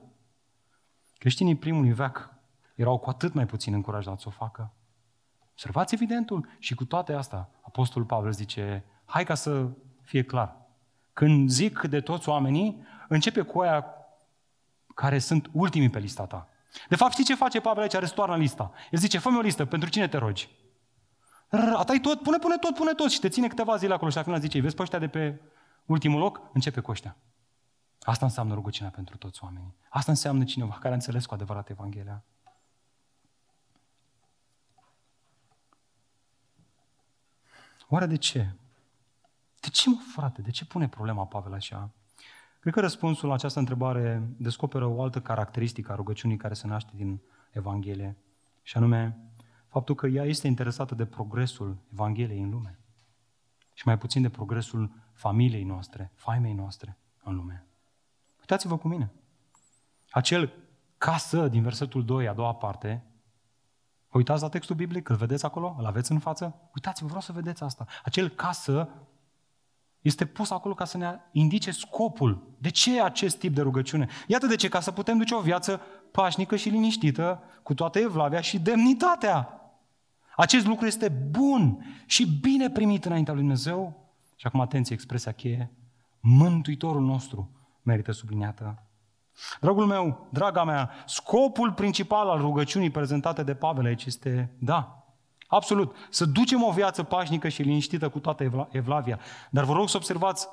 creștinii 1.19 1.57
primului 1.57 1.93
veac 1.93 2.35
erau 2.75 2.99
cu 2.99 3.11
atât 3.11 3.35
mai 3.35 3.47
puțin 3.47 3.75
încurajați 3.75 4.23
să 4.23 4.29
o 4.29 4.31
facă. 4.31 4.73
Observați 5.63 5.95
evidentul 5.95 6.49
și 6.59 6.75
cu 6.75 6.85
toate 6.85 7.13
astea, 7.13 7.49
Apostolul 7.61 8.07
Pavel 8.07 8.33
zice, 8.33 8.85
hai 9.05 9.25
ca 9.25 9.35
să 9.35 9.69
fie 10.01 10.23
clar. 10.23 10.57
Când 11.13 11.51
zic 11.51 11.81
de 11.81 12.01
toți 12.01 12.29
oamenii, 12.29 12.87
începe 13.09 13.43
cu 13.43 13.61
aia 13.61 13.85
care 14.95 15.19
sunt 15.19 15.49
ultimii 15.53 15.89
pe 15.89 15.99
lista 15.99 16.27
ta. 16.27 16.49
De 16.89 16.97
fapt, 16.97 17.13
știi 17.13 17.25
ce 17.25 17.35
face 17.35 17.61
Pavel 17.61 17.83
aici? 17.83 17.93
Restoarnă 17.93 18.37
lista. 18.37 18.73
El 18.91 18.99
zice, 18.99 19.19
fă 19.19 19.29
o 19.29 19.41
listă, 19.41 19.65
pentru 19.65 19.89
cine 19.89 20.09
te 20.09 20.17
rogi? 20.17 20.51
Atai 21.77 21.99
tot, 21.99 22.23
pune, 22.23 22.39
pune 22.39 22.57
tot, 22.57 22.75
pune 22.75 22.93
tot 22.93 23.11
și 23.11 23.21
te 23.21 23.29
ține 23.29 23.49
câteva 23.49 23.77
zile 23.77 23.95
acolo 23.95 24.11
și 24.11 24.17
la 24.17 24.23
final 24.23 24.41
zice, 24.41 24.61
vezi 24.61 24.75
pe 24.75 24.83
ăștia 24.83 24.99
de 24.99 25.09
pe 25.09 25.41
ultimul 25.87 26.21
loc? 26.21 26.41
Începe 26.53 26.81
cu 26.81 26.91
ăștia. 26.91 27.17
Asta 28.01 28.25
înseamnă 28.25 28.55
rugăciunea 28.55 28.93
pentru 28.93 29.17
toți 29.17 29.45
oamenii. 29.45 29.75
Asta 29.89 30.11
înseamnă 30.11 30.45
cineva 30.45 30.77
care 30.81 30.89
a 30.89 30.95
înțeles 30.95 31.27
cu 31.27 31.35
adevărat 31.35 31.69
Evanghelia. 31.69 32.25
Oare 37.93 38.07
de 38.07 38.17
ce? 38.17 38.51
De 39.61 39.69
ce, 39.69 39.89
mă, 39.89 39.97
frate? 40.15 40.43
De 40.43 40.51
ce 40.51 40.65
pune 40.65 40.89
problema 40.89 41.27
Pavel 41.27 41.53
așa? 41.53 41.91
Cred 42.61 42.73
că 42.73 42.81
răspunsul 42.81 43.29
la 43.29 43.35
această 43.35 43.59
întrebare 43.59 44.23
descoperă 44.37 44.87
o 44.87 45.03
altă 45.03 45.21
caracteristică 45.21 45.93
a 45.93 45.95
rugăciunii 45.95 46.37
care 46.37 46.55
se 46.55 46.67
naște 46.67 46.91
din 46.95 47.21
Evanghelie, 47.51 48.17
și 48.63 48.77
anume 48.77 49.19
faptul 49.69 49.95
că 49.95 50.07
ea 50.07 50.25
este 50.25 50.47
interesată 50.47 50.95
de 50.95 51.07
progresul 51.07 51.79
Evangheliei 51.93 52.41
în 52.41 52.51
lume 52.51 52.79
și 53.75 53.87
mai 53.87 53.99
puțin 53.99 54.23
de 54.23 54.29
progresul 54.29 54.91
familiei 55.13 55.65
noastre, 55.65 56.13
faimei 56.15 56.53
noastre 56.53 56.99
în 57.23 57.35
lume. 57.35 57.67
Uitați-vă 58.39 58.77
cu 58.77 58.89
mine. 58.89 59.13
Acel 60.11 60.53
casă 60.99 61.49
din 61.49 61.63
versetul 61.63 62.05
2, 62.05 62.29
a 62.29 62.33
doua 62.33 62.55
parte, 62.55 63.12
Vă 63.12 63.12
uitați 64.19 64.43
la 64.43 64.49
textul 64.49 64.77
biblic, 64.77 65.09
îl 65.09 65.17
vedeți 65.17 65.45
acolo? 65.45 65.77
Îl 65.79 65.87
aveți 65.87 66.13
în 66.13 66.19
față? 66.19 66.71
Uitați-vă, 66.75 67.07
vreau 67.07 67.23
să 67.23 67.33
vedeți 67.33 67.63
asta. 67.63 67.87
Acel 68.05 68.29
casă 68.29 68.89
este 70.01 70.25
pus 70.25 70.51
acolo 70.51 70.75
ca 70.75 70.85
să 70.85 70.97
ne 70.97 71.19
indice 71.33 71.71
scopul. 71.71 72.55
De 72.59 72.69
ce 72.71 73.03
acest 73.03 73.39
tip 73.39 73.55
de 73.55 73.63
rugăciune? 73.63 74.09
Iată 74.27 74.47
de 74.47 74.57
ce, 74.57 74.69
ca 74.69 74.81
să 74.81 74.91
putem 74.91 75.19
duce 75.19 75.35
o 75.35 75.41
viață 75.41 75.81
pașnică 76.11 76.57
și 76.57 76.69
liniștită, 76.69 77.43
cu 77.63 77.75
toată 77.75 77.99
evlavia 77.99 78.41
și 78.41 78.59
demnitatea. 78.59 79.61
Acest 80.37 80.67
lucru 80.67 80.87
este 80.87 81.09
bun 81.09 81.85
și 82.07 82.39
bine 82.41 82.71
primit 82.71 83.05
înaintea 83.05 83.33
lui 83.33 83.43
Dumnezeu. 83.43 84.11
Și 84.37 84.47
acum 84.47 84.61
atenție, 84.61 84.95
expresia 84.95 85.33
cheie. 85.33 85.73
Mântuitorul 86.21 87.03
nostru 87.03 87.51
merită 87.83 88.13
subliniată. 88.13 88.87
Dragul 89.61 89.87
meu, 89.87 90.29
draga 90.31 90.65
mea, 90.65 90.91
scopul 91.07 91.73
principal 91.73 92.29
al 92.29 92.41
rugăciunii 92.41 92.91
prezentate 92.91 93.43
de 93.43 93.55
Pavel 93.55 93.85
aici 93.85 94.05
este, 94.05 94.53
da, 94.59 95.03
Absolut. 95.55 95.97
Să 96.11 96.25
ducem 96.25 96.63
o 96.63 96.71
viață 96.71 97.03
pașnică 97.03 97.49
și 97.49 97.63
liniștită 97.63 98.09
cu 98.09 98.19
toată 98.19 98.69
evlavia. 98.71 99.21
Dar 99.51 99.65
vă 99.65 99.73
rog 99.73 99.89
să 99.89 99.97
observați 99.97 100.47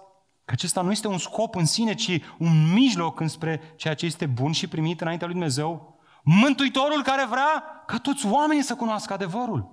că 0.46 0.52
acesta 0.52 0.82
nu 0.82 0.92
este 0.92 1.08
un 1.08 1.18
scop 1.18 1.56
în 1.56 1.66
sine, 1.66 1.94
ci 1.94 2.22
un 2.40 2.74
mijloc 2.74 3.20
înspre 3.20 3.74
ceea 3.76 3.94
ce 3.94 4.06
este 4.06 4.26
bun 4.26 4.52
și 4.52 4.68
primit 4.68 5.02
înaintea 5.02 5.28
lui 5.28 5.36
Dumnezeu. 5.36 6.00
Mântuitorul 6.24 7.04
care 7.04 7.26
vrea 7.26 7.84
ca 7.86 7.98
toți 7.98 8.28
oamenii 8.28 8.64
să 8.64 8.76
cunoască 8.76 9.14
adevărul. 9.14 9.72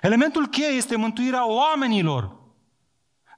Elementul 0.00 0.46
cheie 0.46 0.76
este 0.76 0.96
mântuirea 0.96 1.48
oamenilor 1.50 2.36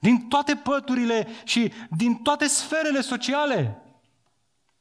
din 0.00 0.28
toate 0.28 0.54
păturile 0.54 1.26
și 1.44 1.72
din 1.90 2.14
toate 2.14 2.46
sferele 2.46 3.00
sociale, 3.00 3.82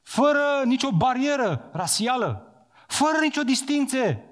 fără 0.04 0.62
nicio 0.66 0.92
barieră 0.92 1.70
rasială, 1.72 2.48
fără 2.88 3.18
nicio 3.22 3.44
distinție. 3.44 4.28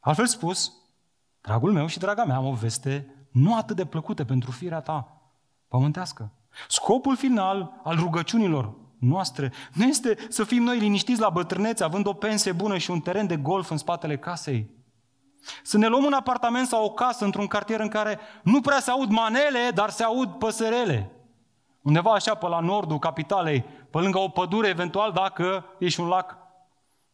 Altfel 0.00 0.26
spus, 0.26 0.72
dragul 1.40 1.72
meu 1.72 1.86
și 1.86 1.98
draga 1.98 2.24
mea, 2.24 2.36
am 2.36 2.46
o 2.46 2.52
veste 2.52 3.26
nu 3.30 3.56
atât 3.56 3.76
de 3.76 3.86
plăcute 3.86 4.24
pentru 4.24 4.50
firea 4.50 4.80
ta 4.80 5.22
pământească. 5.68 6.32
Scopul 6.68 7.16
final 7.16 7.80
al 7.84 7.96
rugăciunilor 7.96 8.74
noastre 8.98 9.52
nu 9.72 9.84
este 9.84 10.16
să 10.28 10.44
fim 10.44 10.62
noi 10.62 10.78
liniștiți 10.78 11.20
la 11.20 11.28
bătrânețe, 11.28 11.84
având 11.84 12.06
o 12.06 12.12
pensie 12.12 12.52
bună 12.52 12.78
și 12.78 12.90
un 12.90 13.00
teren 13.00 13.26
de 13.26 13.36
golf 13.36 13.70
în 13.70 13.76
spatele 13.76 14.18
casei. 14.18 14.70
Să 15.62 15.78
ne 15.78 15.86
luăm 15.86 16.04
un 16.04 16.12
apartament 16.12 16.66
sau 16.66 16.84
o 16.84 16.90
casă 16.90 17.24
într-un 17.24 17.46
cartier 17.46 17.80
în 17.80 17.88
care 17.88 18.18
nu 18.42 18.60
prea 18.60 18.80
se 18.80 18.90
aud 18.90 19.10
manele, 19.10 19.70
dar 19.74 19.90
se 19.90 20.02
aud 20.02 20.30
păsărele. 20.30 21.10
Undeva 21.82 22.12
așa 22.12 22.34
pe 22.34 22.46
la 22.46 22.60
nordul 22.60 22.98
capitalei, 22.98 23.64
pe 23.90 23.98
lângă 23.98 24.18
o 24.18 24.28
pădure, 24.28 24.68
eventual 24.68 25.12
dacă 25.12 25.64
ești 25.78 26.00
un 26.00 26.06
lac, 26.06 26.36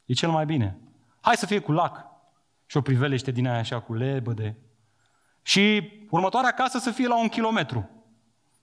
e 0.04 0.12
cel 0.12 0.30
mai 0.30 0.44
bine. 0.44 0.78
Hai 1.20 1.36
să 1.36 1.46
fie 1.46 1.58
cu 1.58 1.72
lac. 1.72 2.06
Și 2.66 2.76
o 2.76 2.80
priveliște 2.80 3.30
din 3.30 3.46
aia 3.46 3.58
așa 3.58 3.80
cu 3.80 3.94
lebăde. 3.94 4.58
Și 5.42 5.92
următoarea 6.10 6.50
casă 6.50 6.78
să 6.78 6.90
fie 6.90 7.06
la 7.06 7.20
un 7.20 7.28
kilometru. 7.28 7.90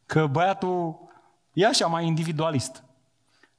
Că 0.05 0.27
băiatul 0.27 0.99
e 1.53 1.65
așa 1.65 1.87
mai 1.87 2.05
individualist. 2.05 2.83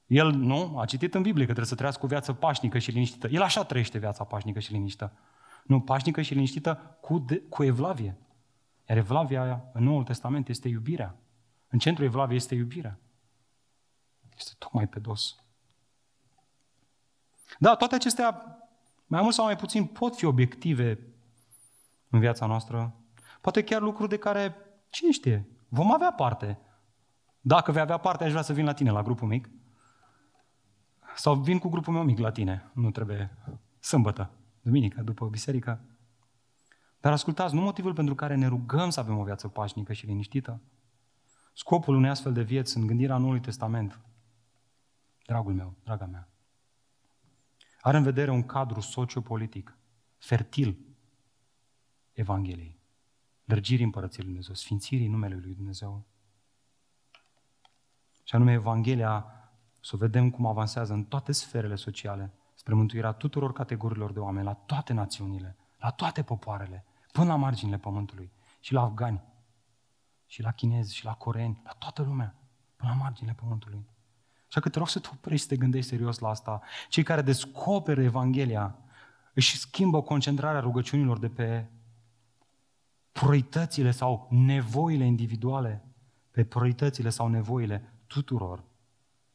El 0.05 0.31
nu, 0.31 0.79
a 0.79 0.85
citit 0.85 1.13
în 1.13 1.21
Biblie 1.21 1.45
că 1.45 1.51
trebuie 1.51 1.65
să 1.65 1.75
trăiască 1.75 2.05
o 2.05 2.07
viață 2.07 2.33
pașnică 2.33 2.77
și 2.77 2.91
liniștită. 2.91 3.27
El 3.27 3.41
așa 3.41 3.63
trăiește 3.63 3.97
viața 3.97 4.23
pașnică 4.23 4.59
și 4.59 4.71
liniștită. 4.71 5.11
Nu, 5.63 5.81
pașnică 5.81 6.21
și 6.21 6.33
liniștită 6.33 6.97
cu, 7.01 7.19
de, 7.19 7.41
cu 7.49 7.63
evlavie. 7.63 8.17
Iar 8.89 8.97
evlavia 8.97 9.63
în 9.73 9.83
Noul 9.83 10.03
Testament 10.03 10.49
este 10.49 10.67
iubirea. 10.67 11.15
În 11.67 11.79
centrul 11.79 12.05
evlaviei 12.05 12.37
este 12.37 12.55
iubirea. 12.55 12.99
Este 14.37 14.51
tocmai 14.57 14.87
pe 14.87 14.99
dos. 14.99 15.35
Da, 17.59 17.75
toate 17.75 17.95
acestea, 17.95 18.57
mai 19.05 19.21
mult 19.21 19.33
sau 19.33 19.45
mai 19.45 19.55
puțin, 19.55 19.85
pot 19.85 20.15
fi 20.15 20.25
obiective 20.25 20.99
în 22.09 22.19
viața 22.19 22.45
noastră. 22.45 22.95
Poate 23.41 23.63
chiar 23.63 23.81
lucruri 23.81 24.09
de 24.09 24.17
care, 24.17 24.55
cine 24.89 25.11
știe, 25.11 25.47
vom 25.67 25.93
avea 25.93 26.11
parte. 26.11 26.59
Dacă 27.41 27.71
vei 27.71 27.81
avea 27.81 27.97
parte, 27.97 28.23
aș 28.23 28.29
vrea 28.29 28.41
să 28.41 28.53
vin 28.53 28.65
la 28.65 28.73
tine, 28.73 28.91
la 28.91 29.03
grupul 29.03 29.27
mic. 29.27 29.49
Sau 31.15 31.35
vin 31.35 31.59
cu 31.59 31.69
grupul 31.69 31.93
meu 31.93 32.03
mic 32.03 32.17
la 32.17 32.31
tine. 32.31 32.71
Nu 32.73 32.91
trebuie 32.91 33.37
sâmbătă, 33.79 34.31
duminică, 34.61 35.01
după 35.01 35.27
biserică. 35.27 35.81
Dar 36.99 37.11
ascultați, 37.11 37.53
nu 37.53 37.61
motivul 37.61 37.93
pentru 37.93 38.15
care 38.15 38.35
ne 38.35 38.47
rugăm 38.47 38.89
să 38.89 38.99
avem 38.99 39.17
o 39.17 39.23
viață 39.23 39.47
pașnică 39.47 39.93
și 39.93 40.05
liniștită. 40.05 40.61
Scopul 41.57 41.95
unei 41.95 42.09
astfel 42.09 42.33
de 42.33 42.41
vieți 42.41 42.77
în 42.77 42.87
gândirea 42.87 43.17
Noului 43.17 43.39
Testament, 43.39 43.99
dragul 45.25 45.53
meu, 45.53 45.75
draga 45.83 46.05
mea, 46.05 46.29
are 47.81 47.97
în 47.97 48.03
vedere 48.03 48.31
un 48.31 48.43
cadru 48.43 48.79
sociopolitic 48.79 49.77
fertil 50.17 50.77
Evangheliei, 52.13 52.79
lărgirii 53.45 53.85
Împărăției 53.85 54.23
Lui 54.23 54.33
Dumnezeu, 54.33 54.55
sfințirii 54.55 55.07
numelui 55.07 55.39
Lui 55.39 55.53
Dumnezeu. 55.53 56.05
Și 58.23 58.35
anume 58.35 58.51
Evanghelia, 58.51 59.25
să 59.81 59.91
o 59.93 59.97
vedem 59.97 60.29
cum 60.29 60.45
avansează 60.45 60.93
în 60.93 61.03
toate 61.03 61.31
sferele 61.31 61.75
sociale, 61.75 62.33
spre 62.53 62.73
mântuirea 62.73 63.11
tuturor 63.11 63.53
categoriilor 63.53 64.11
de 64.11 64.19
oameni, 64.19 64.45
la 64.45 64.53
toate 64.53 64.93
națiunile, 64.93 65.55
la 65.77 65.91
toate 65.91 66.23
popoarele, 66.23 66.85
până 67.11 67.27
la 67.27 67.35
marginile 67.35 67.77
pământului, 67.77 68.31
și 68.59 68.73
la 68.73 68.81
afgani, 68.81 69.35
și 70.27 70.41
la 70.41 70.51
chinezi, 70.51 70.95
și 70.95 71.05
la 71.05 71.13
coreeni, 71.13 71.61
la 71.63 71.71
toată 71.71 72.01
lumea, 72.01 72.35
până 72.75 72.89
la 72.91 72.97
marginile 72.97 73.35
pământului. 73.39 73.85
Așa 74.47 74.59
că 74.59 74.69
te 74.69 74.77
rog 74.77 74.89
să 74.89 74.99
te 74.99 75.09
oprești 75.11 75.47
să 75.47 75.53
te 75.53 75.59
gândești 75.59 75.89
serios 75.89 76.19
la 76.19 76.29
asta. 76.29 76.61
Cei 76.89 77.03
care 77.03 77.21
descoperă 77.21 78.01
Evanghelia 78.01 78.75
își 79.33 79.57
schimbă 79.57 80.01
concentrarea 80.01 80.59
rugăciunilor 80.59 81.19
de 81.19 81.29
pe 81.29 81.69
prioritățile 83.11 83.91
sau 83.91 84.27
nevoile 84.29 85.05
individuale, 85.05 85.85
pe 86.31 86.45
prioritățile 86.45 87.09
sau 87.09 87.27
nevoile 87.27 87.93
tuturor 88.07 88.63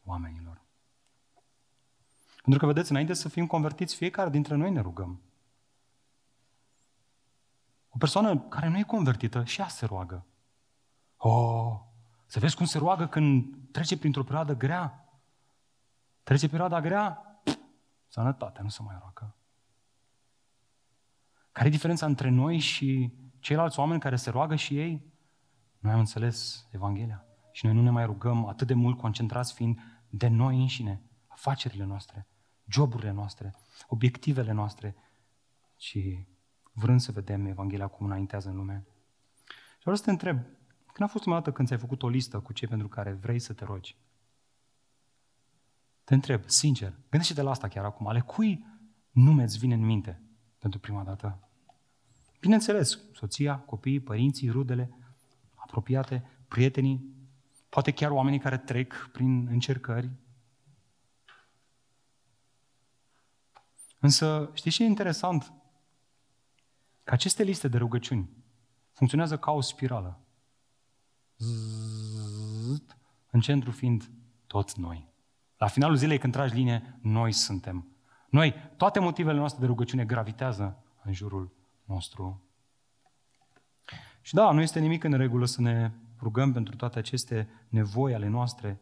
oamenilor. 0.05 0.61
Pentru 2.42 2.61
că, 2.61 2.66
vedeți, 2.66 2.90
înainte 2.90 3.12
să 3.12 3.28
fim 3.28 3.46
convertiți, 3.46 3.94
fiecare 3.94 4.31
dintre 4.31 4.55
noi 4.55 4.70
ne 4.70 4.81
rugăm. 4.81 5.20
O 7.88 7.98
persoană 7.98 8.38
care 8.38 8.68
nu 8.68 8.78
e 8.78 8.83
convertită 8.83 9.44
și 9.44 9.61
ea 9.61 9.68
se 9.68 9.87
roagă. 9.87 10.26
Oh, 11.24 11.80
să 12.26 12.38
vezi 12.38 12.56
cum 12.56 12.66
se 12.66 12.78
roagă 12.78 13.06
când 13.06 13.56
trece 13.70 13.98
printr-o 13.98 14.22
perioadă 14.22 14.56
grea. 14.56 15.08
Trece 16.22 16.48
perioada 16.48 16.80
grea, 16.80 17.22
sănătate, 18.08 18.62
nu 18.62 18.68
se 18.68 18.82
mai 18.82 18.96
roagă. 19.00 19.37
Care 21.52 21.68
e 21.68 21.70
diferența 21.70 22.06
între 22.06 22.28
noi 22.28 22.58
și 22.58 23.12
ceilalți 23.38 23.78
oameni 23.78 24.00
care 24.00 24.16
se 24.16 24.30
roagă 24.30 24.54
și 24.54 24.78
ei? 24.78 25.12
Noi 25.78 25.92
am 25.92 25.98
înțeles 25.98 26.68
Evanghelia 26.70 27.24
și 27.52 27.64
noi 27.64 27.74
nu 27.74 27.82
ne 27.82 27.90
mai 27.90 28.04
rugăm 28.04 28.46
atât 28.46 28.66
de 28.66 28.74
mult 28.74 28.98
concentrați 28.98 29.54
fiind 29.54 29.78
de 30.08 30.28
noi 30.28 30.61
înșine, 30.61 31.02
afacerile 31.26 31.85
noastre, 31.85 32.26
joburile 32.66 33.11
noastre, 33.11 33.54
obiectivele 33.87 34.52
noastre, 34.52 34.96
ci 35.76 35.98
vrând 36.72 37.00
să 37.00 37.12
vedem 37.12 37.46
Evanghelia 37.46 37.87
cum 37.87 38.06
înaintează 38.06 38.48
în 38.48 38.56
lume. 38.56 38.87
Și 39.48 39.80
vreau 39.80 39.96
să 39.96 40.04
te 40.04 40.11
întreb, 40.11 40.38
când 40.92 41.09
a 41.09 41.12
fost 41.12 41.24
ultima 41.24 41.35
dată 41.35 41.52
când 41.52 41.68
ți-ai 41.68 41.81
făcut 41.81 42.02
o 42.02 42.09
listă 42.09 42.40
cu 42.40 42.52
cei 42.52 42.68
pentru 42.68 42.88
care 42.88 43.12
vrei 43.12 43.38
să 43.38 43.52
te 43.52 43.64
rogi? 43.64 43.96
Te 46.05 46.14
întreb, 46.14 46.42
sincer, 46.48 46.92
gândește-te 47.11 47.42
la 47.42 47.50
asta 47.50 47.68
chiar 47.68 47.85
acum. 47.85 48.09
Ale 48.09 48.20
cui 48.20 48.64
nume 49.11 49.42
îți 49.42 49.59
vine 49.59 49.74
în 49.74 49.85
minte 49.85 50.22
pentru 50.59 50.81
prima 50.81 51.02
dată? 51.02 51.48
Bineînțeles, 52.40 52.98
soția, 53.12 53.59
copiii, 53.59 54.00
părinții, 54.00 54.50
rudele, 54.50 54.96
apropiate, 55.55 56.31
prietenii, 56.48 57.14
poate 57.68 57.90
chiar 57.90 58.11
oamenii 58.11 58.38
care 58.38 58.59
trec 58.59 59.09
prin 59.12 59.46
încercări. 59.46 60.11
Însă, 63.98 64.50
știți 64.55 64.76
ce 64.76 64.83
e 64.83 64.87
interesant? 64.87 65.52
Că 67.05 67.14
aceste 67.14 67.42
liste 67.42 67.68
de 67.68 67.78
rugăciuni 67.78 68.31
funcționează 68.92 69.38
ca 69.38 69.50
o 69.50 69.61
spirală. 69.61 70.21
Zzzt, 71.42 72.96
în 73.31 73.40
centru 73.40 73.70
fiind 73.70 74.11
toți 74.46 74.81
noi. 74.81 75.09
La 75.57 75.66
finalul 75.66 75.96
zilei, 75.96 76.18
când 76.18 76.33
tragi 76.33 76.55
linie, 76.55 76.98
noi 77.00 77.33
suntem. 77.33 77.87
Noi, 78.31 78.55
toate 78.76 78.98
motivele 78.98 79.38
noastre 79.38 79.61
de 79.61 79.66
rugăciune 79.66 80.05
gravitează 80.05 80.83
în 81.02 81.12
jurul 81.12 81.52
nostru. 81.85 82.42
Și 84.20 84.35
da, 84.35 84.50
nu 84.50 84.61
este 84.61 84.81
nimic 84.81 85.05
în 85.05 85.12
regulă 85.12 85.46
să 85.46 85.61
ne 85.61 85.90
rugăm 86.20 86.52
pentru 86.52 86.76
toate 86.76 86.98
aceste 86.98 87.48
nevoi 87.68 88.14
ale 88.14 88.28
noastre. 88.28 88.81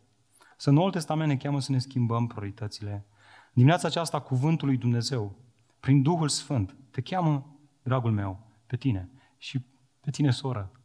Să 0.57 0.71
Noul 0.71 0.91
Testament 0.91 1.29
ne 1.29 1.37
cheamă 1.37 1.61
să 1.61 1.73
ne 1.73 1.79
schimbăm 1.79 2.27
prioritățile. 2.27 3.07
Dimineața 3.53 3.89
aceasta, 3.89 4.21
Cuvântul 4.21 4.69
lui 4.69 4.77
Dumnezeu, 4.77 5.37
prin 5.81 6.03
Duhul 6.03 6.29
Sfânt, 6.29 6.77
te 6.91 7.01
cheamă, 7.01 7.59
dragul 7.83 8.13
meu, 8.13 8.47
pe 8.67 8.77
tine 8.77 9.11
și 9.39 9.65
pe 10.01 10.11
tine, 10.11 10.31
soră. 10.31 10.80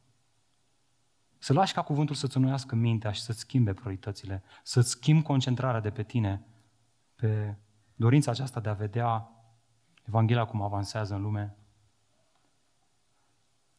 Să 1.45 1.53
lași 1.53 1.73
ca 1.73 1.81
cuvântul 1.81 2.15
să-ți 2.15 2.37
înnoiască 2.37 2.75
mintea 2.75 3.11
și 3.11 3.21
să-ți 3.21 3.39
schimbe 3.39 3.73
prioritățile, 3.73 4.43
să-ți 4.63 4.89
schimbi 4.89 5.23
concentrarea 5.23 5.79
de 5.79 5.89
pe 5.89 6.03
tine, 6.03 6.45
pe 7.15 7.55
dorința 7.95 8.31
aceasta 8.31 8.59
de 8.59 8.69
a 8.69 8.73
vedea 8.73 9.29
Evanghelia 10.07 10.45
cum 10.45 10.61
avansează 10.61 11.15
în 11.15 11.21
lume. 11.21 11.57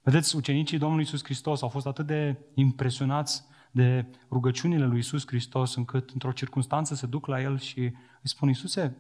Vedeți, 0.01 0.37
ucenicii 0.37 0.79
Domnului 0.79 1.05
Iisus 1.05 1.25
Hristos 1.25 1.63
au 1.63 1.69
fost 1.69 1.87
atât 1.87 2.07
de 2.07 2.39
impresionați 2.55 3.45
de 3.71 4.11
rugăciunile 4.31 4.87
lui 4.87 4.97
Iisus 4.97 5.27
Hristos, 5.27 5.75
încât 5.75 6.11
într-o 6.11 6.33
circunstanță 6.33 6.95
se 6.95 7.07
duc 7.07 7.27
la 7.27 7.41
el 7.41 7.59
și 7.59 7.81
îi 7.81 7.95
spun, 8.29 8.49
Iisuse, 8.49 8.97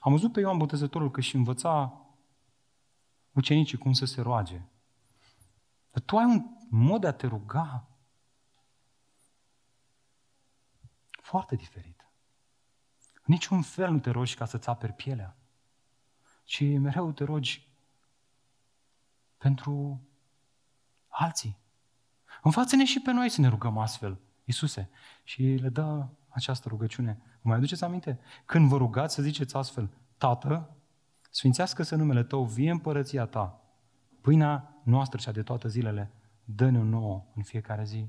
am 0.00 0.12
văzut 0.12 0.32
pe 0.32 0.40
Ioan 0.40 0.58
Botezătorul 0.58 1.10
că 1.10 1.20
și 1.20 1.36
învăța 1.36 2.06
ucenicii 3.32 3.78
cum 3.78 3.92
să 3.92 4.04
se 4.04 4.20
roage. 4.20 4.62
Dar 5.90 6.02
tu 6.02 6.18
ai 6.18 6.24
un 6.24 6.44
mod 6.70 7.00
de 7.00 7.06
a 7.06 7.12
te 7.12 7.26
ruga 7.26 7.88
foarte 11.10 11.56
diferit. 11.56 12.08
Niciun 13.24 13.62
fel 13.62 13.90
nu 13.90 13.98
te 13.98 14.10
rogi 14.10 14.34
ca 14.34 14.44
să-ți 14.44 14.68
aperi 14.68 14.92
pielea, 14.92 15.36
ci 16.44 16.60
mereu 16.60 17.12
te 17.12 17.24
rogi 17.24 17.68
pentru 19.38 20.00
alții. 21.08 21.58
Învață-ne 22.42 22.84
și 22.84 23.00
pe 23.00 23.10
noi 23.10 23.28
să 23.28 23.40
ne 23.40 23.48
rugăm 23.48 23.78
astfel, 23.78 24.18
Iisuse. 24.44 24.90
Și 25.24 25.42
le 25.42 25.68
dă 25.68 26.06
această 26.28 26.68
rugăciune. 26.68 27.20
Vă 27.22 27.48
mai 27.48 27.56
aduceți 27.56 27.84
aminte? 27.84 28.20
Când 28.44 28.68
vă 28.68 28.76
rugați 28.76 29.14
să 29.14 29.22
ziceți 29.22 29.56
astfel, 29.56 29.90
Tată, 30.16 30.76
sfințească-se 31.30 31.96
numele 31.96 32.24
Tău, 32.24 32.44
vie 32.44 32.70
împărăția 32.70 33.26
Ta, 33.26 33.60
pâinea 34.20 34.77
noastră 34.88 35.18
cea 35.20 35.32
de 35.32 35.42
toate 35.42 35.68
zilele, 35.68 36.10
dă-ne 36.44 36.82
nouă 36.82 37.24
în 37.34 37.42
fiecare 37.42 37.84
zi. 37.84 38.08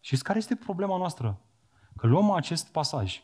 Și 0.00 0.16
care 0.16 0.38
este 0.38 0.56
problema 0.56 0.96
noastră? 0.96 1.38
Că 1.96 2.06
luăm 2.06 2.30
acest 2.30 2.72
pasaj 2.72 3.22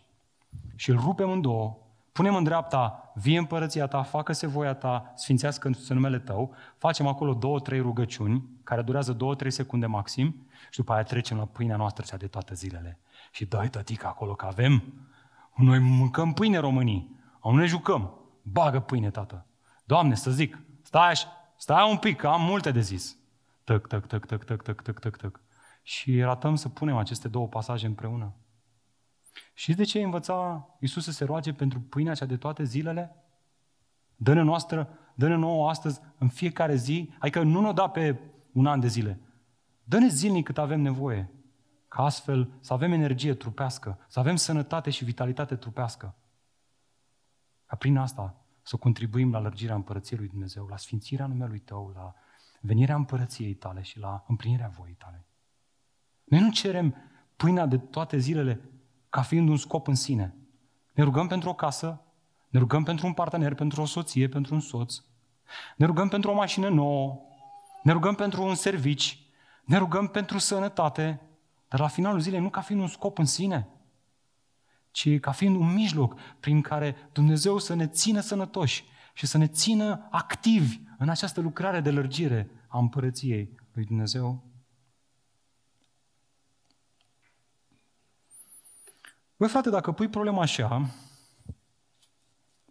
și 0.74 0.90
îl 0.90 0.96
rupem 0.96 1.30
în 1.30 1.40
două, 1.40 1.76
punem 2.12 2.34
în 2.34 2.44
dreapta, 2.44 3.12
vie 3.14 3.38
împărăția 3.38 3.86
ta, 3.86 4.02
facă-se 4.02 4.46
voia 4.46 4.74
ta, 4.74 5.12
sfințească-se 5.16 5.94
numele 5.94 6.18
tău, 6.18 6.54
facem 6.76 7.06
acolo 7.06 7.34
două, 7.34 7.60
trei 7.60 7.80
rugăciuni, 7.80 8.48
care 8.64 8.82
durează 8.82 9.12
două, 9.12 9.34
trei 9.34 9.50
secunde 9.50 9.86
maxim, 9.86 10.46
și 10.70 10.78
după 10.78 10.92
aia 10.92 11.02
trecem 11.02 11.36
la 11.36 11.44
pâinea 11.44 11.76
noastră 11.76 12.04
cea 12.08 12.16
de 12.16 12.26
toate 12.26 12.54
zilele. 12.54 12.98
Și 13.30 13.44
dai 13.44 13.68
tătică 13.68 14.06
acolo 14.06 14.34
că 14.34 14.46
avem, 14.46 14.82
noi 15.54 15.78
mâncăm 15.78 16.32
pâine 16.32 16.58
românii, 16.58 17.18
nu 17.42 17.56
ne 17.56 17.66
jucăm, 17.66 18.14
bagă 18.42 18.80
pâine, 18.80 19.10
tată. 19.10 19.46
Doamne, 19.84 20.14
să 20.14 20.30
zic, 20.30 20.58
stai, 20.82 21.14
stai 21.60 21.90
un 21.90 21.96
pic, 21.96 22.16
că 22.16 22.26
am 22.26 22.42
multe 22.42 22.70
de 22.70 22.80
zis. 22.80 23.16
Tăc, 23.64 23.86
tăc, 23.86 24.06
tăc, 24.06 24.26
tăc, 24.26 24.44
tăc, 24.44 24.62
tăc, 24.62 24.82
tăc, 24.82 24.98
tăc, 24.98 25.16
tăc. 25.16 25.40
Și 25.82 26.22
ratăm 26.22 26.54
să 26.54 26.68
punem 26.68 26.96
aceste 26.96 27.28
două 27.28 27.48
pasaje 27.48 27.86
împreună. 27.86 28.34
Și 29.54 29.74
de 29.74 29.84
ce 29.84 30.02
învăța 30.02 30.68
Iisus 30.78 31.04
să 31.04 31.10
se 31.10 31.24
roage 31.24 31.52
pentru 31.52 31.80
pâinea 31.80 32.14
cea 32.14 32.24
de 32.24 32.36
toate 32.36 32.64
zilele? 32.64 33.16
Dă-ne 34.16 34.42
noastră, 34.42 34.98
dă-ne 35.14 35.34
nouă 35.34 35.68
astăzi, 35.68 36.00
în 36.18 36.28
fiecare 36.28 36.74
zi, 36.74 37.12
adică 37.18 37.42
nu 37.42 37.60
ne-o 37.60 37.72
da 37.72 37.88
pe 37.88 38.20
un 38.52 38.66
an 38.66 38.80
de 38.80 38.86
zile. 38.86 39.20
Dă-ne 39.84 40.08
zilnic 40.08 40.44
cât 40.44 40.58
avem 40.58 40.80
nevoie, 40.80 41.30
ca 41.88 42.02
astfel 42.02 42.50
să 42.60 42.72
avem 42.72 42.92
energie 42.92 43.34
trupească, 43.34 43.98
să 44.08 44.18
avem 44.18 44.36
sănătate 44.36 44.90
și 44.90 45.04
vitalitate 45.04 45.56
trupească. 45.56 46.14
Ca 47.66 47.76
prin 47.76 47.96
asta 47.96 48.39
să 48.62 48.76
contribuim 48.76 49.32
la 49.32 49.38
lărgirea 49.38 49.74
împărăției 49.74 50.18
lui 50.18 50.28
Dumnezeu, 50.28 50.66
la 50.66 50.76
sfințirea 50.76 51.26
numelui 51.26 51.58
Tău, 51.58 51.92
la 51.94 52.14
venirea 52.60 52.94
împărăției 52.94 53.54
Tale 53.54 53.82
și 53.82 53.98
la 53.98 54.24
împlinirea 54.28 54.68
voii 54.68 54.94
Tale. 54.94 55.26
Noi 56.24 56.40
nu 56.40 56.50
cerem 56.50 56.94
pâinea 57.36 57.66
de 57.66 57.78
toate 57.78 58.18
zilele 58.18 58.60
ca 59.08 59.22
fiind 59.22 59.48
un 59.48 59.56
scop 59.56 59.86
în 59.86 59.94
sine. 59.94 60.34
Ne 60.94 61.02
rugăm 61.02 61.26
pentru 61.26 61.48
o 61.48 61.54
casă, 61.54 62.00
ne 62.48 62.58
rugăm 62.58 62.82
pentru 62.82 63.06
un 63.06 63.12
partener, 63.12 63.54
pentru 63.54 63.82
o 63.82 63.84
soție, 63.84 64.28
pentru 64.28 64.54
un 64.54 64.60
soț, 64.60 65.02
ne 65.76 65.86
rugăm 65.86 66.08
pentru 66.08 66.30
o 66.30 66.34
mașină 66.34 66.68
nouă, 66.68 67.20
ne 67.82 67.92
rugăm 67.92 68.14
pentru 68.14 68.42
un 68.42 68.54
servici, 68.54 69.18
ne 69.64 69.78
rugăm 69.78 70.06
pentru 70.06 70.38
sănătate, 70.38 71.20
dar 71.68 71.80
la 71.80 71.88
finalul 71.88 72.20
zilei 72.20 72.40
nu 72.40 72.50
ca 72.50 72.60
fiind 72.60 72.82
un 72.82 72.88
scop 72.88 73.18
în 73.18 73.24
sine, 73.24 73.68
ci 74.90 75.20
ca 75.20 75.30
fiind 75.30 75.56
un 75.56 75.72
mijloc 75.72 76.20
prin 76.40 76.60
care 76.60 76.96
Dumnezeu 77.12 77.58
să 77.58 77.74
ne 77.74 77.86
țină 77.86 78.20
sănătoși 78.20 78.84
și 79.14 79.26
să 79.26 79.38
ne 79.38 79.46
țină 79.46 80.08
activi 80.10 80.80
în 80.98 81.08
această 81.08 81.40
lucrare 81.40 81.80
de 81.80 81.90
lărgire 81.90 82.50
a 82.68 82.78
împărăției 82.78 83.54
lui 83.72 83.84
Dumnezeu. 83.84 84.44
Băi, 89.36 89.48
frate, 89.48 89.70
dacă 89.70 89.92
pui 89.92 90.08
problema 90.08 90.42
așa, 90.42 90.90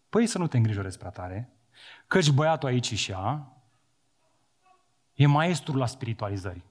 păi 0.09 0.27
să 0.27 0.37
nu 0.37 0.47
te 0.47 0.57
îngrijorezi 0.57 0.97
prea 0.97 1.09
tare, 1.09 1.53
căci 2.07 2.31
băiatul 2.31 2.69
aici 2.69 2.93
și 2.93 3.11
ea 3.11 3.53
e 5.13 5.25
maestru 5.25 5.77
la 5.77 5.85
spiritualizări. 5.85 6.63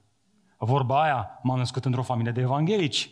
Vorba 0.59 1.03
aia, 1.03 1.41
m-am 1.43 1.59
născut 1.59 1.85
într-o 1.85 2.03
familie 2.03 2.33
de 2.33 2.41
evanghelici. 2.41 3.11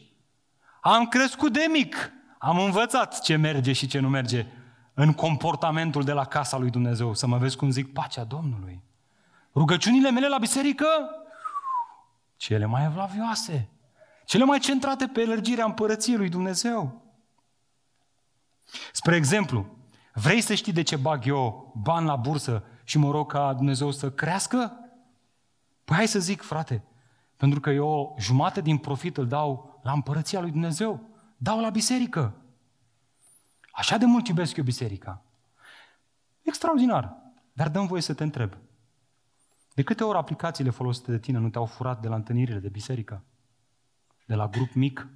Am 0.81 1.07
crescut 1.07 1.53
de 1.53 1.67
mic, 1.73 2.13
am 2.47 2.59
învățat 2.59 3.21
ce 3.21 3.37
merge 3.37 3.73
și 3.73 3.87
ce 3.87 3.99
nu 3.99 4.09
merge 4.09 4.47
în 4.95 5.13
comportamentul 5.13 6.05
de 6.05 6.13
la 6.13 6.25
casa 6.25 6.57
lui 6.57 6.71
Dumnezeu. 6.71 7.15
Să 7.15 7.27
mă 7.27 7.39
vezi 7.39 7.57
cum 7.57 7.71
zic 7.71 7.93
pacea 7.93 8.25
Domnului. 8.25 8.83
Rugăciunile 9.55 10.11
mele 10.11 10.29
la 10.29 10.39
biserică, 10.39 10.87
cele 12.37 12.65
mai 12.65 12.85
evlavioase, 12.85 13.69
cele 14.25 14.45
mai 14.45 14.59
centrate 14.59 15.07
pe 15.07 15.25
lărgirea 15.25 15.65
împărăției 15.65 16.17
lui 16.17 16.29
Dumnezeu. 16.29 17.03
Spre 18.93 19.17
exemplu, 19.17 19.67
vrei 20.15 20.41
să 20.41 20.55
știi 20.55 20.73
de 20.73 20.83
ce 20.83 20.97
bag 20.97 21.27
eu 21.27 21.73
bani 21.83 22.07
la 22.07 22.17
bursă 22.17 22.65
și 22.85 22.99
mă 22.99 23.11
rog 23.11 23.33
ca 23.33 23.53
Dumnezeu 23.53 23.91
să 23.91 24.11
crească? 24.11 24.73
Păi 25.85 25.97
hai 25.97 26.07
să 26.09 26.19
zic, 26.19 26.43
frate, 26.43 26.85
pentru 27.37 27.61
că 27.61 27.71
eu 27.71 28.17
jumate 28.19 28.61
din 28.61 28.79
profit 28.79 29.17
îl 29.17 29.27
dau 29.27 29.81
la 29.83 29.93
împărăția 29.93 30.41
lui 30.41 30.51
Dumnezeu. 30.51 31.15
Dau 31.37 31.61
la 31.61 31.71
biserică. 31.71 32.35
Așa 33.71 33.97
de 33.97 34.05
mult 34.05 34.29
iubesc 34.29 34.57
eu 34.57 34.65
biserica. 34.65 35.23
Extraordinar. 36.43 37.17
Dar 37.53 37.69
dăm 37.69 37.87
voie 37.87 38.03
să 38.03 38.15
te 38.15 38.23
întreb. 38.23 38.57
De 39.75 39.83
câte 39.83 40.05
ori 40.05 40.19
aplicațiile 40.19 40.71
folosite 40.71 41.11
de 41.11 41.19
tine 41.19 41.39
nu 41.39 41.51
te-au 41.51 41.65
furat 41.65 42.01
de 42.01 42.09
la 42.09 42.15
întâlnirile 42.15 42.59
de 42.59 42.69
biserică? 42.69 43.25
de 44.27 44.35
la 44.35 44.49
grup 44.49 44.73
mic, 44.73 45.09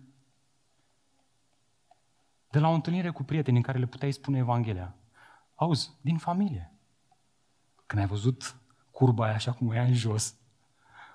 de 2.51 2.59
la 2.59 2.69
o 2.69 2.73
întâlnire 2.73 3.11
cu 3.11 3.23
prieteni 3.23 3.57
în 3.57 3.63
care 3.63 3.79
le 3.79 3.87
puteai 3.87 4.13
spune 4.13 4.39
Evanghelia. 4.39 4.95
Auzi, 5.55 5.91
din 6.01 6.19
familie. 6.19 6.75
Când 7.87 8.01
ai 8.01 8.07
văzut 8.07 8.57
curba 8.91 9.25
aia 9.25 9.35
așa 9.35 9.53
cum 9.53 9.67
o 9.67 9.73
ia 9.73 9.83
în 9.83 9.95
jos, 9.95 10.37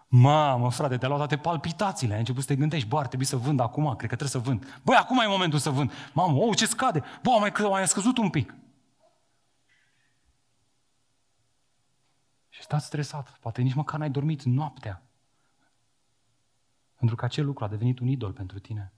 Mamă, 0.07 0.71
frate, 0.71 0.97
te-a 0.97 1.07
luat 1.07 1.19
toate 1.19 1.37
palpitațiile, 1.37 2.13
ai 2.13 2.19
început 2.19 2.41
să 2.41 2.47
te 2.47 2.55
gândești, 2.55 2.87
bă, 2.87 2.99
ar 2.99 3.07
trebui 3.07 3.25
să 3.25 3.37
vând 3.37 3.59
acum, 3.59 3.83
cred 3.95 4.09
că 4.09 4.15
trebuie 4.15 4.29
să 4.29 4.49
vând. 4.49 4.81
Băi, 4.83 4.95
acum 4.95 5.19
e 5.19 5.27
momentul 5.27 5.59
să 5.59 5.69
vând. 5.69 5.91
Mamă, 6.13 6.37
oh, 6.37 6.55
ce 6.55 6.65
scade. 6.65 7.03
Bă, 7.21 7.37
mai, 7.39 7.53
mai 7.69 7.87
scăzut 7.87 8.17
un 8.17 8.29
pic. 8.29 8.55
Și 12.49 12.61
stați 12.61 12.85
stresat, 12.85 13.37
poate 13.39 13.61
nici 13.61 13.73
măcar 13.73 13.99
n-ai 13.99 14.09
dormit 14.09 14.43
noaptea. 14.43 15.03
Pentru 16.95 17.15
că 17.15 17.25
acel 17.25 17.45
lucru 17.45 17.63
a 17.63 17.67
devenit 17.67 17.99
un 17.99 18.07
idol 18.07 18.31
pentru 18.31 18.59
tine. 18.59 18.93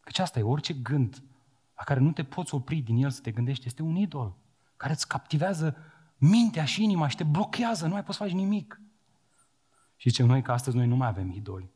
Căci 0.00 0.18
asta 0.18 0.38
e, 0.38 0.42
orice 0.42 0.72
gând 0.72 1.22
la 1.76 1.84
care 1.84 2.00
nu 2.00 2.12
te 2.12 2.24
poți 2.24 2.54
opri 2.54 2.80
din 2.80 2.96
el 2.96 3.10
să 3.10 3.20
te 3.20 3.30
gândești, 3.30 3.66
este 3.66 3.82
un 3.82 3.96
idol 3.96 4.36
care 4.76 4.92
îți 4.92 5.08
captivează 5.08 5.76
mintea 6.16 6.64
și 6.64 6.82
inima 6.82 7.08
și 7.08 7.16
te 7.16 7.24
blochează, 7.24 7.86
nu 7.86 7.92
mai 7.92 8.04
poți 8.04 8.18
face 8.18 8.32
nimic. 8.32 8.80
Și 10.00 10.08
zicem 10.08 10.26
noi 10.26 10.42
că 10.42 10.52
astăzi 10.52 10.76
noi 10.76 10.86
nu 10.86 10.96
mai 10.96 11.08
avem 11.08 11.30
idoli. 11.30 11.70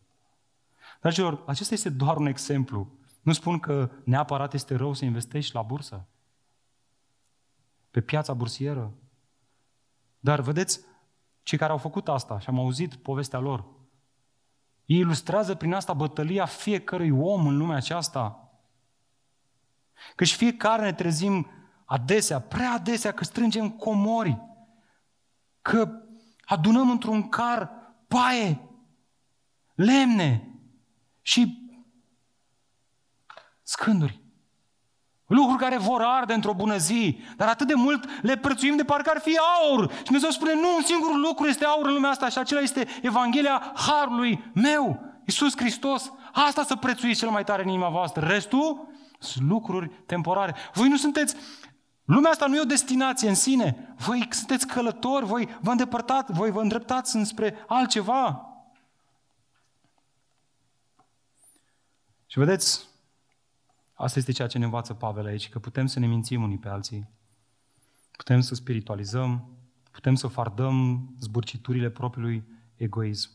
Dragilor, 1.00 1.42
acesta 1.46 1.74
este 1.74 1.88
doar 1.88 2.16
un 2.16 2.26
exemplu. 2.26 2.98
Nu 3.22 3.32
spun 3.32 3.58
că 3.58 3.90
neapărat 4.04 4.54
este 4.54 4.74
rău 4.74 4.92
să 4.92 5.04
investești 5.04 5.54
la 5.54 5.62
bursă, 5.62 6.06
pe 7.90 8.00
piața 8.00 8.34
bursieră. 8.34 8.92
Dar 10.20 10.40
vedeți, 10.40 10.80
cei 11.42 11.58
care 11.58 11.72
au 11.72 11.78
făcut 11.78 12.08
asta 12.08 12.38
și 12.38 12.48
am 12.48 12.58
auzit 12.58 12.94
povestea 12.94 13.38
lor, 13.38 13.64
ei 14.84 14.98
ilustrează 14.98 15.54
prin 15.54 15.72
asta 15.72 15.92
bătălia 15.92 16.46
fiecărui 16.46 17.10
om 17.10 17.46
în 17.46 17.56
lumea 17.56 17.76
aceasta. 17.76 18.52
Căci 20.16 20.34
fiecare 20.34 20.82
ne 20.82 20.92
trezim 20.92 21.50
adesea, 21.84 22.40
prea 22.40 22.72
adesea, 22.72 23.12
că 23.12 23.24
strângem 23.24 23.70
comori, 23.70 24.40
că 25.62 26.02
adunăm 26.44 26.90
într-un 26.90 27.28
car 27.28 27.82
paie, 28.14 28.60
lemne 29.74 30.48
și 31.22 31.58
scânduri. 33.62 34.22
Lucruri 35.26 35.58
care 35.58 35.76
vor 35.76 36.02
arde 36.02 36.32
într-o 36.32 36.54
bună 36.54 36.76
zi, 36.76 37.20
dar 37.36 37.48
atât 37.48 37.66
de 37.66 37.74
mult 37.74 38.22
le 38.22 38.36
prețuim 38.36 38.76
de 38.76 38.84
parcă 38.84 39.10
ar 39.10 39.20
fi 39.20 39.38
aur. 39.38 39.92
Și 39.92 40.02
Dumnezeu 40.02 40.30
spune, 40.30 40.54
nu, 40.54 40.74
un 40.76 40.82
singur 40.82 41.16
lucru 41.16 41.46
este 41.46 41.64
aur 41.64 41.86
în 41.86 41.92
lumea 41.92 42.10
asta 42.10 42.28
și 42.28 42.38
acela 42.38 42.60
este 42.60 42.88
Evanghelia 43.02 43.72
Harului 43.74 44.50
meu, 44.54 45.00
Iisus 45.26 45.56
Hristos. 45.56 46.12
Asta 46.32 46.62
să 46.62 46.76
prețuiți 46.76 47.18
cel 47.18 47.28
mai 47.28 47.44
tare 47.44 47.62
în 47.62 47.68
inima 47.68 47.88
voastră. 47.88 48.26
Restul 48.26 48.88
sunt 49.18 49.48
lucruri 49.48 49.90
temporare. 50.06 50.54
Voi 50.74 50.88
nu 50.88 50.96
sunteți 50.96 51.36
Lumea 52.04 52.30
asta 52.30 52.46
nu 52.46 52.56
e 52.56 52.60
o 52.60 52.64
destinație 52.64 53.28
în 53.28 53.34
sine. 53.34 53.94
Voi 53.98 54.28
sunteți 54.30 54.66
călători, 54.66 55.24
voi 55.24 55.58
vă 55.60 55.70
îndepărtați, 55.70 56.32
voi 56.32 56.50
vă 56.50 56.60
îndreptați 56.60 57.16
înspre 57.16 57.64
altceva. 57.66 58.48
Și 62.26 62.38
vedeți, 62.38 62.94
Asta 63.94 64.18
este 64.18 64.32
ceea 64.32 64.48
ce 64.48 64.58
ne 64.58 64.64
învață 64.64 64.94
Pavel 64.94 65.26
aici, 65.26 65.48
că 65.48 65.58
putem 65.58 65.86
să 65.86 65.98
ne 65.98 66.06
mințim 66.06 66.42
unii 66.42 66.58
pe 66.58 66.68
alții, 66.68 67.08
putem 68.16 68.40
să 68.40 68.54
spiritualizăm, 68.54 69.48
putem 69.90 70.14
să 70.14 70.26
fardăm 70.26 71.08
zburciturile 71.20 71.90
propriului 71.90 72.44
egoism. 72.76 73.30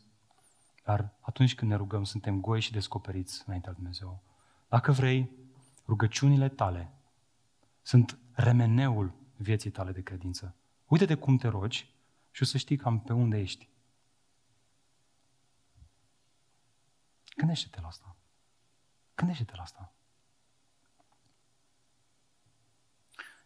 Dar 0.84 1.13
atunci 1.20 1.55
când 1.55 1.72
ne 1.72 1.78
rugăm, 1.78 2.03
suntem 2.03 2.41
goi 2.41 2.61
și 2.61 2.72
descoperiți 2.72 3.43
înaintea 3.45 3.72
lui 3.72 3.80
Dumnezeu. 3.82 4.24
Dacă 4.70 4.91
vrei, 4.91 5.30
rugăciunile 5.88 6.49
tale 6.49 6.91
sunt 7.90 8.20
remeneul 8.32 9.14
vieții 9.36 9.70
tale 9.70 9.92
de 9.92 10.02
credință. 10.02 10.56
Uite-te 10.86 11.16
cum 11.16 11.38
te 11.38 11.48
rogi 11.48 11.96
și 12.32 12.44
o 12.44 12.46
să 12.46 12.58
știi 12.58 12.78
cam 12.78 13.00
pe 13.00 13.14
unde 13.14 13.40
ești. 13.40 13.70
Gândește-te 17.38 17.82
la 17.82 17.88
asta. 17.88 18.16
Gândește-te 19.16 19.56
la 19.56 19.62
asta. 19.62 19.94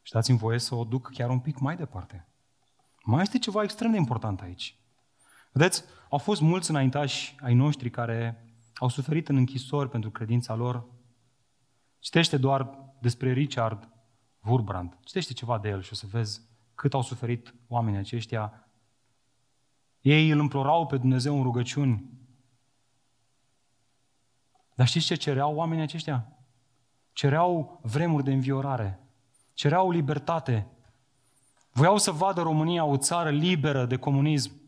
Și 0.02 0.12
dați-mi 0.12 0.38
voie 0.38 0.60
să 0.60 0.76
o 0.76 0.84
duc 0.84 1.12
chiar 1.12 1.30
un 1.30 1.40
pic 1.40 1.60
mai 1.60 1.76
departe. 1.76 2.28
Mai 3.04 3.22
este 3.22 3.40
ceva 3.40 3.64
extrem 3.64 3.92
de 3.92 3.98
important 3.98 4.42
aici. 4.42 4.78
Vedeți, 5.52 5.84
au 6.10 6.18
fost 6.18 6.42
mulți 6.42 6.70
înaintași 6.70 7.36
ai 7.40 7.54
noștri 7.54 7.90
care 7.90 8.48
au 8.76 8.90
suferit 8.90 9.30
în 9.30 9.36
închisori 9.36 9.90
pentru 9.90 10.12
credința 10.12 10.56
lor. 10.56 10.86
Citește 12.00 12.38
doar 12.38 12.78
despre 13.00 13.32
Richard 13.32 13.93
Wurbrand. 14.46 14.98
Citește 15.04 15.34
ceva 15.34 15.58
de 15.58 15.70
el 15.70 15.82
și 15.82 15.90
o 15.92 15.96
să 15.96 16.06
vezi 16.12 16.42
cât 16.76 16.94
au 16.94 17.02
suferit 17.02 17.56
oamenii 17.68 18.00
aceștia. 18.00 18.68
Ei 20.02 20.30
îl 20.30 20.40
implorau 20.40 20.86
pe 20.86 20.98
Dumnezeu 20.98 21.38
în 21.38 21.44
rugăciuni. 21.44 22.12
Dar 24.76 24.88
știți 24.88 25.06
ce 25.06 25.16
cereau 25.16 25.56
oamenii 25.56 25.84
aceștia? 25.84 26.38
Cereau 27.14 27.80
vremuri 27.84 28.24
de 28.24 28.34
înviorare. 28.34 29.00
Cereau 29.54 29.92
libertate. 29.92 30.68
Voiau 31.72 31.98
să 31.98 32.12
vadă 32.12 32.42
România 32.42 32.86
o 32.86 32.98
țară 32.98 33.30
liberă 33.30 33.86
de 33.86 33.98
comunism. 33.98 34.62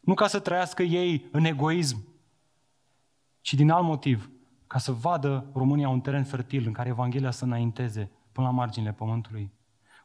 Nu 0.00 0.14
ca 0.14 0.26
să 0.26 0.40
trăiască 0.40 0.82
ei 0.82 1.28
în 1.32 1.44
egoism, 1.44 2.06
ci 3.40 3.54
din 3.54 3.70
alt 3.70 3.84
motiv, 3.84 4.30
ca 4.66 4.78
să 4.78 4.92
vadă 4.92 5.50
România 5.54 5.88
un 5.88 6.00
teren 6.00 6.24
fertil 6.24 6.66
în 6.66 6.72
care 6.72 6.88
Evanghelia 6.88 7.30
să 7.30 7.44
înainteze 7.44 8.10
până 8.38 8.50
la 8.50 8.56
marginile 8.56 8.92
pământului. 8.92 9.52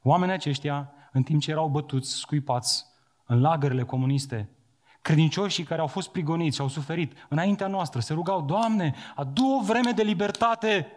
Oamenii 0.02 0.36
aceștia, 0.36 0.94
în 1.12 1.24
timp 1.24 1.42
ce 1.42 1.52
erau 1.52 1.68
bătuți, 1.68 2.14
scuipați 2.14 2.86
în 3.26 3.42
lagările 3.42 3.84
comuniste, 3.84 4.50
credincioșii 5.02 5.64
care 5.64 5.82
au 5.82 5.88
fost 5.88 6.12
prigoniți 6.12 6.56
și 6.56 6.62
au 6.62 6.68
suferit 6.68 7.14
înaintea 7.30 7.68
noastră, 7.68 8.00
se 8.00 8.14
rugau, 8.14 8.42
Doamne, 8.42 8.96
adu 9.16 9.46
o 9.46 9.62
vreme 9.62 9.92
de 9.92 10.04
libertate, 10.04 10.88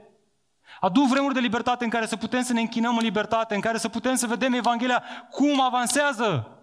adu 0.80 1.02
vremuri 1.02 1.34
de 1.34 1.40
libertate 1.40 1.84
în 1.84 1.90
care 1.90 2.06
să 2.06 2.16
putem 2.16 2.42
să 2.42 2.52
ne 2.52 2.60
închinăm 2.60 2.96
în 2.96 3.02
libertate, 3.02 3.54
în 3.54 3.60
care 3.60 3.78
să 3.78 3.88
putem 3.88 4.14
să 4.14 4.26
vedem 4.26 4.52
Evanghelia 4.52 5.02
cum 5.30 5.60
avansează. 5.60 6.58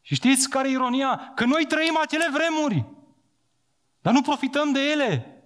Și 0.00 0.14
știți 0.14 0.48
care 0.48 0.68
e 0.68 0.72
ironia? 0.72 1.32
Că 1.34 1.44
noi 1.44 1.64
trăim 1.66 1.98
acele 2.02 2.28
vremuri, 2.32 2.84
dar 4.00 4.12
nu 4.12 4.22
profităm 4.22 4.72
de 4.72 4.80
ele. 4.80 5.42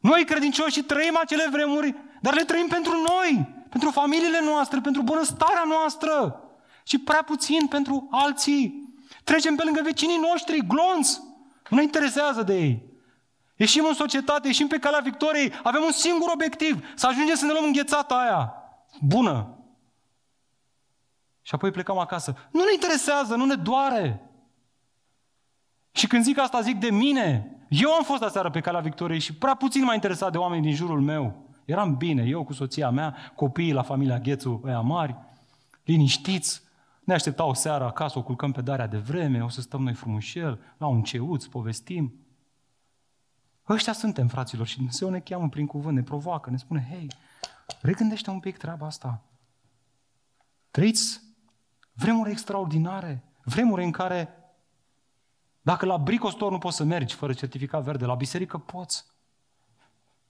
Noi 0.00 0.24
credincioși 0.24 0.82
trăim 0.82 1.18
acele 1.22 1.48
vremuri, 1.50 1.94
dar 2.24 2.34
le 2.34 2.44
trăim 2.44 2.66
pentru 2.66 2.92
noi, 2.92 3.48
pentru 3.68 3.90
familiile 3.90 4.40
noastre, 4.40 4.80
pentru 4.80 5.02
bunăstarea 5.02 5.64
noastră 5.66 6.42
și 6.82 6.98
prea 6.98 7.22
puțin 7.22 7.66
pentru 7.66 8.08
alții. 8.10 8.92
Trecem 9.24 9.54
pe 9.54 9.62
lângă 9.64 9.80
vecinii 9.82 10.26
noștri, 10.30 10.66
glonți, 10.66 11.20
nu 11.68 11.76
ne 11.76 11.82
interesează 11.82 12.42
de 12.42 12.54
ei. 12.58 12.82
Ieșim 13.56 13.84
în 13.84 13.94
societate, 13.94 14.46
ieșim 14.46 14.66
pe 14.66 14.78
calea 14.78 15.00
victoriei, 15.00 15.52
avem 15.62 15.82
un 15.82 15.92
singur 15.92 16.30
obiectiv, 16.32 16.86
să 16.94 17.06
ajungem 17.06 17.34
să 17.34 17.44
ne 17.44 17.52
luăm 17.52 17.64
înghețata 17.64 18.14
aia, 18.14 18.54
bună. 19.00 19.58
Și 21.42 21.54
apoi 21.54 21.70
plecăm 21.70 21.98
acasă. 21.98 22.34
Nu 22.50 22.64
ne 22.64 22.72
interesează, 22.72 23.34
nu 23.34 23.44
ne 23.44 23.54
doare. 23.54 24.30
Și 25.92 26.06
când 26.06 26.24
zic 26.24 26.38
asta, 26.38 26.60
zic 26.60 26.76
de 26.76 26.90
mine. 26.90 27.58
Eu 27.68 27.92
am 27.92 28.02
fost 28.02 28.22
aseară 28.22 28.50
pe 28.50 28.60
calea 28.60 28.80
victoriei 28.80 29.20
și 29.20 29.34
prea 29.34 29.54
puțin 29.54 29.84
m-a 29.84 29.94
interesat 29.94 30.32
de 30.32 30.38
oameni 30.38 30.62
din 30.62 30.74
jurul 30.74 31.00
meu. 31.00 31.44
Eram 31.64 31.96
bine, 31.96 32.22
eu 32.22 32.44
cu 32.44 32.52
soția 32.52 32.90
mea, 32.90 33.16
copiii 33.34 33.72
la 33.72 33.82
familia 33.82 34.18
Ghețu, 34.18 34.60
ăia 34.64 34.80
mari, 34.80 35.16
liniștiți, 35.84 36.62
ne 37.04 37.14
așteptau 37.14 37.54
seara 37.54 37.86
acasă, 37.86 38.18
o 38.18 38.22
culcăm 38.22 38.52
pe 38.52 38.60
darea 38.60 38.86
de 38.86 38.98
vreme, 38.98 39.44
o 39.44 39.48
să 39.48 39.60
stăm 39.60 39.82
noi 39.82 39.94
frumușel, 39.94 40.60
la 40.78 40.86
un 40.86 41.02
ceuț, 41.02 41.44
povestim. 41.44 42.14
Ăștia 43.68 43.92
suntem, 43.92 44.28
fraților, 44.28 44.66
și 44.66 44.76
Dumnezeu 44.76 45.08
ne 45.08 45.20
cheamă 45.20 45.48
prin 45.48 45.66
cuvânt, 45.66 45.96
ne 45.96 46.02
provoacă, 46.02 46.50
ne 46.50 46.56
spune, 46.56 46.86
hei, 46.90 47.10
regândește 47.80 48.30
un 48.30 48.40
pic 48.40 48.56
treaba 48.56 48.86
asta. 48.86 49.22
Trăiți 50.70 51.20
vremuri 51.92 52.30
extraordinare, 52.30 53.24
vremuri 53.44 53.84
în 53.84 53.90
care 53.90 54.28
dacă 55.62 55.86
la 55.86 55.96
bricostor 55.96 56.50
nu 56.50 56.58
poți 56.58 56.76
să 56.76 56.84
mergi 56.84 57.14
fără 57.14 57.32
certificat 57.32 57.82
verde, 57.82 58.04
la 58.04 58.14
biserică 58.14 58.58
poți. 58.58 59.04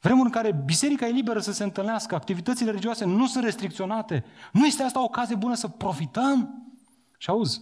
Vremuri 0.05 0.27
în 0.27 0.33
care 0.33 0.53
biserica 0.53 1.07
e 1.07 1.11
liberă 1.11 1.41
să 1.41 1.53
se 1.53 1.65
întâlnească, 1.65 2.15
activitățile 2.15 2.69
religioase 2.71 3.05
nu 3.05 3.27
sunt 3.27 3.45
restricționate. 3.45 4.25
Nu 4.53 4.67
este 4.67 4.83
asta 4.83 5.01
o 5.01 5.05
ocazie 5.05 5.37
bună 5.37 5.55
să 5.55 5.69
profităm? 5.69 6.67
Și 7.19 7.31
auzi, 7.31 7.61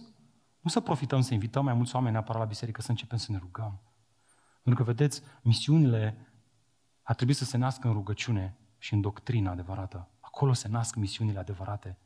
nu 0.59 0.69
să 0.69 0.79
profităm 0.79 1.21
să 1.21 1.33
invităm 1.33 1.63
mai 1.63 1.73
mulți 1.73 1.95
oameni 1.95 2.13
neapărat 2.13 2.41
la 2.41 2.47
biserică, 2.47 2.81
să 2.81 2.89
începem 2.89 3.17
să 3.17 3.31
ne 3.31 3.37
rugăm. 3.37 3.81
Pentru 4.63 4.83
că, 4.83 4.91
vedeți, 4.91 5.21
misiunile 5.41 6.17
ar 7.01 7.15
trebui 7.15 7.33
să 7.33 7.45
se 7.45 7.57
nască 7.57 7.87
în 7.87 7.93
rugăciune 7.93 8.55
și 8.77 8.93
în 8.93 9.01
doctrina 9.01 9.51
adevărată. 9.51 10.07
Acolo 10.19 10.53
se 10.53 10.67
nasc 10.67 10.95
misiunile 10.95 11.39
adevărate, 11.39 11.97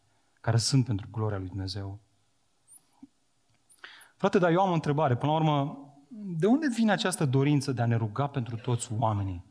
care 0.41 0.57
sunt 0.57 0.85
pentru 0.85 1.07
gloria 1.11 1.37
lui 1.37 1.47
Dumnezeu. 1.47 1.99
Frate, 4.15 4.39
dar 4.39 4.51
eu 4.51 4.61
am 4.61 4.69
o 4.69 4.73
întrebare. 4.73 5.15
Până 5.15 5.31
la 5.31 5.37
urmă, 5.37 5.77
de 6.37 6.45
unde 6.45 6.67
vine 6.67 6.91
această 6.91 7.25
dorință 7.25 7.71
de 7.71 7.81
a 7.81 7.85
ne 7.85 7.95
ruga 7.95 8.27
pentru 8.27 8.55
toți 8.55 8.93
oamenii? 8.99 9.46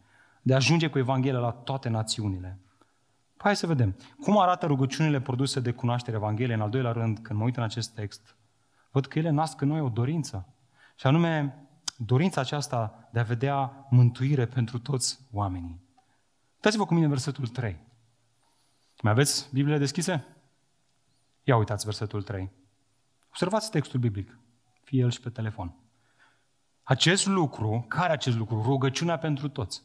De 0.46 0.52
a 0.52 0.56
ajunge 0.56 0.88
cu 0.88 0.98
Evanghelia 0.98 1.38
la 1.38 1.50
toate 1.50 1.88
națiunile? 1.88 2.60
Păi 3.36 3.44
hai 3.44 3.56
să 3.56 3.66
vedem. 3.66 3.96
Cum 4.20 4.38
arată 4.38 4.66
rugăciunile 4.66 5.20
produse 5.20 5.60
de 5.60 5.72
cunoaștere 5.72 6.16
Evangheliei? 6.16 6.56
În 6.56 6.62
al 6.62 6.70
doilea 6.70 6.92
rând, 6.92 7.18
când 7.18 7.38
mă 7.38 7.44
uit 7.44 7.56
în 7.56 7.62
acest 7.62 7.94
text, 7.94 8.36
văd 8.90 9.06
că 9.06 9.18
ele 9.18 9.30
nasc 9.30 9.60
în 9.60 9.68
noi 9.68 9.80
o 9.80 9.88
dorință. 9.88 10.48
Și 10.96 11.06
anume, 11.06 11.62
dorința 11.96 12.40
aceasta 12.40 13.08
de 13.12 13.18
a 13.18 13.22
vedea 13.22 13.86
mântuire 13.90 14.46
pentru 14.46 14.78
toți 14.78 15.20
oamenii. 15.32 15.80
Uitați-vă 16.54 16.86
cu 16.86 16.94
mine 16.94 17.08
versetul 17.08 17.46
3. 17.46 17.76
Mai 19.02 19.12
aveți 19.12 19.48
Biblia 19.52 19.78
deschise? 19.78 20.26
Ia 21.42 21.56
uitați 21.56 21.84
versetul 21.84 22.22
3. 22.22 22.50
Observați 23.28 23.70
textul 23.70 24.00
biblic 24.00 24.38
fie 24.82 25.00
el 25.00 25.10
și 25.10 25.20
pe 25.20 25.30
telefon. 25.30 25.74
Acest 26.82 27.26
lucru, 27.26 27.84
care 27.88 28.12
acest 28.12 28.36
lucru? 28.36 28.62
Rugăciunea 28.62 29.18
pentru 29.18 29.48
toți. 29.48 29.82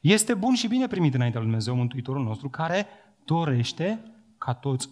Este 0.00 0.34
bun 0.34 0.54
și 0.54 0.68
bine 0.68 0.86
primit 0.86 1.14
înaintea 1.14 1.40
lui 1.40 1.48
Dumnezeu, 1.48 1.74
Mântuitorul 1.74 2.22
nostru, 2.22 2.48
care 2.48 2.86
dorește 3.24 4.12
ca 4.38 4.54
toți, 4.54 4.88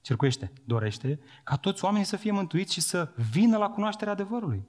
circuiește, 0.00 0.52
dorește 0.64 1.20
ca 1.44 1.56
toți 1.56 1.84
oamenii 1.84 2.06
să 2.06 2.16
fie 2.16 2.32
mântuiți 2.32 2.72
și 2.72 2.80
să 2.80 3.12
vină 3.30 3.56
la 3.56 3.68
cunoașterea 3.68 4.12
adevărului. 4.12 4.68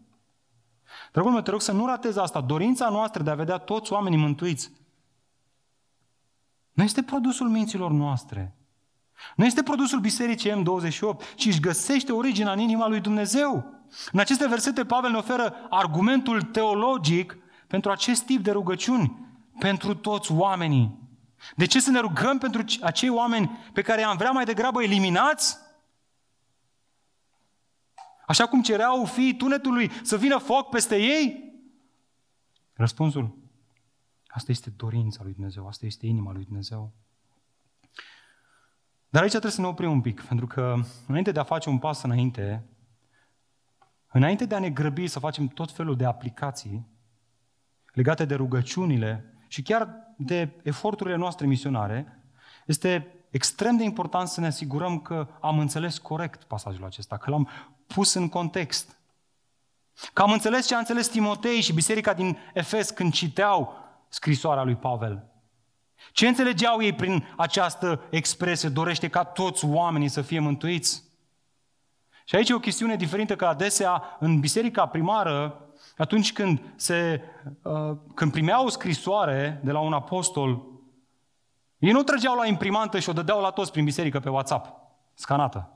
Dragul 1.11 1.31
meu, 1.31 1.41
te 1.41 1.51
rog 1.51 1.61
să 1.61 1.71
nu 1.71 1.85
ratezi 1.85 2.19
asta. 2.19 2.41
Dorința 2.41 2.89
noastră 2.89 3.23
de 3.23 3.29
a 3.29 3.35
vedea 3.35 3.57
toți 3.57 3.93
oamenii 3.93 4.17
mântuiți 4.17 4.71
nu 6.77 6.83
este 6.83 7.03
produsul 7.03 7.49
minților 7.49 7.91
noastre. 7.91 8.55
Nu 9.35 9.45
este 9.45 9.63
produsul 9.63 9.99
Bisericii 9.99 10.51
M28, 10.51 11.35
ci 11.35 11.45
își 11.45 11.59
găsește 11.59 12.11
originea 12.11 12.51
în 12.51 12.59
inima 12.59 12.87
lui 12.87 12.99
Dumnezeu. 12.99 13.73
În 14.11 14.19
aceste 14.19 14.47
versete, 14.47 14.85
Pavel 14.85 15.11
ne 15.11 15.17
oferă 15.17 15.55
argumentul 15.69 16.41
teologic 16.41 17.37
pentru 17.67 17.91
acest 17.91 18.25
tip 18.25 18.43
de 18.43 18.51
rugăciuni, 18.51 19.26
pentru 19.59 19.95
toți 19.95 20.31
oamenii. 20.31 21.07
De 21.55 21.65
ce 21.65 21.79
să 21.79 21.91
ne 21.91 21.99
rugăm 21.99 22.37
pentru 22.37 22.63
acei 22.81 23.09
oameni 23.09 23.69
pe 23.73 23.81
care 23.81 24.03
am 24.03 24.17
vrea 24.17 24.31
mai 24.31 24.45
degrabă 24.45 24.83
eliminați? 24.83 25.57
Așa 28.27 28.47
cum 28.47 28.61
cereau 28.61 29.05
fiii 29.05 29.35
tunetului 29.35 29.91
să 30.03 30.17
vină 30.17 30.37
foc 30.37 30.69
peste 30.69 30.95
ei? 30.95 31.53
Răspunsul, 32.73 33.37
asta 34.27 34.51
este 34.51 34.69
dorința 34.69 35.23
lui 35.23 35.33
Dumnezeu, 35.33 35.67
asta 35.67 35.85
este 35.85 36.05
inima 36.05 36.31
lui 36.31 36.43
Dumnezeu. 36.43 36.93
Dar 39.09 39.21
aici 39.21 39.31
trebuie 39.31 39.51
să 39.51 39.61
ne 39.61 39.67
oprim 39.67 39.91
un 39.91 40.01
pic, 40.01 40.21
pentru 40.21 40.47
că 40.47 40.75
înainte 41.07 41.31
de 41.31 41.39
a 41.39 41.43
face 41.43 41.69
un 41.69 41.79
pas 41.79 42.03
înainte, 42.03 42.65
înainte 44.11 44.45
de 44.45 44.55
a 44.55 44.59
ne 44.59 44.69
grăbi 44.69 45.07
să 45.07 45.19
facem 45.19 45.47
tot 45.47 45.71
felul 45.71 45.95
de 45.95 46.05
aplicații 46.05 46.87
legate 47.93 48.25
de 48.25 48.35
rugăciunile 48.35 49.36
și 49.47 49.61
chiar 49.61 50.13
de 50.17 50.59
eforturile 50.63 51.15
noastre 51.15 51.45
misionare, 51.45 52.21
este 52.65 53.07
extrem 53.29 53.77
de 53.77 53.83
important 53.83 54.27
să 54.27 54.39
ne 54.39 54.47
asigurăm 54.47 54.99
că 54.99 55.27
am 55.41 55.59
înțeles 55.59 55.97
corect 55.97 56.43
pasajul 56.43 56.85
acesta, 56.85 57.17
că 57.17 57.29
l-am 57.29 57.49
pus 57.87 58.13
în 58.13 58.29
context. 58.29 58.97
Că 60.13 60.21
am 60.21 60.31
înțeles 60.31 60.67
ce 60.67 60.75
a 60.75 60.77
înțeles 60.77 61.07
Timotei 61.07 61.61
și 61.61 61.73
biserica 61.73 62.13
din 62.13 62.37
Efes 62.53 62.89
când 62.89 63.13
citeau 63.13 63.73
scrisoarea 64.09 64.63
lui 64.63 64.75
Pavel. 64.75 65.31
Ce 66.11 66.27
înțelegeau 66.27 66.81
ei 66.81 66.93
prin 66.93 67.27
această 67.37 68.01
expresie? 68.09 68.69
Dorește 68.69 69.07
ca 69.09 69.23
toți 69.23 69.65
oamenii 69.65 70.07
să 70.07 70.21
fie 70.21 70.39
mântuiți. 70.39 71.03
Și 72.25 72.35
aici 72.35 72.49
e 72.49 72.53
o 72.53 72.59
chestiune 72.59 72.95
diferită 72.95 73.35
că 73.35 73.45
adesea 73.45 74.17
în 74.19 74.39
biserica 74.39 74.85
primară, 74.85 75.66
atunci 75.97 76.33
când, 76.33 76.61
se, 76.75 77.21
uh, 77.61 77.97
când 78.13 78.31
primeau 78.31 78.65
o 78.65 78.69
scrisoare 78.69 79.61
de 79.63 79.71
la 79.71 79.79
un 79.79 79.93
apostol, 79.93 80.65
ei 81.77 81.91
nu 81.91 82.03
trăgeau 82.03 82.35
la 82.35 82.45
imprimantă 82.45 82.99
și 82.99 83.09
o 83.09 83.13
dădeau 83.13 83.41
la 83.41 83.49
toți 83.49 83.71
prin 83.71 83.83
biserică 83.83 84.19
pe 84.19 84.29
WhatsApp, 84.29 84.81
scanată. 85.13 85.71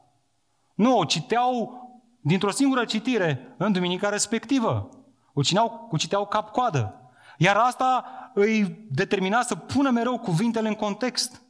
Nu, 0.76 0.98
o 0.98 1.06
citeau 1.06 1.82
dintr-o 2.22 2.52
singură 2.52 2.86
citire 2.86 3.56
în 3.58 3.72
duminica 3.72 4.10
respectivă. 4.10 4.90
O 5.34 5.42
citeau, 5.42 5.88
o 5.92 5.98
citeau 5.98 6.28
cap-coadă. 6.28 7.12
Iar 7.38 7.56
asta 7.56 8.06
îi 8.34 8.86
determina 8.90 9.42
să 9.42 9.56
pună 9.56 9.90
mereu 9.90 10.20
cuvintele 10.20 10.68
în 10.68 10.76
context. 10.76 11.42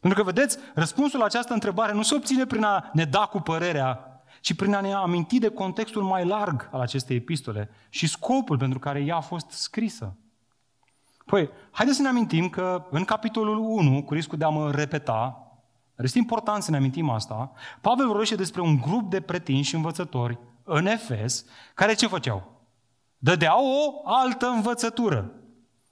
Pentru 0.00 0.22
că, 0.22 0.30
vedeți, 0.30 0.58
răspunsul 0.74 1.18
la 1.18 1.24
această 1.24 1.52
întrebare 1.52 1.92
nu 1.92 2.02
se 2.02 2.14
obține 2.14 2.46
prin 2.46 2.62
a 2.62 2.90
ne 2.92 3.04
da 3.04 3.26
cu 3.26 3.40
părerea, 3.40 4.11
ci 4.42 4.54
prin 4.54 4.74
a 4.74 4.80
ne 4.80 4.92
aminti 4.92 5.38
de 5.38 5.48
contextul 5.48 6.02
mai 6.02 6.24
larg 6.24 6.68
al 6.72 6.80
acestei 6.80 7.16
epistole 7.16 7.70
și 7.88 8.06
scopul 8.06 8.56
pentru 8.56 8.78
care 8.78 9.00
ea 9.00 9.16
a 9.16 9.20
fost 9.20 9.50
scrisă. 9.50 10.16
Păi, 11.26 11.50
haideți 11.70 11.96
să 11.96 12.02
ne 12.02 12.08
amintim 12.08 12.48
că 12.48 12.86
în 12.90 13.04
capitolul 13.04 13.58
1, 13.58 14.02
cu 14.02 14.14
riscul 14.14 14.38
de 14.38 14.44
a 14.44 14.48
mă 14.48 14.70
repeta, 14.70 15.46
dar 15.94 16.04
este 16.04 16.18
important 16.18 16.62
să 16.62 16.70
ne 16.70 16.76
amintim 16.76 17.10
asta, 17.10 17.52
Pavel 17.80 18.06
vorbește 18.06 18.34
despre 18.34 18.60
un 18.60 18.80
grup 18.80 19.10
de 19.10 19.20
pretinși 19.20 19.74
învățători 19.74 20.38
în 20.62 20.86
Efes, 20.86 21.44
care 21.74 21.94
ce 21.94 22.06
făceau? 22.06 22.66
Dădeau 23.18 23.66
o 23.66 24.08
altă 24.08 24.46
învățătură. 24.46 25.32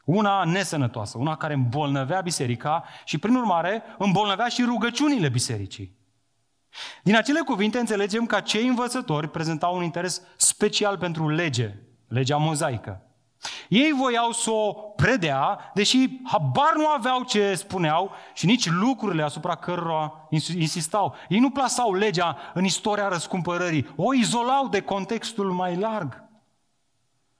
Una 0.04 0.44
nesănătoasă, 0.44 1.18
una 1.18 1.36
care 1.36 1.54
îmbolnăvea 1.54 2.20
biserica 2.20 2.84
și, 3.04 3.18
prin 3.18 3.34
urmare, 3.34 3.82
îmbolnăvea 3.98 4.48
și 4.48 4.62
rugăciunile 4.62 5.28
bisericii. 5.28 5.98
Din 7.02 7.16
acele 7.16 7.40
cuvinte 7.40 7.78
înțelegem 7.78 8.26
că 8.26 8.40
cei 8.40 8.66
învățători 8.66 9.30
prezentau 9.30 9.76
un 9.76 9.82
interes 9.82 10.22
special 10.36 10.98
pentru 10.98 11.28
lege, 11.28 11.74
legea 12.08 12.36
mozaică. 12.36 13.04
Ei 13.68 13.92
voiau 13.92 14.32
să 14.32 14.50
o 14.50 14.72
predea, 14.72 15.70
deși 15.74 16.20
habar 16.24 16.72
nu 16.76 16.86
aveau 16.86 17.22
ce 17.22 17.54
spuneau 17.54 18.10
și 18.34 18.46
nici 18.46 18.70
lucrurile 18.70 19.22
asupra 19.22 19.54
cărora 19.54 20.28
insistau. 20.56 21.14
Ei 21.28 21.38
nu 21.38 21.50
plasau 21.50 21.94
legea 21.94 22.36
în 22.54 22.64
istoria 22.64 23.08
răscumpărării, 23.08 23.88
o 23.96 24.14
izolau 24.14 24.68
de 24.68 24.80
contextul 24.80 25.52
mai 25.52 25.76
larg. 25.76 26.22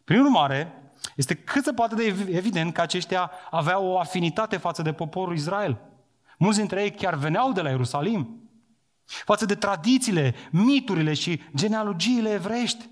Prin 0.04 0.20
urmare, 0.20 0.92
este 1.16 1.34
cât 1.34 1.64
se 1.64 1.72
poate 1.72 1.94
de 1.94 2.04
evident 2.30 2.74
că 2.74 2.80
aceștia 2.80 3.30
aveau 3.50 3.86
o 3.86 3.98
afinitate 3.98 4.56
față 4.56 4.82
de 4.82 4.92
poporul 4.92 5.34
Israel. 5.34 5.78
Mulți 6.38 6.58
dintre 6.58 6.82
ei 6.82 6.90
chiar 6.90 7.14
veneau 7.14 7.52
de 7.52 7.60
la 7.60 7.68
Ierusalim, 7.68 8.49
față 9.24 9.44
de 9.44 9.54
tradițiile, 9.54 10.34
miturile 10.50 11.14
și 11.14 11.42
genealogiile 11.54 12.30
evrești. 12.30 12.88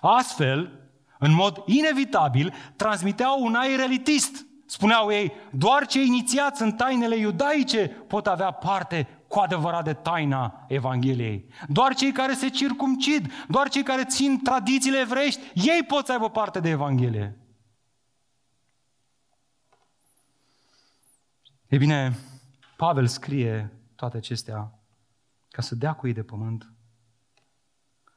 Astfel, 0.00 0.86
în 1.18 1.32
mod 1.32 1.62
inevitabil, 1.66 2.54
transmiteau 2.76 3.44
un 3.44 3.54
aer 3.54 3.80
elitist. 3.80 4.46
Spuneau 4.66 5.12
ei, 5.12 5.32
doar 5.52 5.86
cei 5.86 6.06
inițiați 6.06 6.62
în 6.62 6.72
tainele 6.72 7.16
iudaice 7.16 7.88
pot 7.88 8.26
avea 8.26 8.50
parte 8.50 9.08
cu 9.28 9.38
adevărat 9.38 9.84
de 9.84 9.92
taina 9.92 10.64
Evangheliei. 10.68 11.48
Doar 11.68 11.94
cei 11.94 12.12
care 12.12 12.34
se 12.34 12.48
circumcid, 12.48 13.32
doar 13.48 13.68
cei 13.68 13.82
care 13.82 14.04
țin 14.04 14.40
tradițiile 14.42 14.98
evreiești, 14.98 15.40
ei 15.54 15.84
pot 15.86 16.06
să 16.06 16.12
aibă 16.12 16.30
parte 16.30 16.60
de 16.60 16.68
Evanghelie. 16.68 17.38
Ei 21.68 21.78
bine, 21.78 22.18
Pavel 22.76 23.06
scrie 23.06 23.72
toate 23.96 24.16
acestea 24.16 24.75
ca 25.56 25.62
să 25.62 25.74
dea 25.74 25.92
cu 25.92 26.06
ei 26.06 26.12
de 26.12 26.22
pământ, 26.22 26.72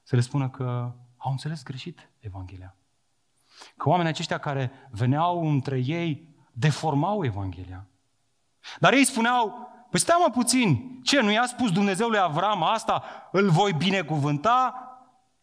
să 0.03 0.15
le 0.15 0.21
spună 0.21 0.49
că 0.49 0.95
au 1.17 1.31
înțeles 1.31 1.63
greșit 1.63 2.09
Evanghelia. 2.19 2.75
Că 3.77 3.89
oamenii 3.89 4.11
aceștia 4.11 4.37
care 4.37 4.71
veneau 4.91 5.49
între 5.49 5.77
ei 5.85 6.35
deformau 6.51 7.25
Evanghelia. 7.25 7.87
Dar 8.79 8.93
ei 8.93 9.05
spuneau, 9.05 9.69
păi 9.89 9.99
stai 9.99 10.15
mă 10.25 10.31
puțin, 10.31 10.99
ce, 11.03 11.21
nu 11.21 11.31
i-a 11.31 11.45
spus 11.45 11.71
Dumnezeul 11.71 12.09
lui 12.09 12.19
Avram 12.19 12.63
asta? 12.63 13.03
Îl 13.31 13.49
voi 13.49 13.73
binecuvânta 13.73 14.73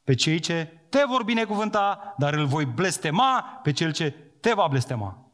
pe 0.04 0.14
cei 0.14 0.38
ce 0.38 0.86
te 0.88 1.04
vor 1.08 1.24
binecuvânta, 1.24 2.14
dar 2.18 2.34
îl 2.34 2.46
voi 2.46 2.64
blestema 2.64 3.60
pe 3.62 3.72
cel 3.72 3.92
ce 3.92 4.10
te 4.40 4.52
va 4.52 4.66
blestema. 4.66 5.25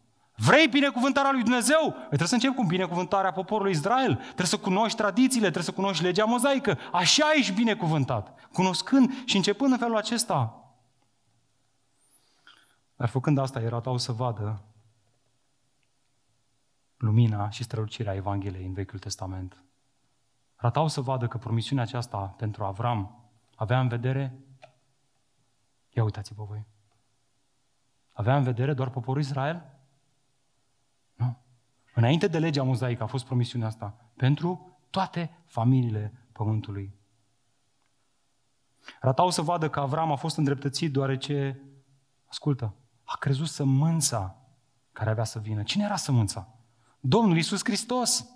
Vrei 0.47 0.69
binecuvântarea 0.69 1.31
lui 1.31 1.43
Dumnezeu? 1.43 1.91
Păi 1.91 2.07
trebuie 2.07 2.29
să 2.29 2.35
începi 2.35 2.55
cu 2.55 2.65
binecuvântarea 2.65 3.33
poporului 3.33 3.73
Israel. 3.73 4.15
Trebuie 4.15 4.47
să 4.47 4.59
cunoști 4.59 4.97
tradițiile, 4.97 5.51
trebuie 5.51 5.65
să 5.65 5.73
cunoști 5.73 6.03
legea 6.03 6.25
mozaică. 6.25 6.79
Așa 6.93 7.33
ești 7.37 7.53
binecuvântat. 7.53 8.49
Cunoscând 8.53 9.25
și 9.25 9.37
începând 9.37 9.73
în 9.73 9.79
felul 9.79 9.97
acesta. 9.97 10.57
Dar 12.97 13.09
făcând 13.09 13.39
asta, 13.39 13.61
ei 13.61 13.69
ratau 13.69 13.99
să 13.99 14.13
vadă 14.13 14.63
lumina 16.97 17.51
și 17.51 17.63
strălucirea 17.63 18.15
Evangheliei 18.15 18.67
în 18.67 18.73
Vechiul 18.73 18.99
Testament. 18.99 19.63
Ratau 20.57 20.89
să 20.89 21.01
vadă 21.01 21.27
că 21.27 21.39
promisiunea 21.39 21.85
aceasta 21.85 22.19
pentru 22.19 22.65
Avram 22.65 23.31
avea 23.55 23.81
în 23.81 23.89
vedere, 23.89 24.39
ia 25.89 26.05
uitați-vă 26.05 26.45
voi, 26.45 26.65
avea 28.13 28.37
în 28.37 28.43
vedere 28.43 28.75
doar 28.75 28.91
poporul 28.91 29.23
Israel? 29.23 29.73
Nu. 31.95 32.03
Înainte 32.03 32.27
de 32.27 32.39
legea 32.39 32.63
mozaică 32.63 33.03
a 33.03 33.07
fost 33.07 33.25
promisiunea 33.25 33.67
asta 33.67 33.97
pentru 34.17 34.79
toate 34.91 35.39
familiile 35.47 36.27
pământului. 36.33 36.95
Ratau 39.01 39.31
să 39.31 39.43
vadă 39.43 39.71
că 39.71 39.81
Avram 39.81 40.13
a 40.13 40.17
fost 40.17 40.37
îndreptățit 40.37 40.93
deoarece, 40.93 41.63
ascultă, 42.27 42.75
a 43.05 43.17
crezut 43.17 43.49
sămânța 43.49 44.37
care 44.93 45.11
avea 45.11 45.25
să 45.25 45.39
vină. 45.39 45.63
Cine 45.63 45.85
era 45.85 45.97
sămânța? 45.97 46.49
Domnul 47.01 47.37
Iisus 47.37 47.61
Hristos. 47.65 48.27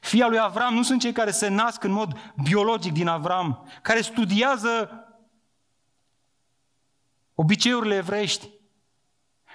Fia 0.00 0.26
lui 0.26 0.38
Avram 0.38 0.74
nu 0.74 0.82
sunt 0.82 1.00
cei 1.00 1.12
care 1.12 1.30
se 1.30 1.48
nasc 1.48 1.84
în 1.84 1.90
mod 1.90 2.32
biologic 2.42 2.92
din 2.92 3.06
Avram, 3.06 3.68
care 3.82 4.00
studiază 4.00 4.90
obiceiurile 7.34 7.94
evrești, 7.94 8.50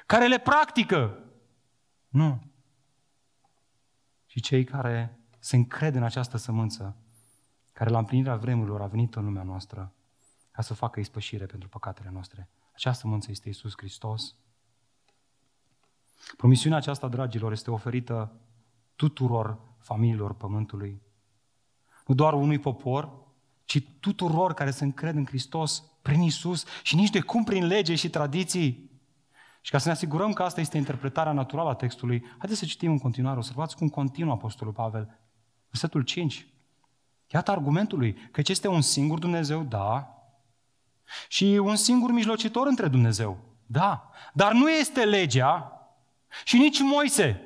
care 0.06 0.28
le 0.28 0.38
practică. 0.38 1.23
Nu. 2.14 2.44
Și 4.26 4.40
cei 4.40 4.64
care 4.64 5.20
se 5.40 5.56
încred 5.56 5.96
în 5.96 6.04
această 6.04 6.38
sămânță, 6.38 6.96
care 7.72 7.90
la 7.90 7.98
împlinirea 7.98 8.36
vremurilor 8.36 8.82
a 8.82 8.88
venit 8.88 9.16
în 9.16 9.24
lumea 9.24 9.44
noastră 9.44 9.94
ca 10.52 10.62
să 10.62 10.74
facă 10.74 11.00
ispășire 11.00 11.46
pentru 11.46 11.70
păcatele 11.70 12.10
noastre. 12.12 12.50
Această 12.74 13.02
sămânță 13.02 13.32
este 13.32 13.50
Isus 13.50 13.74
Hristos. 13.76 14.36
Promisiunea 16.38 16.78
aceasta, 16.78 17.08
dragilor, 17.08 17.52
este 17.52 17.72
oferită 17.72 18.40
tuturor 18.96 19.60
familiilor 19.80 20.34
Pământului. 20.34 21.02
Nu 22.06 22.16
doar 22.16 22.34
unui 22.34 22.60
popor, 22.60 23.28
ci 23.66 23.84
tuturor 24.00 24.54
care 24.54 24.72
se 24.72 24.84
încred 24.84 25.16
în 25.16 25.26
Hristos 25.26 25.84
prin 26.02 26.22
Isus 26.22 26.66
și 26.84 26.96
nici 26.96 27.10
de 27.10 27.22
cum 27.22 27.44
prin 27.44 27.66
lege 27.66 27.96
și 27.96 28.10
tradiții. 28.10 28.92
Și 29.66 29.72
ca 29.72 29.78
să 29.78 29.88
ne 29.88 29.94
asigurăm 29.94 30.34
că 30.34 30.44
asta 30.44 30.62
este 30.62 30.78
interpretarea 30.78 31.32
naturală 31.32 31.70
a 31.70 31.76
textului, 31.76 32.26
haideți 32.38 32.60
să 32.60 32.66
citim 32.66 32.92
în 32.92 33.00
continuare. 33.00 33.38
Observați 33.38 33.76
cum 33.76 33.90
continuă 33.90 34.34
Apostolul 34.34 34.74
Pavel. 34.74 35.20
Versetul 35.70 36.02
5. 36.02 36.48
Iată 37.28 37.52
argumentul 37.52 37.98
lui, 37.98 38.14
că 38.32 38.42
este 38.46 38.68
un 38.68 38.82
singur 38.82 39.20
Dumnezeu, 39.20 39.64
da, 39.64 40.18
și 41.28 41.44
un 41.44 41.76
singur 41.76 42.12
mijlocitor 42.12 42.68
între 42.68 42.88
Dumnezeu. 42.88 43.38
Da, 43.66 44.10
dar 44.34 44.54
nu 44.54 44.70
este 44.70 45.06
legea 45.06 45.82
și 46.44 46.58
nici 46.58 46.82
Moise, 46.82 47.42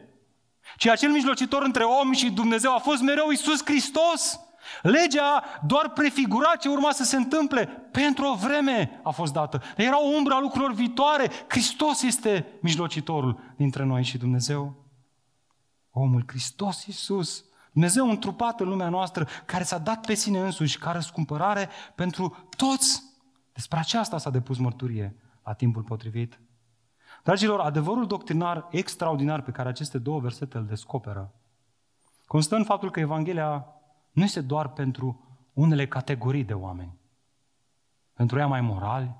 ci 0.77 0.87
acel 0.87 1.11
mijlocitor 1.11 1.61
între 1.61 1.83
om 1.83 2.11
și 2.11 2.31
Dumnezeu 2.31 2.73
a 2.73 2.79
fost 2.79 3.01
mereu 3.01 3.29
Isus 3.29 3.65
Hristos. 3.65 4.39
Legea 4.81 5.43
doar 5.65 5.89
prefigura 5.89 6.55
ce 6.55 6.69
urma 6.69 6.91
să 6.91 7.03
se 7.03 7.15
întâmple. 7.15 7.65
Pentru 7.91 8.25
o 8.25 8.35
vreme 8.35 8.99
a 9.03 9.09
fost 9.09 9.33
dată. 9.33 9.61
Era 9.77 10.01
o 10.01 10.07
umbră 10.07 10.33
a 10.33 10.39
lucrurilor 10.39 10.73
viitoare. 10.73 11.29
Hristos 11.47 12.01
este 12.01 12.45
mijlocitorul 12.61 13.39
dintre 13.55 13.83
noi 13.83 14.03
și 14.03 14.17
Dumnezeu. 14.17 14.85
Omul 15.91 16.23
Hristos 16.27 16.85
Iisus. 16.85 17.45
Dumnezeu 17.71 18.09
întrupat 18.09 18.59
în 18.59 18.69
lumea 18.69 18.89
noastră, 18.89 19.27
care 19.45 19.63
s-a 19.63 19.77
dat 19.77 20.05
pe 20.05 20.13
sine 20.13 20.39
însuși 20.39 20.77
ca 20.77 20.91
răscumpărare 20.91 21.69
pentru 21.95 22.47
toți 22.55 23.03
despre 23.53 23.79
aceasta 23.79 24.17
s-a 24.17 24.29
depus 24.29 24.57
mărturie 24.57 25.15
la 25.43 25.53
timpul 25.53 25.81
potrivit. 25.81 26.39
Dragilor, 27.23 27.59
adevărul 27.59 28.07
doctrinar 28.07 28.67
extraordinar 28.71 29.41
pe 29.41 29.51
care 29.51 29.69
aceste 29.69 29.97
două 29.97 30.19
versete 30.19 30.57
îl 30.57 30.65
descoperă 30.65 31.33
constă 32.27 32.55
în 32.55 32.63
faptul 32.63 32.91
că 32.91 32.99
Evanghelia 32.99 33.67
nu 34.17 34.23
este 34.23 34.41
doar 34.41 34.67
pentru 34.69 35.37
unele 35.53 35.87
categorii 35.87 36.43
de 36.43 36.53
oameni. 36.53 36.97
Pentru 38.13 38.37
ea 38.39 38.47
mai 38.47 38.61
morali, 38.61 39.15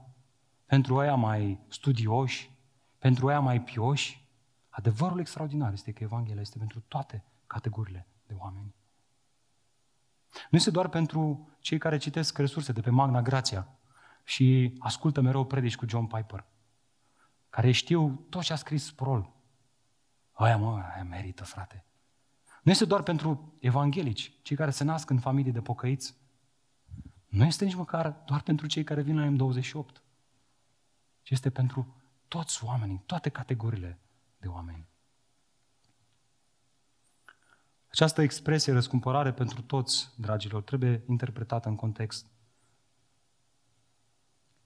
pentru 0.66 1.04
ea 1.04 1.16
mai 1.16 1.60
studioși, 1.68 2.52
pentru 2.98 3.30
ea 3.30 3.40
mai 3.40 3.62
pioși. 3.62 4.26
Adevărul 4.70 5.20
extraordinar 5.20 5.74
este 5.74 5.92
că 5.92 6.04
Evanghelia 6.04 6.42
este 6.42 6.58
pentru 6.58 6.80
toate 6.88 7.24
categoriile 7.48 8.08
de 8.28 8.34
oameni. 8.38 8.76
Nu 10.50 10.58
este 10.58 10.72
doar 10.72 10.88
pentru 10.88 11.50
cei 11.60 11.78
care 11.78 11.98
citesc 11.98 12.38
resurse 12.38 12.72
de 12.72 12.82
pe 12.82 12.90
Magna 12.90 13.22
Grația, 13.22 13.68
și 14.24 14.76
ascultă 14.80 15.22
mereu 15.22 15.46
predici 15.46 15.76
cu 15.76 15.86
John 15.88 16.06
Piper, 16.06 16.46
care 17.50 17.72
știu 17.72 18.26
tot 18.30 18.42
ce 18.44 18.54
a 18.54 18.56
scris 18.56 18.86
Sproul. 18.86 19.36
Aia, 20.32 20.58
mă, 20.58 20.82
aia 20.94 21.04
merită, 21.04 21.44
frate. 21.44 21.86
Nu 22.68 22.74
este 22.74 22.86
doar 22.86 23.04
pentru 23.04 23.54
evanghelici, 23.60 24.32
cei 24.42 24.56
care 24.56 24.72
se 24.72 24.84
nasc 24.84 25.10
în 25.10 25.20
familii 25.20 25.52
de 25.52 25.62
pocăiți. 25.62 26.18
Nu 27.28 27.46
este 27.46 27.66
nici 27.66 27.76
măcar 27.76 28.24
doar 28.26 28.42
pentru 28.42 28.68
cei 28.68 28.84
care 28.84 29.02
vin 29.02 29.20
la 29.20 29.28
M28, 29.32 30.02
ci 31.22 31.30
este 31.30 31.50
pentru 31.50 31.96
toți 32.28 32.64
oamenii, 32.64 33.04
toate 33.06 33.30
categoriile 33.30 34.00
de 34.38 34.48
oameni. 34.48 34.88
Această 37.88 38.22
expresie 38.22 38.74
răscumpărare 38.74 39.34
pentru 39.34 39.62
toți, 39.62 40.14
dragilor, 40.18 40.64
trebuie 40.64 41.04
interpretată 41.08 41.70
în 41.70 41.76
context. 41.76 42.32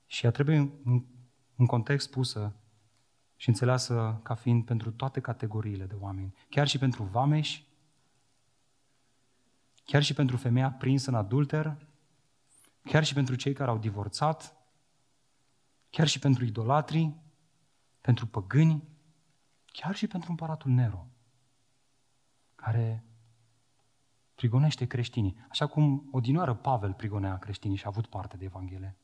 Și 0.05 0.25
ea 0.25 0.31
trebuie 0.31 0.57
în, 0.83 1.05
în 1.55 1.65
context 1.65 2.09
pusă 2.09 2.55
și 3.35 3.49
înțeleasă 3.49 4.19
ca 4.23 4.35
fiind 4.35 4.65
pentru 4.65 4.91
toate 4.91 5.19
categoriile 5.19 5.85
de 5.85 5.95
oameni, 5.99 6.33
chiar 6.49 6.67
și 6.67 6.77
pentru 6.77 7.03
vameși, 7.03 7.69
chiar 9.83 10.03
și 10.03 10.13
pentru 10.13 10.37
femeia 10.37 10.71
prinsă 10.71 11.09
în 11.09 11.15
adulter, 11.15 11.77
chiar 12.83 13.03
și 13.03 13.13
pentru 13.13 13.35
cei 13.35 13.53
care 13.53 13.69
au 13.69 13.77
divorțat, 13.77 14.55
chiar 15.89 16.07
și 16.07 16.19
pentru 16.19 16.45
idolatrii, 16.45 17.21
pentru 18.01 18.27
păgâni, 18.27 18.83
chiar 19.65 19.95
și 19.95 20.07
pentru 20.07 20.29
împăratul 20.29 20.71
Nero, 20.71 21.07
care 22.55 23.05
prigonește 24.35 24.85
creștinii, 24.85 25.45
așa 25.49 25.67
cum 25.67 26.07
odinoară 26.11 26.53
Pavel 26.53 26.93
prigonea 26.93 27.37
creștinii 27.37 27.77
și 27.77 27.83
a 27.85 27.87
avut 27.87 28.05
parte 28.05 28.37
de 28.37 28.45
Evanghelie. 28.45 28.95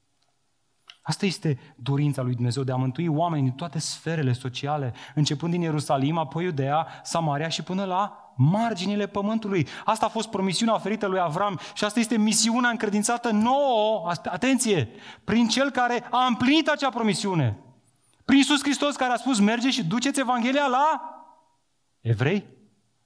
Asta 1.01 1.25
este 1.25 1.59
dorința 1.75 2.21
lui 2.21 2.33
Dumnezeu 2.33 2.63
de 2.63 2.71
a 2.71 2.75
mântui 2.75 3.07
oamenii 3.07 3.45
din 3.45 3.57
toate 3.57 3.79
sferele 3.79 4.33
sociale, 4.33 4.93
începând 5.15 5.51
din 5.51 5.61
Ierusalim, 5.61 6.17
apoi 6.17 6.43
Iudea, 6.43 6.87
Samaria 7.03 7.47
și 7.47 7.63
până 7.63 7.85
la 7.85 8.26
marginile 8.37 9.07
pământului. 9.07 9.67
Asta 9.85 10.05
a 10.05 10.09
fost 10.09 10.29
promisiunea 10.29 10.75
oferită 10.75 11.05
lui 11.05 11.19
Avram 11.19 11.59
și 11.73 11.83
asta 11.83 11.99
este 11.99 12.17
misiunea 12.17 12.69
încredințată 12.69 13.29
nouă, 13.29 14.11
atenție, 14.23 14.89
prin 15.23 15.47
cel 15.47 15.71
care 15.71 16.07
a 16.11 16.25
împlinit 16.25 16.67
acea 16.67 16.89
promisiune. 16.89 17.57
Prin 18.25 18.37
Iisus 18.37 18.61
Hristos 18.61 18.95
care 18.95 19.13
a 19.13 19.17
spus, 19.17 19.39
merge 19.39 19.69
și 19.69 19.85
duceți 19.85 20.19
Evanghelia 20.19 20.67
la 20.67 21.01
evrei, 22.01 22.45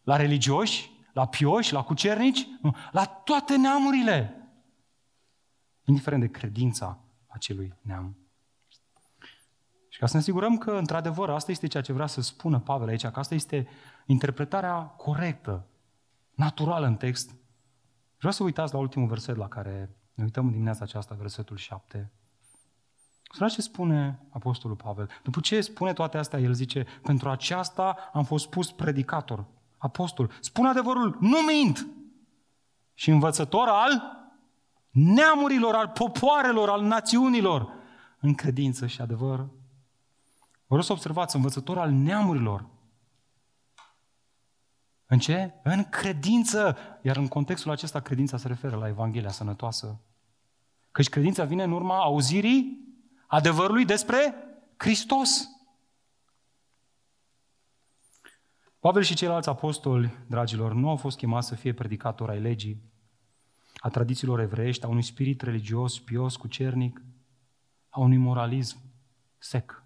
la 0.03 0.15
religioși, 0.15 0.91
la 1.13 1.27
pioși, 1.27 1.73
la 1.73 1.83
cucernici, 1.83 2.47
la 2.91 3.05
toate 3.05 3.57
neamurile. 3.57 4.35
Indiferent 5.85 6.21
de 6.21 6.29
credința 6.29 6.99
acelui 7.27 7.73
neam. 7.81 8.15
Și 10.01 10.07
ca 10.07 10.13
să 10.13 10.17
ne 10.17 10.23
asigurăm 10.23 10.57
că, 10.57 10.71
într-adevăr, 10.71 11.29
asta 11.29 11.51
este 11.51 11.67
ceea 11.67 11.83
ce 11.83 11.93
vrea 11.93 12.05
să 12.05 12.21
spună 12.21 12.59
Pavel 12.59 12.87
aici, 12.87 13.07
că 13.07 13.19
asta 13.19 13.35
este 13.35 13.67
interpretarea 14.05 14.81
corectă, 14.81 15.65
naturală 16.35 16.85
în 16.85 16.95
text, 16.95 17.35
vreau 18.17 18.33
să 18.33 18.43
uitați 18.43 18.73
la 18.73 18.79
ultimul 18.79 19.07
verset 19.07 19.35
la 19.35 19.47
care 19.47 19.95
ne 20.13 20.23
uităm 20.23 20.45
în 20.45 20.51
dimineața 20.51 20.83
aceasta, 20.83 21.15
versetul 21.15 21.57
7. 21.57 22.11
Să 23.31 23.47
ce 23.47 23.61
spune 23.61 24.19
Apostolul 24.29 24.75
Pavel. 24.75 25.09
După 25.23 25.39
ce 25.39 25.61
spune 25.61 25.93
toate 25.93 26.17
astea, 26.17 26.39
el 26.39 26.53
zice, 26.53 26.85
pentru 27.01 27.29
aceasta 27.29 27.95
am 28.13 28.23
fost 28.23 28.49
pus 28.49 28.71
predicator, 28.71 29.45
apostol. 29.77 30.31
Spune 30.39 30.67
adevărul, 30.67 31.17
nu 31.19 31.37
mint! 31.39 31.87
Și 32.93 33.09
învățător 33.09 33.67
al 33.67 34.01
neamurilor, 34.89 35.75
al 35.75 35.87
popoarelor, 35.87 36.69
al 36.69 36.81
națiunilor, 36.81 37.73
în 38.19 38.33
credință 38.33 38.87
și 38.87 39.01
adevăr. 39.01 39.59
Vreau 40.71 40.85
să 40.85 40.91
observați, 40.91 41.35
învățător 41.35 41.77
al 41.77 41.91
neamurilor. 41.91 42.65
În 45.05 45.19
ce? 45.19 45.53
În 45.63 45.83
credință. 45.83 46.77
Iar 47.01 47.17
în 47.17 47.27
contextul 47.27 47.71
acesta, 47.71 47.99
credința 47.99 48.37
se 48.37 48.47
referă 48.47 48.75
la 48.75 48.87
Evanghelia 48.87 49.29
sănătoasă. 49.29 49.99
Căci 50.91 51.09
credința 51.09 51.43
vine 51.43 51.63
în 51.63 51.71
urma 51.71 52.01
auzirii 52.01 52.87
adevărului 53.27 53.85
despre 53.85 54.35
Hristos. 54.77 55.49
Pavel 58.79 59.01
și 59.01 59.15
ceilalți 59.15 59.49
apostoli, 59.49 60.17
dragilor, 60.27 60.73
nu 60.73 60.89
au 60.89 60.95
fost 60.95 61.17
chemați 61.17 61.47
să 61.47 61.55
fie 61.55 61.73
predicatori 61.73 62.31
ai 62.31 62.39
legii, 62.39 62.81
a 63.75 63.89
tradițiilor 63.89 64.39
evreiești, 64.39 64.85
a 64.85 64.87
unui 64.87 65.03
spirit 65.03 65.41
religios, 65.41 65.99
pios, 65.99 66.35
cucernic, 66.35 67.01
a 67.89 67.99
unui 67.99 68.17
moralism 68.17 68.77
sec, 69.37 69.80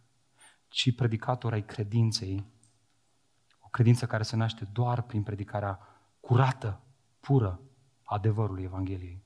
ci 0.75 0.95
predicator 0.95 1.53
ai 1.53 1.65
credinței, 1.65 2.45
o 3.59 3.67
credință 3.67 4.05
care 4.05 4.23
se 4.23 4.35
naște 4.35 4.69
doar 4.71 5.01
prin 5.01 5.23
predicarea 5.23 5.79
curată, 6.19 6.81
pură, 7.19 7.61
adevărului 8.03 8.63
Evangheliei. 8.63 9.23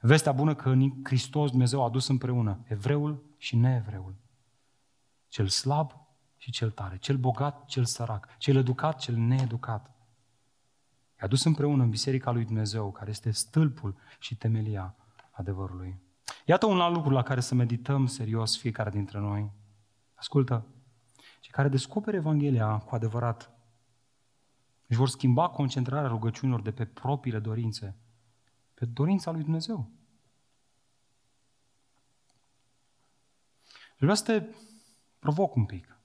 Vestea 0.00 0.32
bună 0.32 0.54
că 0.54 0.68
în 0.68 0.90
Hristos 1.04 1.50
Dumnezeu 1.50 1.80
a 1.80 1.84
adus 1.84 2.08
împreună 2.08 2.60
evreul 2.64 3.24
și 3.36 3.56
neevreul, 3.56 4.14
cel 5.28 5.48
slab 5.48 5.92
și 6.36 6.50
cel 6.50 6.70
tare, 6.70 6.98
cel 6.98 7.16
bogat, 7.16 7.64
cel 7.64 7.84
sărac, 7.84 8.36
cel 8.38 8.56
educat, 8.56 8.98
cel 8.98 9.16
needucat. 9.16 9.90
I-a 11.20 11.26
dus 11.26 11.44
împreună 11.44 11.82
în 11.82 11.90
Biserica 11.90 12.30
lui 12.30 12.44
Dumnezeu, 12.44 12.92
care 12.92 13.10
este 13.10 13.30
stâlpul 13.30 13.96
și 14.18 14.36
temelia 14.36 14.96
adevărului. 15.30 16.00
Iată 16.44 16.66
un 16.66 16.80
alt 16.80 16.94
lucru 16.94 17.10
la 17.10 17.22
care 17.22 17.40
să 17.40 17.54
medităm 17.54 18.06
serios 18.06 18.58
fiecare 18.58 18.90
dintre 18.90 19.18
noi. 19.18 19.57
Ascultă, 20.18 20.66
cei 21.40 21.52
care 21.52 21.68
descoperă 21.68 22.16
Evanghelia 22.16 22.78
cu 22.78 22.94
adevărat 22.94 23.50
își 24.86 24.98
vor 24.98 25.08
schimba 25.08 25.48
concentrarea 25.48 26.08
rugăciunilor 26.08 26.62
de 26.62 26.72
pe 26.72 26.86
propriile 26.86 27.38
dorințe, 27.38 27.96
pe 28.74 28.84
dorința 28.84 29.30
lui 29.30 29.42
Dumnezeu. 29.42 29.90
Vreau 33.98 34.14
să 34.14 34.24
te 34.24 34.46
provoc 35.18 35.54
un 35.54 35.64
pic. 35.64 35.98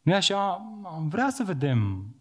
Nu 0.00 0.14
așa? 0.14 0.50
Am 0.84 1.08
vrea 1.08 1.30
să 1.30 1.44
vedem 1.44 2.14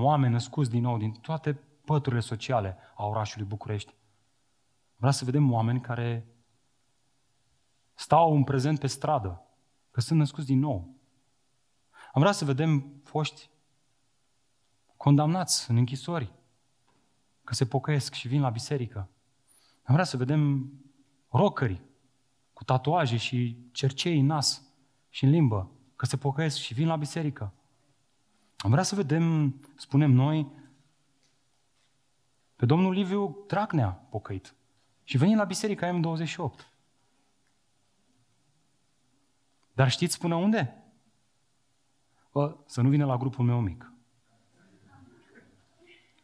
oameni 0.00 0.32
născuți 0.32 0.70
din 0.70 0.82
nou 0.82 0.98
din 0.98 1.12
toate 1.12 1.52
păturile 1.84 2.20
sociale 2.20 2.76
a 2.94 3.06
orașului 3.06 3.46
București. 3.46 3.94
Vreau 4.96 5.12
să 5.12 5.24
vedem 5.24 5.52
oameni 5.52 5.80
care 5.80 6.35
stau 7.96 8.34
în 8.34 8.44
prezent 8.44 8.78
pe 8.78 8.86
stradă, 8.86 9.42
că 9.90 10.00
sunt 10.00 10.18
născuți 10.18 10.46
din 10.46 10.58
nou. 10.58 10.94
Am 12.12 12.20
vrea 12.20 12.32
să 12.32 12.44
vedem 12.44 13.00
foști 13.04 13.50
condamnați 14.96 15.70
în 15.70 15.76
închisori, 15.76 16.32
că 17.44 17.54
se 17.54 17.66
pocăiesc 17.66 18.12
și 18.12 18.28
vin 18.28 18.40
la 18.40 18.50
biserică. 18.50 19.08
Am 19.82 19.94
vrea 19.94 20.04
să 20.04 20.16
vedem 20.16 20.72
rocări 21.28 21.80
cu 22.52 22.64
tatuaje 22.64 23.16
și 23.16 23.56
cercei 23.72 24.18
în 24.18 24.26
nas 24.26 24.62
și 25.08 25.24
în 25.24 25.30
limbă, 25.30 25.70
că 25.96 26.06
se 26.06 26.16
pocăiesc 26.16 26.56
și 26.56 26.74
vin 26.74 26.86
la 26.86 26.96
biserică. 26.96 27.52
Am 28.56 28.70
vrea 28.70 28.82
să 28.82 28.94
vedem, 28.94 29.54
spunem 29.76 30.10
noi, 30.10 30.52
pe 32.56 32.66
domnul 32.66 32.92
Liviu 32.92 33.44
Dracnea 33.46 33.88
pocăit. 33.88 34.54
Și 35.04 35.16
veni 35.16 35.34
la 35.34 35.44
biserica 35.44 36.00
M28. 36.00 36.75
Dar 39.76 39.90
știți 39.90 40.18
până 40.18 40.34
unde? 40.34 40.84
Bă, 42.32 42.56
să 42.66 42.80
nu 42.80 42.88
vină 42.88 43.04
la 43.04 43.16
grupul 43.16 43.44
meu 43.44 43.60
mic. 43.60 43.92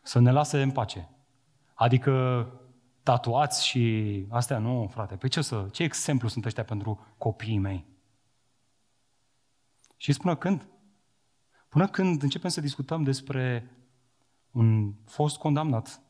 Să 0.03 0.19
ne 0.19 0.31
lase 0.31 0.63
în 0.63 0.71
pace. 0.71 1.09
Adică 1.75 2.47
tatuați 3.03 3.67
și 3.67 4.27
astea 4.31 4.59
nu, 4.59 4.89
frate. 4.93 5.17
Păi 5.17 5.29
ce, 5.29 5.41
să, 5.41 5.69
ce 5.73 5.83
exemplu 5.83 6.29
sunt 6.29 6.45
ăștia 6.45 6.65
pentru 6.65 7.15
copiii 7.19 7.59
mei? 7.59 7.87
Și 9.97 10.13
până 10.13 10.37
când? 10.37 10.69
Până 11.69 11.89
când 11.89 12.23
începem 12.23 12.51
să 12.51 12.61
discutăm 12.61 13.03
despre 13.03 13.77
un 14.51 14.95
fost 15.05 15.39
condamnat, 15.39 16.01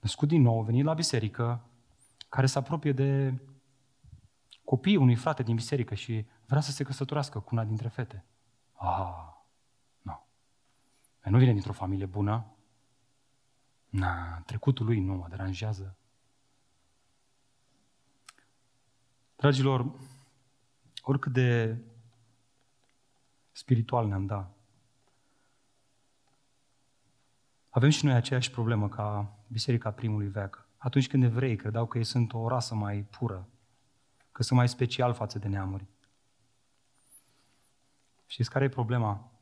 născut 0.00 0.28
din 0.28 0.42
nou, 0.42 0.62
venit 0.62 0.84
la 0.84 0.94
biserică, 0.94 1.68
care 2.28 2.46
se 2.46 2.58
apropie 2.58 2.92
de 2.92 3.40
copiii 4.64 4.96
unui 4.96 5.16
frate 5.16 5.42
din 5.42 5.54
biserică 5.54 5.94
și 5.94 6.26
vrea 6.46 6.60
să 6.60 6.70
se 6.70 6.84
căsătorească 6.84 7.40
cu 7.40 7.48
una 7.52 7.64
dintre 7.64 7.88
fete. 7.88 8.24
Ah, 8.72 9.32
nu. 10.02 10.26
No. 11.22 11.30
Nu 11.30 11.38
vine 11.38 11.52
dintr-o 11.52 11.72
familie 11.72 12.06
bună. 12.06 12.46
Na, 13.88 14.40
trecutul 14.40 14.86
lui 14.86 15.00
nu 15.00 15.14
mă 15.14 15.26
deranjează. 15.28 15.96
Dragilor, 19.36 19.92
oricât 21.02 21.32
de 21.32 21.78
spiritual 23.52 24.06
ne-am 24.06 24.26
dat, 24.26 24.50
avem 27.68 27.88
și 27.88 28.04
noi 28.04 28.14
aceeași 28.14 28.50
problemă 28.50 28.88
ca 28.88 29.36
biserica 29.48 29.90
primului 29.90 30.28
veac. 30.28 30.68
Atunci 30.76 31.08
când 31.08 31.22
evrei 31.22 31.56
credeau 31.56 31.86
că 31.86 31.98
ei 31.98 32.04
sunt 32.04 32.32
o 32.32 32.48
rasă 32.48 32.74
mai 32.74 33.02
pură, 33.02 33.48
că 34.34 34.42
sunt 34.42 34.58
mai 34.58 34.68
special 34.68 35.12
față 35.12 35.38
de 35.38 35.48
neamuri. 35.48 35.86
Știți 38.26 38.50
care 38.50 38.64
e 38.64 38.68
problema? 38.68 39.32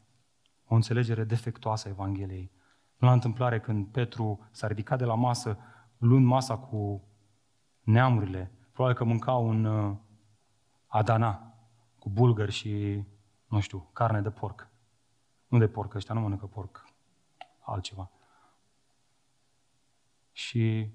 O 0.64 0.74
înțelegere 0.74 1.24
defectuoasă 1.24 1.88
a 1.88 1.90
Evangheliei. 1.90 2.52
Nu 2.96 3.06
la 3.06 3.12
întâmplare 3.12 3.60
când 3.60 3.86
Petru 3.86 4.48
s-a 4.50 4.66
ridicat 4.66 4.98
de 4.98 5.04
la 5.04 5.14
masă, 5.14 5.58
luând 5.98 6.26
masa 6.26 6.58
cu 6.58 7.08
neamurile, 7.80 8.52
probabil 8.72 8.96
că 8.96 9.04
mânca 9.04 9.34
un 9.34 9.64
uh, 9.64 9.96
adana 10.86 11.54
cu 11.98 12.10
bulgări 12.10 12.52
și, 12.52 13.02
nu 13.46 13.60
știu, 13.60 13.90
carne 13.92 14.20
de 14.20 14.30
porc. 14.30 14.68
Nu 15.46 15.58
de 15.58 15.68
porc, 15.68 15.94
ăștia 15.94 16.14
nu 16.14 16.20
mănâncă 16.20 16.46
porc, 16.46 16.84
altceva. 17.60 18.10
Și 20.32 20.92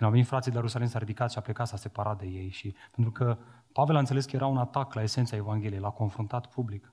Când 0.00 0.12
au 0.12 0.18
venit 0.18 0.30
frații 0.30 0.50
de 0.50 0.56
la 0.56 0.62
Ierusalim, 0.62 0.88
s-a 0.88 0.98
ridicat 0.98 1.30
și 1.30 1.38
a 1.38 1.40
plecat, 1.40 1.66
s-a 1.66 1.76
separat 1.76 2.18
de 2.18 2.26
ei. 2.26 2.50
Și 2.50 2.74
pentru 2.90 3.12
că 3.12 3.38
Pavel 3.72 3.96
a 3.96 3.98
înțeles 3.98 4.24
că 4.24 4.36
era 4.36 4.46
un 4.46 4.56
atac 4.56 4.94
la 4.94 5.02
esența 5.02 5.36
Evangheliei, 5.36 5.80
l-a 5.80 5.90
confruntat 5.90 6.46
public. 6.46 6.92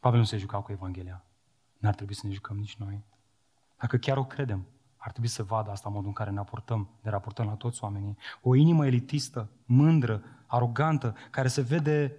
Pavel 0.00 0.18
nu 0.18 0.24
se 0.24 0.36
juca 0.36 0.60
cu 0.60 0.72
Evanghelia. 0.72 1.24
N-ar 1.76 1.94
trebui 1.94 2.14
să 2.14 2.26
ne 2.26 2.32
jucăm 2.32 2.56
nici 2.56 2.76
noi. 2.76 3.04
Dacă 3.76 3.96
chiar 3.96 4.16
o 4.16 4.24
credem, 4.24 4.66
ar 4.96 5.10
trebui 5.10 5.28
să 5.28 5.42
vadă 5.42 5.70
asta 5.70 5.88
modul 5.88 6.06
în 6.06 6.12
care 6.12 6.30
ne 6.30 6.36
raportăm, 6.36 6.88
ne 7.00 7.10
raportăm 7.10 7.46
la 7.46 7.54
toți 7.54 7.84
oamenii. 7.84 8.16
O 8.42 8.54
inimă 8.54 8.86
elitistă, 8.86 9.50
mândră, 9.64 10.22
arogantă, 10.46 11.16
care 11.30 11.48
se 11.48 11.60
vede 11.60 12.16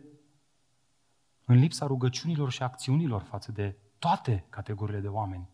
în 1.45 1.55
lipsa 1.55 1.85
rugăciunilor 1.85 2.51
și 2.51 2.63
acțiunilor 2.63 3.21
față 3.21 3.51
de 3.51 3.77
toate 3.97 4.45
categoriile 4.49 5.01
de 5.01 5.07
oameni. 5.07 5.49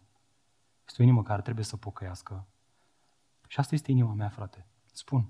Este 0.87 1.01
o 1.01 1.03
inimă 1.03 1.23
care 1.23 1.41
trebuie 1.41 1.65
să 1.65 1.77
pocăiască. 1.77 2.47
Și 3.47 3.59
asta 3.59 3.75
este 3.75 3.91
inima 3.91 4.13
mea, 4.13 4.29
frate. 4.29 4.67
Spun. 4.91 5.29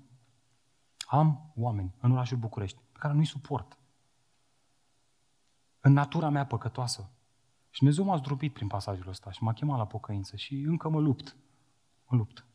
Am 1.06 1.52
oameni 1.56 1.94
în 2.00 2.12
orașul 2.12 2.36
București 2.36 2.78
pe 2.92 2.98
care 2.98 3.14
nu-i 3.14 3.26
suport. 3.26 3.78
În 5.80 5.92
natura 5.92 6.28
mea 6.28 6.46
păcătoasă. 6.46 7.10
Și 7.70 7.78
Dumnezeu 7.78 8.04
m-a 8.04 8.16
zdrobit 8.16 8.52
prin 8.52 8.66
pasajul 8.66 9.08
ăsta 9.08 9.30
și 9.30 9.42
m-a 9.42 9.52
chemat 9.52 9.78
la 9.78 9.86
pocăință 9.86 10.36
și 10.36 10.54
încă 10.54 10.88
mă 10.88 11.00
lupt. 11.00 11.36
Mă 12.06 12.16
lupt. 12.16 12.46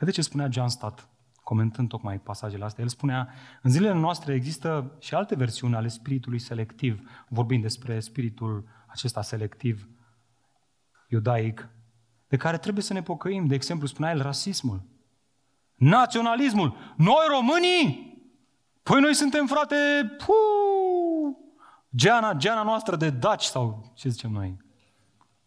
Iată 0.00 0.10
ce 0.10 0.22
spunea 0.22 0.50
John 0.50 0.68
Stott, 0.68 1.08
comentând 1.42 1.88
tocmai 1.88 2.20
pasajele 2.20 2.64
astea. 2.64 2.82
El 2.84 2.90
spunea, 2.90 3.28
în 3.62 3.70
zilele 3.70 3.98
noastre 3.98 4.34
există 4.34 4.96
și 4.98 5.14
alte 5.14 5.34
versiuni 5.34 5.74
ale 5.74 5.88
spiritului 5.88 6.38
selectiv, 6.38 7.24
vorbind 7.28 7.62
despre 7.62 8.00
spiritul 8.00 8.68
acesta 8.86 9.22
selectiv 9.22 9.88
iudaic, 11.08 11.68
de 12.32 12.38
care 12.38 12.58
trebuie 12.58 12.84
să 12.84 12.92
ne 12.92 13.02
pocăim. 13.02 13.46
De 13.46 13.54
exemplu, 13.54 13.86
spunea 13.86 14.10
el 14.10 14.22
rasismul, 14.22 14.82
naționalismul. 15.74 16.76
Noi 16.96 17.24
românii? 17.28 18.16
Păi 18.82 19.00
noi 19.00 19.14
suntem, 19.14 19.46
frate, 19.46 19.76
puu, 20.18 21.38
geana, 21.96 22.32
geana 22.34 22.62
noastră 22.62 22.96
de 22.96 23.10
daci 23.10 23.42
sau 23.42 23.92
ce 23.94 24.08
zicem 24.08 24.30
noi. 24.30 24.56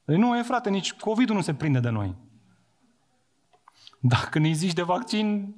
Păi 0.03 0.17
nu 0.17 0.37
e, 0.37 0.41
frate, 0.41 0.69
nici 0.69 0.93
COVID-ul 0.93 1.35
nu 1.35 1.41
se 1.41 1.53
prinde 1.53 1.79
de 1.79 1.89
noi. 1.89 2.15
Dacă 3.99 4.39
ne 4.39 4.51
zici 4.51 4.73
de 4.73 4.81
vaccin, 4.81 5.55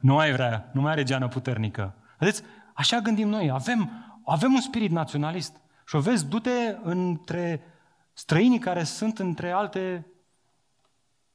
nu 0.00 0.14
mai 0.14 0.32
vrea, 0.32 0.70
nu 0.72 0.80
mai 0.80 0.92
are 0.92 1.02
geană 1.02 1.28
puternică. 1.28 1.94
Vedeți, 2.18 2.42
așa 2.74 2.98
gândim 2.98 3.28
noi, 3.28 3.50
avem, 3.50 3.90
avem 4.24 4.52
un 4.52 4.60
spirit 4.60 4.90
naționalist. 4.90 5.56
Și 5.86 5.96
o 5.96 6.00
vezi, 6.00 6.26
du-te 6.26 6.76
între 6.82 7.62
străinii 8.12 8.58
care 8.58 8.82
sunt 8.82 9.18
între 9.18 9.50
alte 9.50 10.09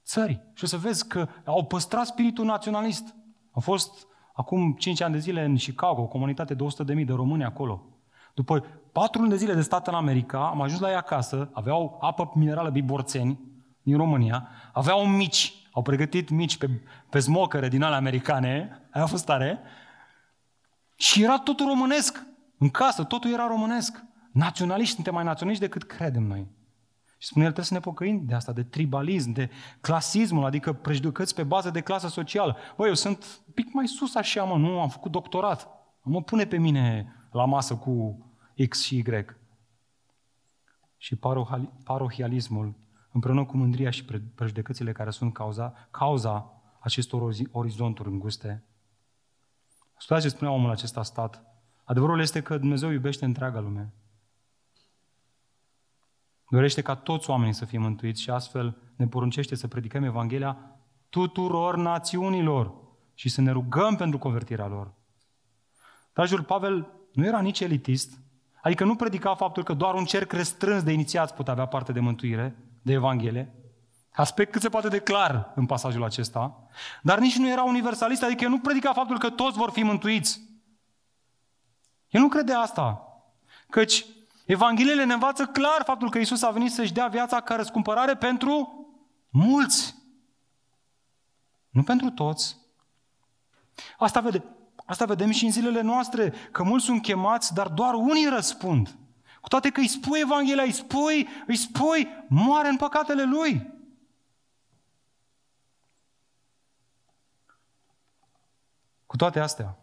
țări 0.06 0.42
și 0.54 0.64
o 0.64 0.68
să 0.68 0.78
vezi 0.78 1.08
că 1.08 1.28
au 1.46 1.66
păstrat 1.66 2.06
spiritul 2.06 2.46
naționalist. 2.46 3.16
Au 3.52 3.62
fost 3.62 4.08
acum 4.34 4.74
5 4.74 5.02
ani 5.02 5.14
de 5.14 5.20
zile 5.20 5.44
în 5.44 5.56
Chicago, 5.56 6.02
o 6.02 6.08
comunitate 6.08 6.54
de 6.54 6.64
100.000 6.94 7.06
de 7.06 7.14
români 7.14 7.44
acolo. 7.44 7.84
După 8.34 8.66
patru 8.92 9.20
luni 9.20 9.32
de 9.32 9.38
zile 9.38 9.54
de 9.54 9.62
stat 9.62 9.88
în 9.88 9.94
America, 9.94 10.48
am 10.48 10.62
ajuns 10.62 10.82
la 10.82 10.90
ei 10.90 10.96
acasă, 10.96 11.50
aveau 11.54 11.98
apă 12.02 12.32
minerală 12.36 12.70
biborțeni 12.70 13.40
din 13.82 13.98
România, 13.98 14.48
aveau 14.74 15.08
mici, 15.08 15.54
au 15.72 15.82
pregătit 15.82 16.30
mici 16.30 16.58
pe, 16.58 16.70
pe 17.10 17.20
smocăre 17.20 17.68
din 17.68 17.82
ale 17.82 17.96
americane, 17.96 18.82
aia 18.92 19.04
a 19.04 19.08
fost 19.08 19.26
tare, 19.26 19.60
și 20.96 21.24
era 21.24 21.40
totul 21.40 21.68
românesc. 21.68 22.26
În 22.58 22.70
casă, 22.70 23.04
totul 23.04 23.32
era 23.32 23.48
românesc. 23.48 24.04
Naționaliști, 24.32 24.94
suntem 24.94 25.14
mai 25.14 25.24
naționaliști 25.24 25.66
decât 25.66 25.84
credem 25.84 26.24
noi. 26.24 26.48
Și 27.26 27.32
spune 27.32 27.46
el, 27.46 27.52
trebuie 27.52 27.72
să 27.72 27.74
ne 27.74 27.92
pocăim 27.92 28.26
de 28.26 28.34
asta, 28.34 28.52
de 28.52 28.64
tribalism, 28.64 29.32
de 29.32 29.50
clasismul, 29.82 30.46
adică 30.46 30.74
prejudecăți 30.74 31.36
pe 31.36 31.44
bază 31.44 31.70
de 31.70 31.82
clasă 31.82 32.08
socială. 32.08 32.58
Băi, 32.78 32.88
eu 32.88 32.94
sunt 32.94 33.44
un 33.48 33.54
pic 33.54 33.74
mai 33.74 33.88
sus 33.88 34.16
așa, 34.16 34.44
mă, 34.44 34.58
nu, 34.58 34.80
am 34.80 34.90
făcut 34.90 35.12
doctorat. 35.12 35.68
Mă 36.02 36.22
pune 36.22 36.46
pe 36.46 36.58
mine 36.58 37.16
la 37.32 37.46
masă 37.46 37.76
cu 37.76 38.26
X 38.70 38.84
și 38.84 38.98
Y. 38.98 39.26
Și 40.98 41.20
parohialismul, 41.84 42.74
împreună 43.12 43.46
cu 43.46 43.58
mândria 43.58 43.90
și 43.90 44.06
prejudecățile 44.36 44.92
care 44.92 45.10
sunt 45.10 45.34
cauza, 45.34 45.88
cauza 45.92 46.62
acestor 46.80 47.32
orizonturi 47.52 48.10
înguste. 48.10 48.64
Studiați 49.98 50.28
ce 50.28 50.36
spunea 50.36 50.54
omul 50.54 50.70
acesta 50.70 51.04
stat. 51.04 51.44
Adevărul 51.84 52.20
este 52.20 52.42
că 52.42 52.58
Dumnezeu 52.58 52.90
iubește 52.90 53.26
întreaga 53.26 53.60
lume. 53.60 53.94
Dorește 56.50 56.82
ca 56.82 56.96
toți 56.96 57.30
oamenii 57.30 57.54
să 57.54 57.66
fie 57.66 57.78
mântuiți 57.78 58.22
și 58.22 58.30
astfel 58.30 58.78
ne 58.96 59.08
poruncește 59.08 59.56
să 59.56 59.68
predicăm 59.68 60.04
Evanghelia 60.04 60.58
tuturor 61.10 61.78
națiunilor 61.78 62.74
și 63.14 63.30
să 63.30 63.42
ne 63.42 63.52
rugăm 63.52 63.96
pentru 63.96 64.18
convertirea 64.18 64.68
lor. 64.68 64.94
Dragul 66.14 66.44
Pavel 66.44 66.92
nu 67.14 67.26
era 67.26 67.42
nici 67.42 67.60
elitist, 67.60 68.20
adică 68.62 68.84
nu 68.84 68.96
predica 68.96 69.36
faptul 69.36 69.64
că 69.64 69.74
doar 69.74 69.94
un 69.94 70.06
cerc 70.06 70.32
restrâns 70.32 70.84
de 70.84 70.92
inițiați 70.92 71.34
pot 71.34 71.48
avea 71.48 71.66
parte 71.66 71.92
de 71.92 72.00
mântuire, 72.00 72.56
de 72.82 72.94
Evanghelie, 72.94 73.54
aspect 74.12 74.52
cât 74.52 74.62
se 74.62 74.70
poate 74.70 74.88
de 74.88 75.00
clar 75.00 75.52
în 75.56 75.66
pasajul 75.66 76.04
acesta, 76.04 76.68
dar 77.02 77.20
nici 77.20 77.38
nu 77.38 77.50
era 77.50 77.64
universalist, 77.64 78.24
adică 78.24 78.48
nu 78.48 78.60
predica 78.60 78.94
faptul 78.94 79.20
că 79.20 79.30
toți 79.30 79.58
vor 79.58 79.70
fi 79.70 79.84
mântuiți. 79.84 80.42
El 82.10 82.22
nu 82.22 82.28
crede 82.28 82.54
asta, 82.54 83.02
căci 83.70 84.06
Evangheliile 84.46 85.04
ne 85.04 85.14
învață 85.14 85.46
clar 85.46 85.84
faptul 85.84 86.10
că 86.10 86.18
Isus 86.18 86.42
a 86.42 86.50
venit 86.50 86.72
să-și 86.72 86.94
dea 86.94 87.08
viața 87.08 87.42
ca 87.42 87.56
răscumpărare 87.56 88.16
pentru 88.16 88.86
mulți. 89.30 89.96
Nu 91.70 91.84
pentru 91.84 92.10
toți. 92.10 92.58
Asta, 93.98 94.20
vede, 94.20 94.44
asta 94.86 95.06
vedem 95.06 95.32
și 95.32 95.46
în 95.46 95.52
zilele 95.52 95.82
noastre, 95.82 96.34
că 96.52 96.64
mulți 96.64 96.86
sunt 96.86 97.02
chemați, 97.02 97.54
dar 97.54 97.68
doar 97.68 97.94
unii 97.94 98.30
răspund. 98.30 98.98
Cu 99.42 99.48
toate 99.48 99.70
că 99.70 99.80
îi 99.80 99.88
spui 99.88 100.20
Evanghelia, 100.20 100.64
îi 100.64 100.72
spui, 100.72 101.28
îi 101.48 101.56
spui, 101.56 102.08
moare 102.28 102.68
în 102.68 102.78
păcatele 102.78 103.24
lui. 103.24 103.74
Cu 109.06 109.16
toate 109.16 109.40
astea, 109.40 109.78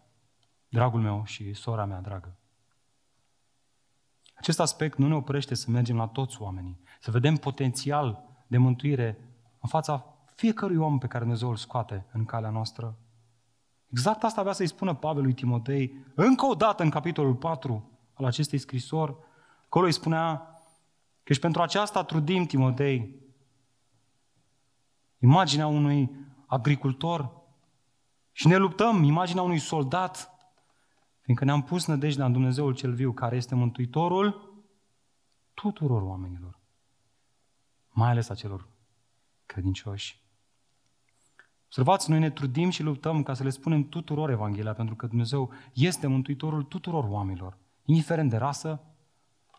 dragul 0.69 1.01
meu 1.01 1.25
și 1.25 1.55
sora 1.55 1.85
mea 1.85 2.01
dragă, 2.01 2.37
acest 4.43 4.61
aspect 4.61 4.99
nu 4.99 5.09
ne 5.09 5.15
oprește 5.15 5.55
să 5.55 5.71
mergem 5.71 5.97
la 5.97 6.07
toți 6.07 6.43
oamenii, 6.43 6.81
să 7.01 7.11
vedem 7.11 7.37
potențial 7.37 8.25
de 8.47 8.59
mântuire 8.59 9.19
în 9.61 9.69
fața 9.69 10.17
fiecărui 10.35 10.77
om 10.77 10.99
pe 10.99 11.07
care 11.07 11.19
Dumnezeu 11.19 11.49
îl 11.49 11.57
scoate 11.57 12.07
în 12.13 12.25
calea 12.25 12.51
noastră. 12.51 12.97
Exact 13.91 14.23
asta 14.23 14.41
avea 14.41 14.53
să-i 14.53 14.67
spună 14.67 14.95
Pavel 14.95 15.23
lui 15.23 15.33
Timotei, 15.33 16.05
încă 16.15 16.47
o 16.47 16.55
dată 16.55 16.83
în 16.83 16.91
capitolul 16.91 17.35
4 17.35 17.91
al 18.15 18.25
acestei 18.25 18.59
scrisori. 18.59 19.15
Acolo 19.65 19.87
îi 19.87 19.93
spunea 19.93 20.47
că 21.23 21.33
și 21.33 21.39
pentru 21.39 21.63
aceasta 21.63 22.05
trudim, 22.05 22.45
Timotei, 22.45 23.15
imaginea 25.19 25.67
unui 25.67 26.11
agricultor 26.47 27.31
și 28.33 28.47
ne 28.47 28.57
luptăm, 28.57 29.03
imaginea 29.03 29.43
unui 29.43 29.59
soldat 29.59 30.32
Fiindcă 31.23 31.45
ne-am 31.45 31.63
pus 31.63 31.87
nădejdea 31.87 32.25
în 32.25 32.33
Dumnezeul 32.33 32.75
cel 32.75 32.93
viu, 32.93 33.13
care 33.13 33.37
este 33.37 33.55
Mântuitorul 33.55 34.53
tuturor 35.55 36.03
oamenilor. 36.03 36.59
Mai 37.91 38.11
ales 38.11 38.29
a 38.29 38.35
celor 38.35 38.69
credincioși. 39.47 40.21
Observați, 41.65 42.11
noi 42.11 42.19
ne 42.19 42.31
trudim 42.31 42.71
și 42.71 42.83
luptăm 42.83 43.23
ca 43.23 43.35
să 43.35 43.43
le 43.43 43.51
spunem 43.51 43.89
tuturor 43.89 44.31
Evanghelia, 44.31 44.73
pentru 44.73 44.95
că 44.95 45.07
Dumnezeu 45.07 45.51
este 45.73 46.07
Mântuitorul 46.07 46.63
tuturor 46.63 47.05
oamenilor, 47.05 47.57
indiferent 47.85 48.31
de 48.31 48.37
rasă, 48.37 48.81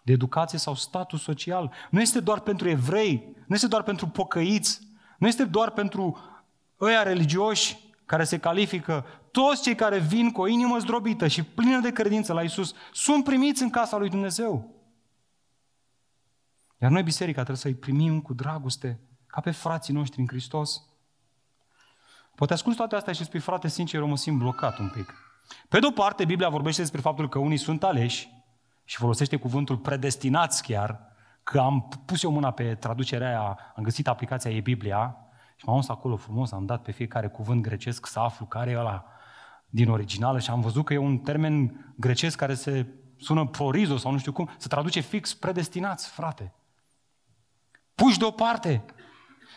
de 0.03 0.11
educație 0.11 0.57
sau 0.57 0.75
status 0.75 1.21
social. 1.21 1.71
Nu 1.89 2.01
este 2.01 2.19
doar 2.19 2.39
pentru 2.39 2.69
evrei, 2.69 3.35
nu 3.47 3.55
este 3.55 3.67
doar 3.67 3.83
pentru 3.83 4.07
pocăiți, 4.07 4.87
nu 5.17 5.27
este 5.27 5.45
doar 5.45 5.71
pentru 5.71 6.17
ăia 6.79 7.03
religioși 7.03 7.77
care 8.05 8.23
se 8.23 8.37
califică 8.37 9.05
toți 9.33 9.61
cei 9.61 9.75
care 9.75 9.99
vin 9.99 10.31
cu 10.31 10.41
o 10.41 10.47
inimă 10.47 10.77
zdrobită 10.77 11.27
și 11.27 11.43
plină 11.43 11.79
de 11.79 11.91
credință 11.91 12.33
la 12.33 12.41
Isus 12.41 12.73
sunt 12.91 13.23
primiți 13.23 13.61
în 13.61 13.69
casa 13.69 13.97
lui 13.97 14.09
Dumnezeu. 14.09 14.71
Iar 16.77 16.91
noi, 16.91 17.03
biserica, 17.03 17.43
trebuie 17.43 17.57
să-i 17.57 17.73
primim 17.73 18.21
cu 18.21 18.33
dragoste, 18.33 18.99
ca 19.27 19.41
pe 19.41 19.51
frații 19.51 19.93
noștri 19.93 20.19
în 20.19 20.27
Hristos. 20.27 20.81
Poate 22.35 22.53
ascult 22.53 22.75
toate 22.75 22.95
astea 22.95 23.13
și 23.13 23.23
spui, 23.23 23.39
frate, 23.39 23.67
sincer, 23.67 23.99
eu 23.99 24.07
mă 24.07 24.17
simt 24.17 24.37
blocat 24.37 24.77
un 24.77 24.89
pic. 24.89 25.13
Pe 25.69 25.79
de 25.79 25.85
o 25.85 25.91
parte, 25.91 26.25
Biblia 26.25 26.49
vorbește 26.49 26.81
despre 26.81 27.01
faptul 27.01 27.29
că 27.29 27.39
unii 27.39 27.57
sunt 27.57 27.83
aleși 27.83 28.29
și 28.83 28.97
folosește 28.97 29.35
cuvântul 29.35 29.77
predestinați 29.77 30.63
chiar, 30.63 30.99
că 31.43 31.59
am 31.59 31.89
pus 32.05 32.23
eu 32.23 32.31
mâna 32.31 32.51
pe 32.51 32.75
traducerea 32.75 33.27
aia, 33.27 33.73
am 33.75 33.83
găsit 33.83 34.07
aplicația 34.07 34.51
ei 34.51 34.61
Biblia 34.61 35.17
și 35.55 35.65
m-am 35.65 35.83
acolo 35.87 36.15
frumos, 36.15 36.51
am 36.51 36.65
dat 36.65 36.81
pe 36.81 36.91
fiecare 36.91 37.27
cuvânt 37.27 37.61
grecesc 37.61 38.05
să 38.05 38.19
aflu 38.19 38.45
care 38.45 38.71
e 38.71 38.77
ăla 38.77 39.12
din 39.73 39.89
originală 39.89 40.39
și 40.39 40.49
am 40.49 40.61
văzut 40.61 40.85
că 40.85 40.93
e 40.93 40.97
un 40.97 41.17
termen 41.17 41.85
grecesc 41.95 42.37
care 42.37 42.53
se 42.53 42.87
sună 43.17 43.45
prorizo 43.45 43.97
sau 43.97 44.11
nu 44.11 44.17
știu 44.17 44.31
cum, 44.31 44.49
se 44.57 44.67
traduce 44.67 44.99
fix 44.99 45.33
predestinați, 45.33 46.09
frate. 46.09 46.53
Puși 47.95 48.19
deoparte. 48.19 48.85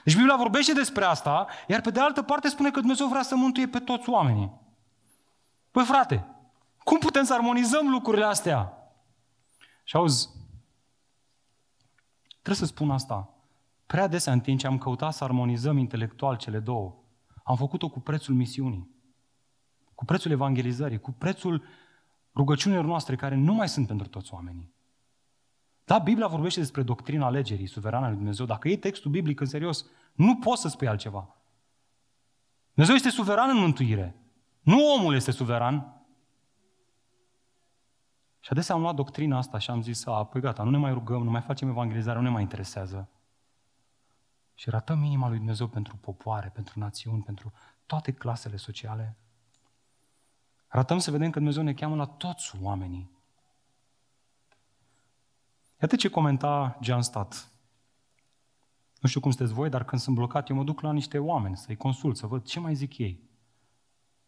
Deci 0.05 0.17
Biblia 0.17 0.37
vorbește 0.37 0.73
despre 0.73 1.05
asta, 1.05 1.47
iar 1.69 1.81
pe 1.81 1.91
de 1.91 2.01
altă 2.01 2.23
parte 2.23 2.49
spune 2.49 2.71
că 2.71 2.79
Dumnezeu 2.81 3.07
vrea 3.07 3.23
să 3.23 3.37
mântuie 3.37 3.69
pe 3.69 3.79
toți 3.79 4.09
oamenii. 4.09 4.53
Păi 5.71 5.85
frate, 5.85 6.27
cum 6.79 6.99
putem 6.99 7.25
să 7.25 7.35
armonizăm 7.35 7.89
lucrurile 7.89 8.25
astea? 8.25 8.73
Și 9.85 9.97
auzi, 9.97 10.29
trebuie 12.31 12.67
să 12.67 12.73
spun 12.75 12.91
asta. 12.91 13.35
Prea 13.87 14.03
adesea 14.03 14.33
în 14.33 14.41
timp 14.41 14.59
ce 14.59 14.67
am 14.67 14.79
căutat 14.79 15.15
să 15.15 15.25
armonizăm 15.25 15.79
intelectual 15.79 16.37
cele 16.37 16.59
două, 16.59 16.95
am 17.45 17.57
făcut-o 17.57 17.89
cu 17.89 18.01
prețul 18.01 18.35
misiunii, 18.35 18.96
cu 19.97 20.05
prețul 20.05 20.31
evangelizării, 20.31 21.01
cu 21.01 21.13
prețul 21.13 21.65
rugăciunilor 22.35 22.85
noastre 22.85 23.17
care 23.17 23.35
nu 23.35 23.55
mai 23.55 23.69
sunt 23.69 23.87
pentru 23.87 24.09
toți 24.09 24.35
oamenii. 24.35 24.75
Da, 25.85 25.99
Biblia 25.99 26.27
vorbește 26.27 26.61
despre 26.61 26.83
doctrina 26.83 27.27
alegerii 27.27 27.67
suverană 27.67 28.07
lui 28.07 28.17
Dumnezeu. 28.17 28.47
Dacă 28.47 28.69
e 28.69 28.77
textul 28.77 29.11
biblic 29.11 29.41
în 29.41 29.47
serios, 29.47 29.87
nu 30.13 30.37
poți 30.37 30.61
să 30.61 30.69
spui 30.69 30.89
altceva. 30.89 31.37
Dumnezeu 32.73 32.95
este 32.95 33.11
suveran 33.11 33.49
în 33.49 33.59
mântuire. 33.59 34.15
Nu 34.61 34.93
omul 34.95 35.15
este 35.15 35.31
suveran. 35.31 36.05
Și 38.41 38.49
adesea 38.53 38.75
am 38.75 38.81
luat 38.81 38.95
doctrina 38.95 39.37
asta 39.37 39.59
și 39.59 39.71
am 39.71 39.83
zis, 39.83 40.07
a, 40.07 40.25
păi 40.25 40.41
gata, 40.41 40.63
nu 40.63 40.71
ne 40.71 40.77
mai 40.77 40.93
rugăm, 40.93 41.23
nu 41.23 41.31
mai 41.31 41.41
facem 41.41 41.69
evangelizare, 41.69 42.19
nu 42.19 42.25
ne 42.25 42.31
mai 42.31 42.43
interesează. 42.43 43.09
Și 44.55 44.71
ratăm 44.71 45.03
inima 45.03 45.29
lui 45.29 45.37
Dumnezeu 45.37 45.67
pentru 45.67 45.97
popoare, 45.97 46.49
pentru 46.49 46.79
națiuni, 46.79 47.23
pentru 47.23 47.53
toate 47.87 48.13
clasele 48.13 48.57
sociale. 48.57 49.17
Ratăm 50.67 50.99
să 50.99 51.11
vedem 51.11 51.31
că 51.31 51.39
Dumnezeu 51.39 51.63
ne 51.63 51.75
cheamă 51.75 51.97
la 51.97 52.07
toți 52.07 52.53
oamenii. 52.61 53.11
Iată 55.81 55.97
ce 55.97 56.09
comenta 56.09 56.79
John 56.81 57.01
Stott. 57.01 57.51
Nu 59.01 59.09
știu 59.09 59.21
cum 59.21 59.31
sunteți 59.31 59.55
voi, 59.55 59.69
dar 59.69 59.85
când 59.85 60.01
sunt 60.01 60.17
blocat, 60.17 60.49
eu 60.49 60.57
mă 60.57 60.65
duc 60.65 60.81
la 60.81 60.93
niște 60.93 61.19
oameni 61.19 61.57
să-i 61.57 61.77
consult, 61.77 62.17
să 62.17 62.27
văd 62.27 62.45
ce 62.45 62.61
mai 62.61 62.75
zic 62.75 62.99
ei. 62.99 63.25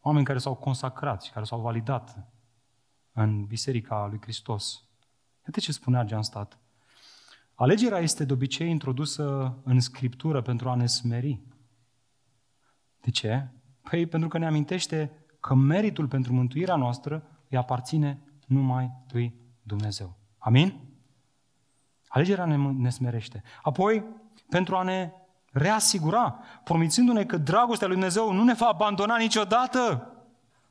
Oameni 0.00 0.24
care 0.24 0.38
s-au 0.38 0.54
consacrat 0.54 1.22
și 1.22 1.30
care 1.30 1.44
s-au 1.44 1.60
validat 1.60 2.32
în 3.12 3.44
Biserica 3.44 4.06
lui 4.06 4.18
Hristos. 4.20 4.82
Iată 5.44 5.60
ce 5.60 5.72
spunea 5.72 6.06
John 6.06 6.22
Stott. 6.22 6.58
Alegerea 7.54 7.98
este 7.98 8.24
de 8.24 8.32
obicei 8.32 8.70
introdusă 8.70 9.56
în 9.64 9.80
Scriptură 9.80 10.42
pentru 10.42 10.68
a 10.68 10.74
ne 10.74 10.86
smeri. 10.86 11.40
De 13.00 13.10
ce? 13.10 13.48
Păi 13.80 14.06
pentru 14.06 14.28
că 14.28 14.38
ne 14.38 14.46
amintește 14.46 15.12
că 15.40 15.54
meritul 15.54 16.08
pentru 16.08 16.32
mântuirea 16.32 16.76
noastră 16.76 17.22
îi 17.48 17.58
aparține 17.58 18.18
numai 18.46 18.92
lui 19.10 19.34
Dumnezeu. 19.62 20.16
Amin? 20.38 20.74
Alegerea 22.08 22.44
ne, 22.44 22.56
ne 22.56 22.90
smerește. 22.90 23.42
Apoi, 23.62 24.04
pentru 24.48 24.76
a 24.76 24.82
ne 24.82 25.12
reasigura, 25.52 26.38
promițându-ne 26.64 27.24
că 27.24 27.36
dragostea 27.36 27.86
lui 27.86 27.96
Dumnezeu 27.96 28.32
nu 28.32 28.44
ne 28.44 28.54
va 28.54 28.66
abandona 28.66 29.16
niciodată. 29.16 30.12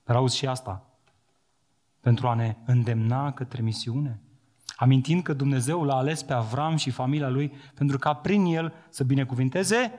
Dar 0.04 0.16
auzi 0.16 0.38
și 0.38 0.48
asta. 0.48 0.86
Pentru 2.00 2.28
a 2.28 2.34
ne 2.34 2.56
îndemna 2.66 3.32
către 3.34 3.62
misiune. 3.62 4.22
Amintind 4.76 5.24
că 5.24 5.34
Dumnezeu 5.34 5.84
l-a 5.84 5.96
ales 5.96 6.24
pe 6.24 6.34
Avram 6.34 6.76
și 6.76 6.90
familia 6.90 7.30
lui 7.30 7.54
pentru 7.74 7.98
ca 7.98 8.14
prin 8.14 8.46
el 8.46 8.74
să 8.90 9.04
binecuvinteze 9.04 9.92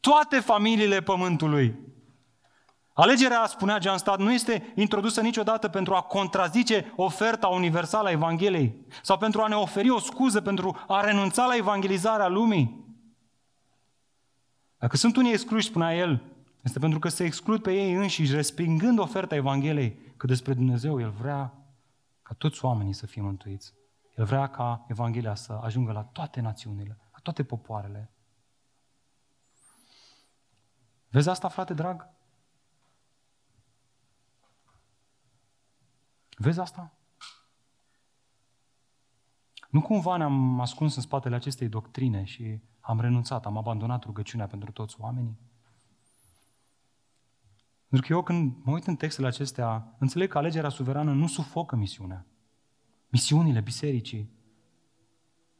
toate 0.00 0.40
familiile 0.40 1.00
pământului. 1.00 1.78
Alegerea, 2.94 3.46
spunea 3.46 3.78
Jean 3.78 3.98
Stat, 3.98 4.18
nu 4.18 4.32
este 4.32 4.72
introdusă 4.74 5.20
niciodată 5.20 5.68
pentru 5.68 5.94
a 5.94 6.00
contrazice 6.00 6.92
oferta 6.96 7.46
universală 7.46 8.08
a 8.08 8.10
Evangheliei 8.10 8.86
sau 9.02 9.18
pentru 9.18 9.40
a 9.40 9.46
ne 9.46 9.54
oferi 9.54 9.90
o 9.90 9.98
scuză 9.98 10.40
pentru 10.40 10.76
a 10.86 11.00
renunța 11.00 11.46
la 11.46 11.56
evangelizarea 11.56 12.28
lumii. 12.28 12.84
Dacă 14.78 14.96
sunt 14.96 15.16
unii 15.16 15.32
excluși, 15.32 15.66
spunea 15.66 15.96
el, 15.96 16.22
este 16.62 16.78
pentru 16.78 16.98
că 16.98 17.08
se 17.08 17.24
exclud 17.24 17.62
pe 17.62 17.72
ei 17.72 17.92
înșiși, 17.92 18.34
respingând 18.34 18.98
oferta 18.98 19.34
Evangheliei, 19.34 20.14
că 20.16 20.26
despre 20.26 20.54
Dumnezeu 20.54 21.00
El 21.00 21.10
vrea 21.10 21.54
ca 22.22 22.34
toți 22.38 22.64
oamenii 22.64 22.92
să 22.92 23.06
fie 23.06 23.22
mântuiți. 23.22 23.74
El 24.16 24.24
vrea 24.24 24.46
ca 24.46 24.84
Evanghelia 24.88 25.34
să 25.34 25.60
ajungă 25.62 25.92
la 25.92 26.02
toate 26.02 26.40
națiunile, 26.40 26.98
la 27.12 27.18
toate 27.22 27.44
popoarele. 27.44 28.10
Vezi 31.08 31.28
asta, 31.28 31.48
frate 31.48 31.74
drag? 31.74 32.11
Vezi 36.42 36.60
asta? 36.60 36.92
Nu 39.70 39.82
cumva 39.82 40.16
ne-am 40.16 40.60
ascuns 40.60 40.96
în 40.96 41.02
spatele 41.02 41.34
acestei 41.34 41.68
doctrine 41.68 42.24
și 42.24 42.60
am 42.80 43.00
renunțat, 43.00 43.46
am 43.46 43.56
abandonat 43.56 44.04
rugăciunea 44.04 44.46
pentru 44.46 44.72
toți 44.72 44.96
oamenii? 44.98 45.38
Pentru 47.88 48.06
că 48.06 48.12
eu 48.12 48.22
când 48.22 48.56
mă 48.62 48.72
uit 48.72 48.86
în 48.86 48.96
textele 48.96 49.26
acestea, 49.26 49.94
înțeleg 49.98 50.30
că 50.30 50.38
alegerea 50.38 50.68
suverană 50.68 51.12
nu 51.12 51.26
sufocă 51.26 51.76
misiunea. 51.76 52.26
Misiunile 53.08 53.60
bisericii, 53.60 54.30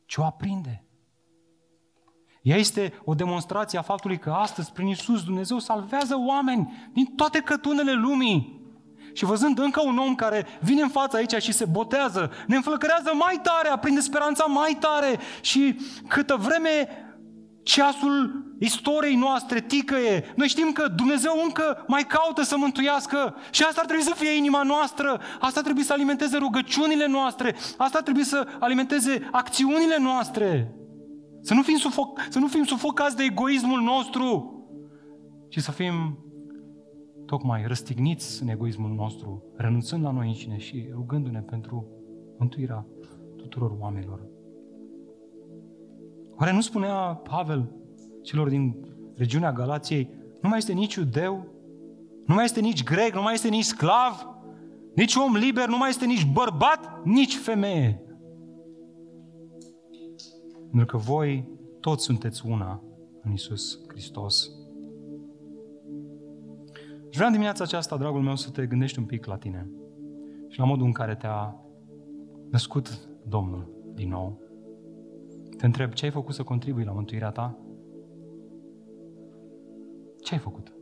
ci 0.07 0.17
o 0.17 0.25
aprinde. 0.25 0.85
Ea 2.43 2.57
este 2.57 2.93
o 3.05 3.15
demonstrație 3.15 3.79
a 3.79 3.83
faptului 3.83 4.19
că 4.19 4.33
astăzi, 4.33 4.73
prin 4.73 4.87
Isus, 4.87 5.25
Dumnezeu 5.25 5.59
salvează 5.59 6.15
oameni 6.17 6.91
din 6.93 7.05
toate 7.05 7.41
cătunele 7.41 7.93
lumii. 7.93 8.62
Și 9.13 9.25
văzând 9.25 9.59
încă 9.59 9.83
un 9.85 9.99
om 9.99 10.15
care 10.15 10.47
vine 10.61 10.83
în 10.83 10.89
fața 10.89 11.19
aici 11.19 11.43
și 11.43 11.53
se 11.53 11.65
botează, 11.65 12.31
ne 12.47 12.57
înflăcărează 12.57 13.11
mai 13.15 13.41
tare, 13.43 13.69
aprinde 13.69 14.01
speranța 14.01 14.45
mai 14.45 14.77
tare 14.81 15.19
și 15.41 15.77
câtă 16.09 16.37
vreme 16.41 16.89
ceasul 17.63 18.45
istoriei 18.59 19.17
noastre 19.17 19.61
ticăie, 19.61 20.33
noi 20.37 20.49
știm 20.49 20.73
că 20.73 20.89
Dumnezeu 20.97 21.41
încă 21.45 21.85
mai 21.87 22.03
caută 22.03 22.43
să 22.43 22.57
mântuiască 22.57 23.37
și 23.51 23.63
asta 23.63 23.81
ar 23.81 23.87
trebui 23.87 24.05
să 24.05 24.15
fie 24.17 24.31
inima 24.37 24.63
noastră, 24.63 25.21
asta 25.41 25.59
ar 25.59 25.65
trebui 25.65 25.83
să 25.83 25.93
alimenteze 25.93 26.37
rugăciunile 26.37 27.07
noastre, 27.07 27.57
asta 27.77 27.99
ar 27.99 28.03
trebui 28.03 28.25
să 28.25 28.47
alimenteze 28.59 29.29
acțiunile 29.33 29.97
noastre. 29.99 30.75
Să 31.43 31.55
nu 31.55 31.63
fim, 31.63 31.77
sufoc, 31.77 32.21
să 32.29 32.39
nu 32.39 32.47
fim 32.47 32.65
sufocați 32.65 33.17
de 33.17 33.23
egoismul 33.23 33.81
nostru, 33.81 34.55
ci 35.49 35.59
să 35.59 35.71
fim 35.71 36.19
tocmai 37.33 37.67
răstigniți 37.67 38.43
în 38.43 38.49
egoismul 38.49 38.91
nostru, 38.91 39.43
renunțând 39.57 40.03
la 40.03 40.11
noi 40.11 40.27
înșine 40.27 40.59
și 40.59 40.89
rugându-ne 40.93 41.41
pentru 41.41 41.87
mântuirea 42.39 42.87
tuturor 43.37 43.77
oamenilor. 43.79 44.21
Oare 46.39 46.53
nu 46.53 46.61
spunea 46.61 46.95
Pavel 47.15 47.73
celor 48.23 48.49
din 48.49 48.77
regiunea 49.17 49.53
Galației, 49.53 50.09
nu 50.43 50.49
mai 50.49 50.59
este 50.59 50.73
nici 50.73 50.95
iudeu, 50.95 51.47
nu 52.27 52.35
mai 52.35 52.45
este 52.45 52.61
nici 52.61 52.83
grec, 52.83 53.15
nu 53.15 53.23
mai 53.23 53.35
este 53.35 53.49
nici 53.49 53.65
sclav, 53.65 54.29
nici 54.95 55.15
om 55.15 55.35
liber, 55.35 55.69
nu 55.69 55.77
mai 55.77 55.89
este 55.89 56.07
nici 56.07 56.33
bărbat, 56.33 57.05
nici 57.05 57.37
femeie. 57.37 58.03
Pentru 60.71 60.87
că 60.87 60.97
voi 60.97 61.49
toți 61.81 62.05
sunteți 62.05 62.47
una 62.47 62.83
în 63.23 63.33
Isus 63.33 63.81
Hristos. 63.89 64.62
Și 67.13 67.19
vreau 67.19 67.29
în 67.29 67.33
dimineața 67.33 67.65
aceasta, 67.65 67.97
dragul 67.97 68.23
meu, 68.23 68.37
să 68.37 68.51
te 68.51 68.67
gândești 68.67 68.99
un 68.99 69.05
pic 69.05 69.25
la 69.25 69.37
tine 69.37 69.71
și 70.49 70.59
la 70.59 70.65
modul 70.65 70.87
în 70.87 70.93
care 70.93 71.15
te-a 71.15 71.65
născut 72.51 73.09
Domnul 73.27 73.93
din 73.95 74.09
nou. 74.09 74.41
Te 75.57 75.67
întreb, 75.67 75.93
ce 75.93 76.05
ai 76.05 76.11
făcut 76.11 76.35
să 76.35 76.43
contribui 76.43 76.85
la 76.85 76.93
mântuirea 76.93 77.31
ta? 77.31 77.59
Ce 80.21 80.35
ai 80.35 80.41
făcut? 80.41 80.73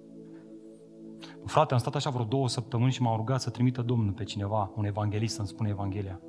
Frate, 1.44 1.72
am 1.72 1.80
stat 1.80 1.94
așa 1.94 2.10
vreo 2.10 2.24
două 2.24 2.48
săptămâni 2.48 2.92
și 2.92 3.02
m-au 3.02 3.16
rugat 3.16 3.40
să 3.40 3.50
trimită 3.50 3.82
Domnul 3.82 4.12
pe 4.12 4.24
cineva, 4.24 4.72
un 4.76 4.84
evanghelist, 4.84 5.34
să-mi 5.34 5.48
spune 5.48 5.68
Evanghelia. 5.68 6.20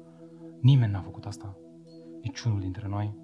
Nimeni 0.60 0.92
n-a 0.92 1.02
făcut 1.02 1.26
asta. 1.26 1.58
Niciunul 2.22 2.60
dintre 2.60 2.88
noi. 2.88 3.16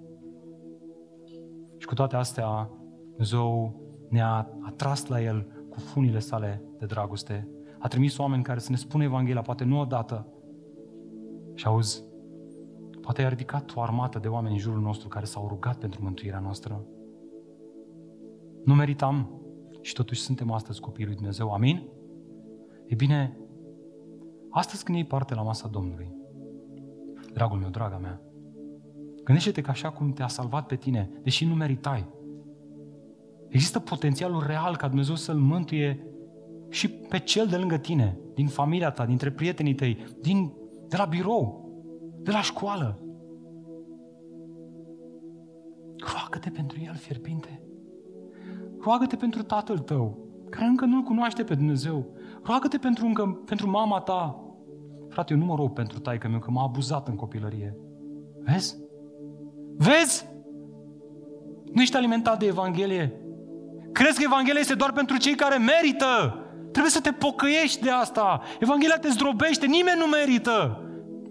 Și 1.76 1.86
cu 1.86 1.94
toate 1.94 2.16
astea, 2.16 2.70
Dumnezeu 3.08 3.74
ne-a 4.08 4.50
atras 4.60 5.06
la 5.06 5.22
El 5.22 5.57
cu 5.78 5.84
funile 5.84 6.18
sale 6.18 6.62
de 6.78 6.86
dragoste. 6.86 7.48
A 7.78 7.88
trimis 7.88 8.18
oameni 8.18 8.42
care 8.42 8.58
să 8.58 8.70
ne 8.70 8.76
spună 8.76 9.04
Evanghelia, 9.04 9.42
poate 9.42 9.64
nu 9.64 9.80
odată. 9.80 10.26
Și 11.54 11.66
auzi, 11.66 12.04
poate 13.00 13.22
a 13.22 13.28
ridicat 13.28 13.72
o 13.76 13.80
armată 13.80 14.18
de 14.18 14.28
oameni 14.28 14.54
în 14.54 14.60
jurul 14.60 14.80
nostru 14.80 15.08
care 15.08 15.24
s-au 15.24 15.48
rugat 15.48 15.76
pentru 15.76 16.02
mântuirea 16.02 16.38
noastră. 16.38 16.84
Nu 18.64 18.74
meritam 18.74 19.40
și 19.80 19.92
totuși 19.92 20.20
suntem 20.20 20.50
astăzi 20.50 20.80
copiii 20.80 21.06
lui 21.06 21.16
Dumnezeu. 21.16 21.52
Amin? 21.52 21.88
E 22.86 22.94
bine, 22.94 23.38
astăzi 24.50 24.84
când 24.84 24.96
iei 24.96 25.06
parte 25.06 25.34
la 25.34 25.42
masa 25.42 25.68
Domnului, 25.68 26.12
dragul 27.32 27.58
meu, 27.58 27.70
draga 27.70 27.98
mea, 27.98 28.20
gândește-te 29.24 29.60
că 29.60 29.70
așa 29.70 29.90
cum 29.90 30.12
te-a 30.12 30.28
salvat 30.28 30.66
pe 30.66 30.76
tine, 30.76 31.10
deși 31.22 31.44
nu 31.44 31.54
meritai, 31.54 32.08
Există 33.48 33.78
potențialul 33.78 34.44
real 34.46 34.76
ca 34.76 34.86
Dumnezeu 34.86 35.14
să-l 35.14 35.36
mântuie 35.36 36.06
și 36.68 36.88
pe 36.88 37.18
cel 37.18 37.46
de 37.46 37.56
lângă 37.56 37.76
tine, 37.76 38.18
din 38.34 38.46
familia 38.46 38.90
ta, 38.90 39.06
dintre 39.06 39.30
prietenii 39.30 39.74
tăi, 39.74 40.04
din, 40.20 40.52
de 40.88 40.96
la 40.96 41.04
birou, 41.04 41.70
de 42.22 42.30
la 42.30 42.42
școală. 42.42 42.98
Roagă-te 46.12 46.50
pentru 46.50 46.78
el 46.84 46.94
fierbinte. 46.94 47.62
Roagă-te 48.80 49.16
pentru 49.16 49.42
tatăl 49.42 49.78
tău, 49.78 50.18
care 50.50 50.66
încă 50.66 50.84
nu-L 50.84 51.02
cunoaște 51.02 51.44
pe 51.44 51.54
Dumnezeu. 51.54 52.06
Roagă-te 52.42 52.78
pentru, 52.78 53.06
încă, 53.06 53.42
pentru 53.44 53.70
mama 53.70 54.00
ta. 54.00 54.42
Frate, 55.08 55.32
eu 55.32 55.38
nu 55.38 55.44
mă 55.44 55.54
rog 55.54 55.72
pentru 55.72 55.98
taică 55.98 56.28
meu, 56.28 56.38
că 56.38 56.50
m-a 56.50 56.62
abuzat 56.62 57.08
în 57.08 57.14
copilărie. 57.14 57.76
Vezi? 58.44 58.76
Vezi? 59.76 60.28
Nu 61.72 61.80
ești 61.80 61.96
alimentat 61.96 62.38
de 62.38 62.46
Evanghelie. 62.46 63.12
Crezi 63.92 64.16
că 64.18 64.22
Evanghelia 64.24 64.60
este 64.60 64.74
doar 64.74 64.92
pentru 64.92 65.16
cei 65.16 65.34
care 65.34 65.56
merită. 65.56 66.42
Trebuie 66.70 66.92
să 66.92 67.00
te 67.00 67.12
pocăiești 67.12 67.82
de 67.82 67.90
asta. 67.90 68.40
Evanghelia 68.60 68.98
te 68.98 69.08
zdrobește, 69.08 69.66
nimeni 69.66 69.98
nu 69.98 70.06
merită. 70.06 70.82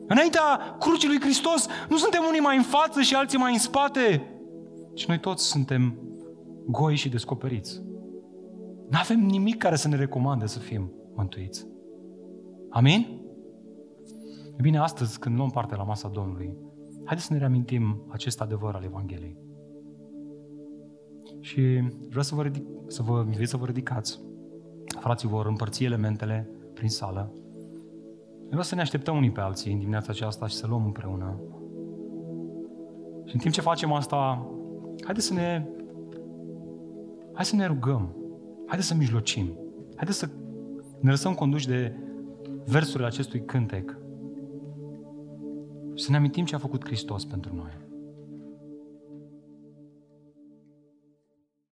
Înaintea 0.08 0.76
crucii 0.80 1.08
lui 1.08 1.22
Hristos 1.22 1.68
nu 1.89 1.97
suntem 1.97 2.24
unii 2.28 2.39
mai 2.39 2.58
în 2.58 2.64
față 2.64 3.01
și 3.01 3.16
alții 3.16 3.38
mai 3.38 3.53
în 3.53 3.60
spate. 3.60 4.32
Și 4.93 5.05
noi 5.08 5.20
toți 5.20 5.45
suntem 5.45 5.97
goi 6.68 6.95
și 6.95 7.10
descoperiți. 7.10 7.82
Nu 8.89 8.97
avem 8.99 9.20
nimic 9.20 9.58
care 9.58 9.76
să 9.76 9.88
ne 9.88 9.95
recomande 9.95 10.45
să 10.45 10.60
fim 10.60 10.91
mântuiți. 11.16 11.68
Amin? 12.70 13.22
E 14.58 14.62
bine, 14.62 14.78
astăzi, 14.78 15.20
când 15.20 15.36
luăm 15.36 15.49
parte 15.49 15.76
la 15.76 15.84
masa 15.84 16.08
Domnului, 16.08 16.58
haideți 17.05 17.28
să 17.28 17.34
ne 17.34 17.39
reamintim 17.39 18.05
acest 18.12 18.41
adevăr 18.41 18.76
al 18.76 18.84
Evangheliei. 18.84 19.38
Și 21.40 21.62
vreau 22.10 22.24
să 22.24 22.36
vă, 22.36 22.42
ridic, 22.42 22.64
să 22.88 23.02
vă 23.02 23.24
invit 23.28 23.48
să 23.48 23.58
vă 23.58 23.66
ridicați. 23.66 24.20
Frații 25.00 25.28
vor 25.28 25.46
împărți 25.46 25.84
elementele 25.84 26.50
prin 26.74 26.90
sală. 26.90 27.34
Vreau 28.48 28.64
să 28.64 28.76
ne 28.76 28.82
așteptăm 28.82 29.16
unii 29.16 29.32
pe 29.32 29.40
alții 29.40 29.72
în 29.72 29.80
dimineața 29.80 30.12
aceasta 30.12 30.48
și 30.48 30.56
să 30.56 30.68
luăm 30.68 30.86
împreună. 30.86 31.40
Și 33.26 33.34
în 33.34 33.40
timp 33.40 33.54
ce 33.54 33.62
facem 33.62 33.92
asta, 33.92 34.48
haideți 35.04 35.26
să 35.26 35.34
ne 35.34 35.66
Hai 37.38 37.46
să 37.46 37.56
ne 37.56 37.66
rugăm. 37.66 38.16
Haideți 38.66 38.88
să 38.88 38.96
mijlocim. 38.96 39.58
Haideți 39.96 40.18
să 40.18 40.30
ne 41.00 41.10
lăsăm 41.10 41.34
conduși 41.34 41.68
de 41.68 41.96
versurile 42.66 43.08
acestui 43.08 43.46
cântec. 43.46 43.98
Și 45.96 46.04
să 46.04 46.12
ne 46.12 46.18
amintim 46.18 46.46
ce 46.46 46.56
a 46.56 46.58
făcut 46.58 46.86
Hristos 46.86 47.26
pentru 47.26 47.56
noi. 47.56 47.87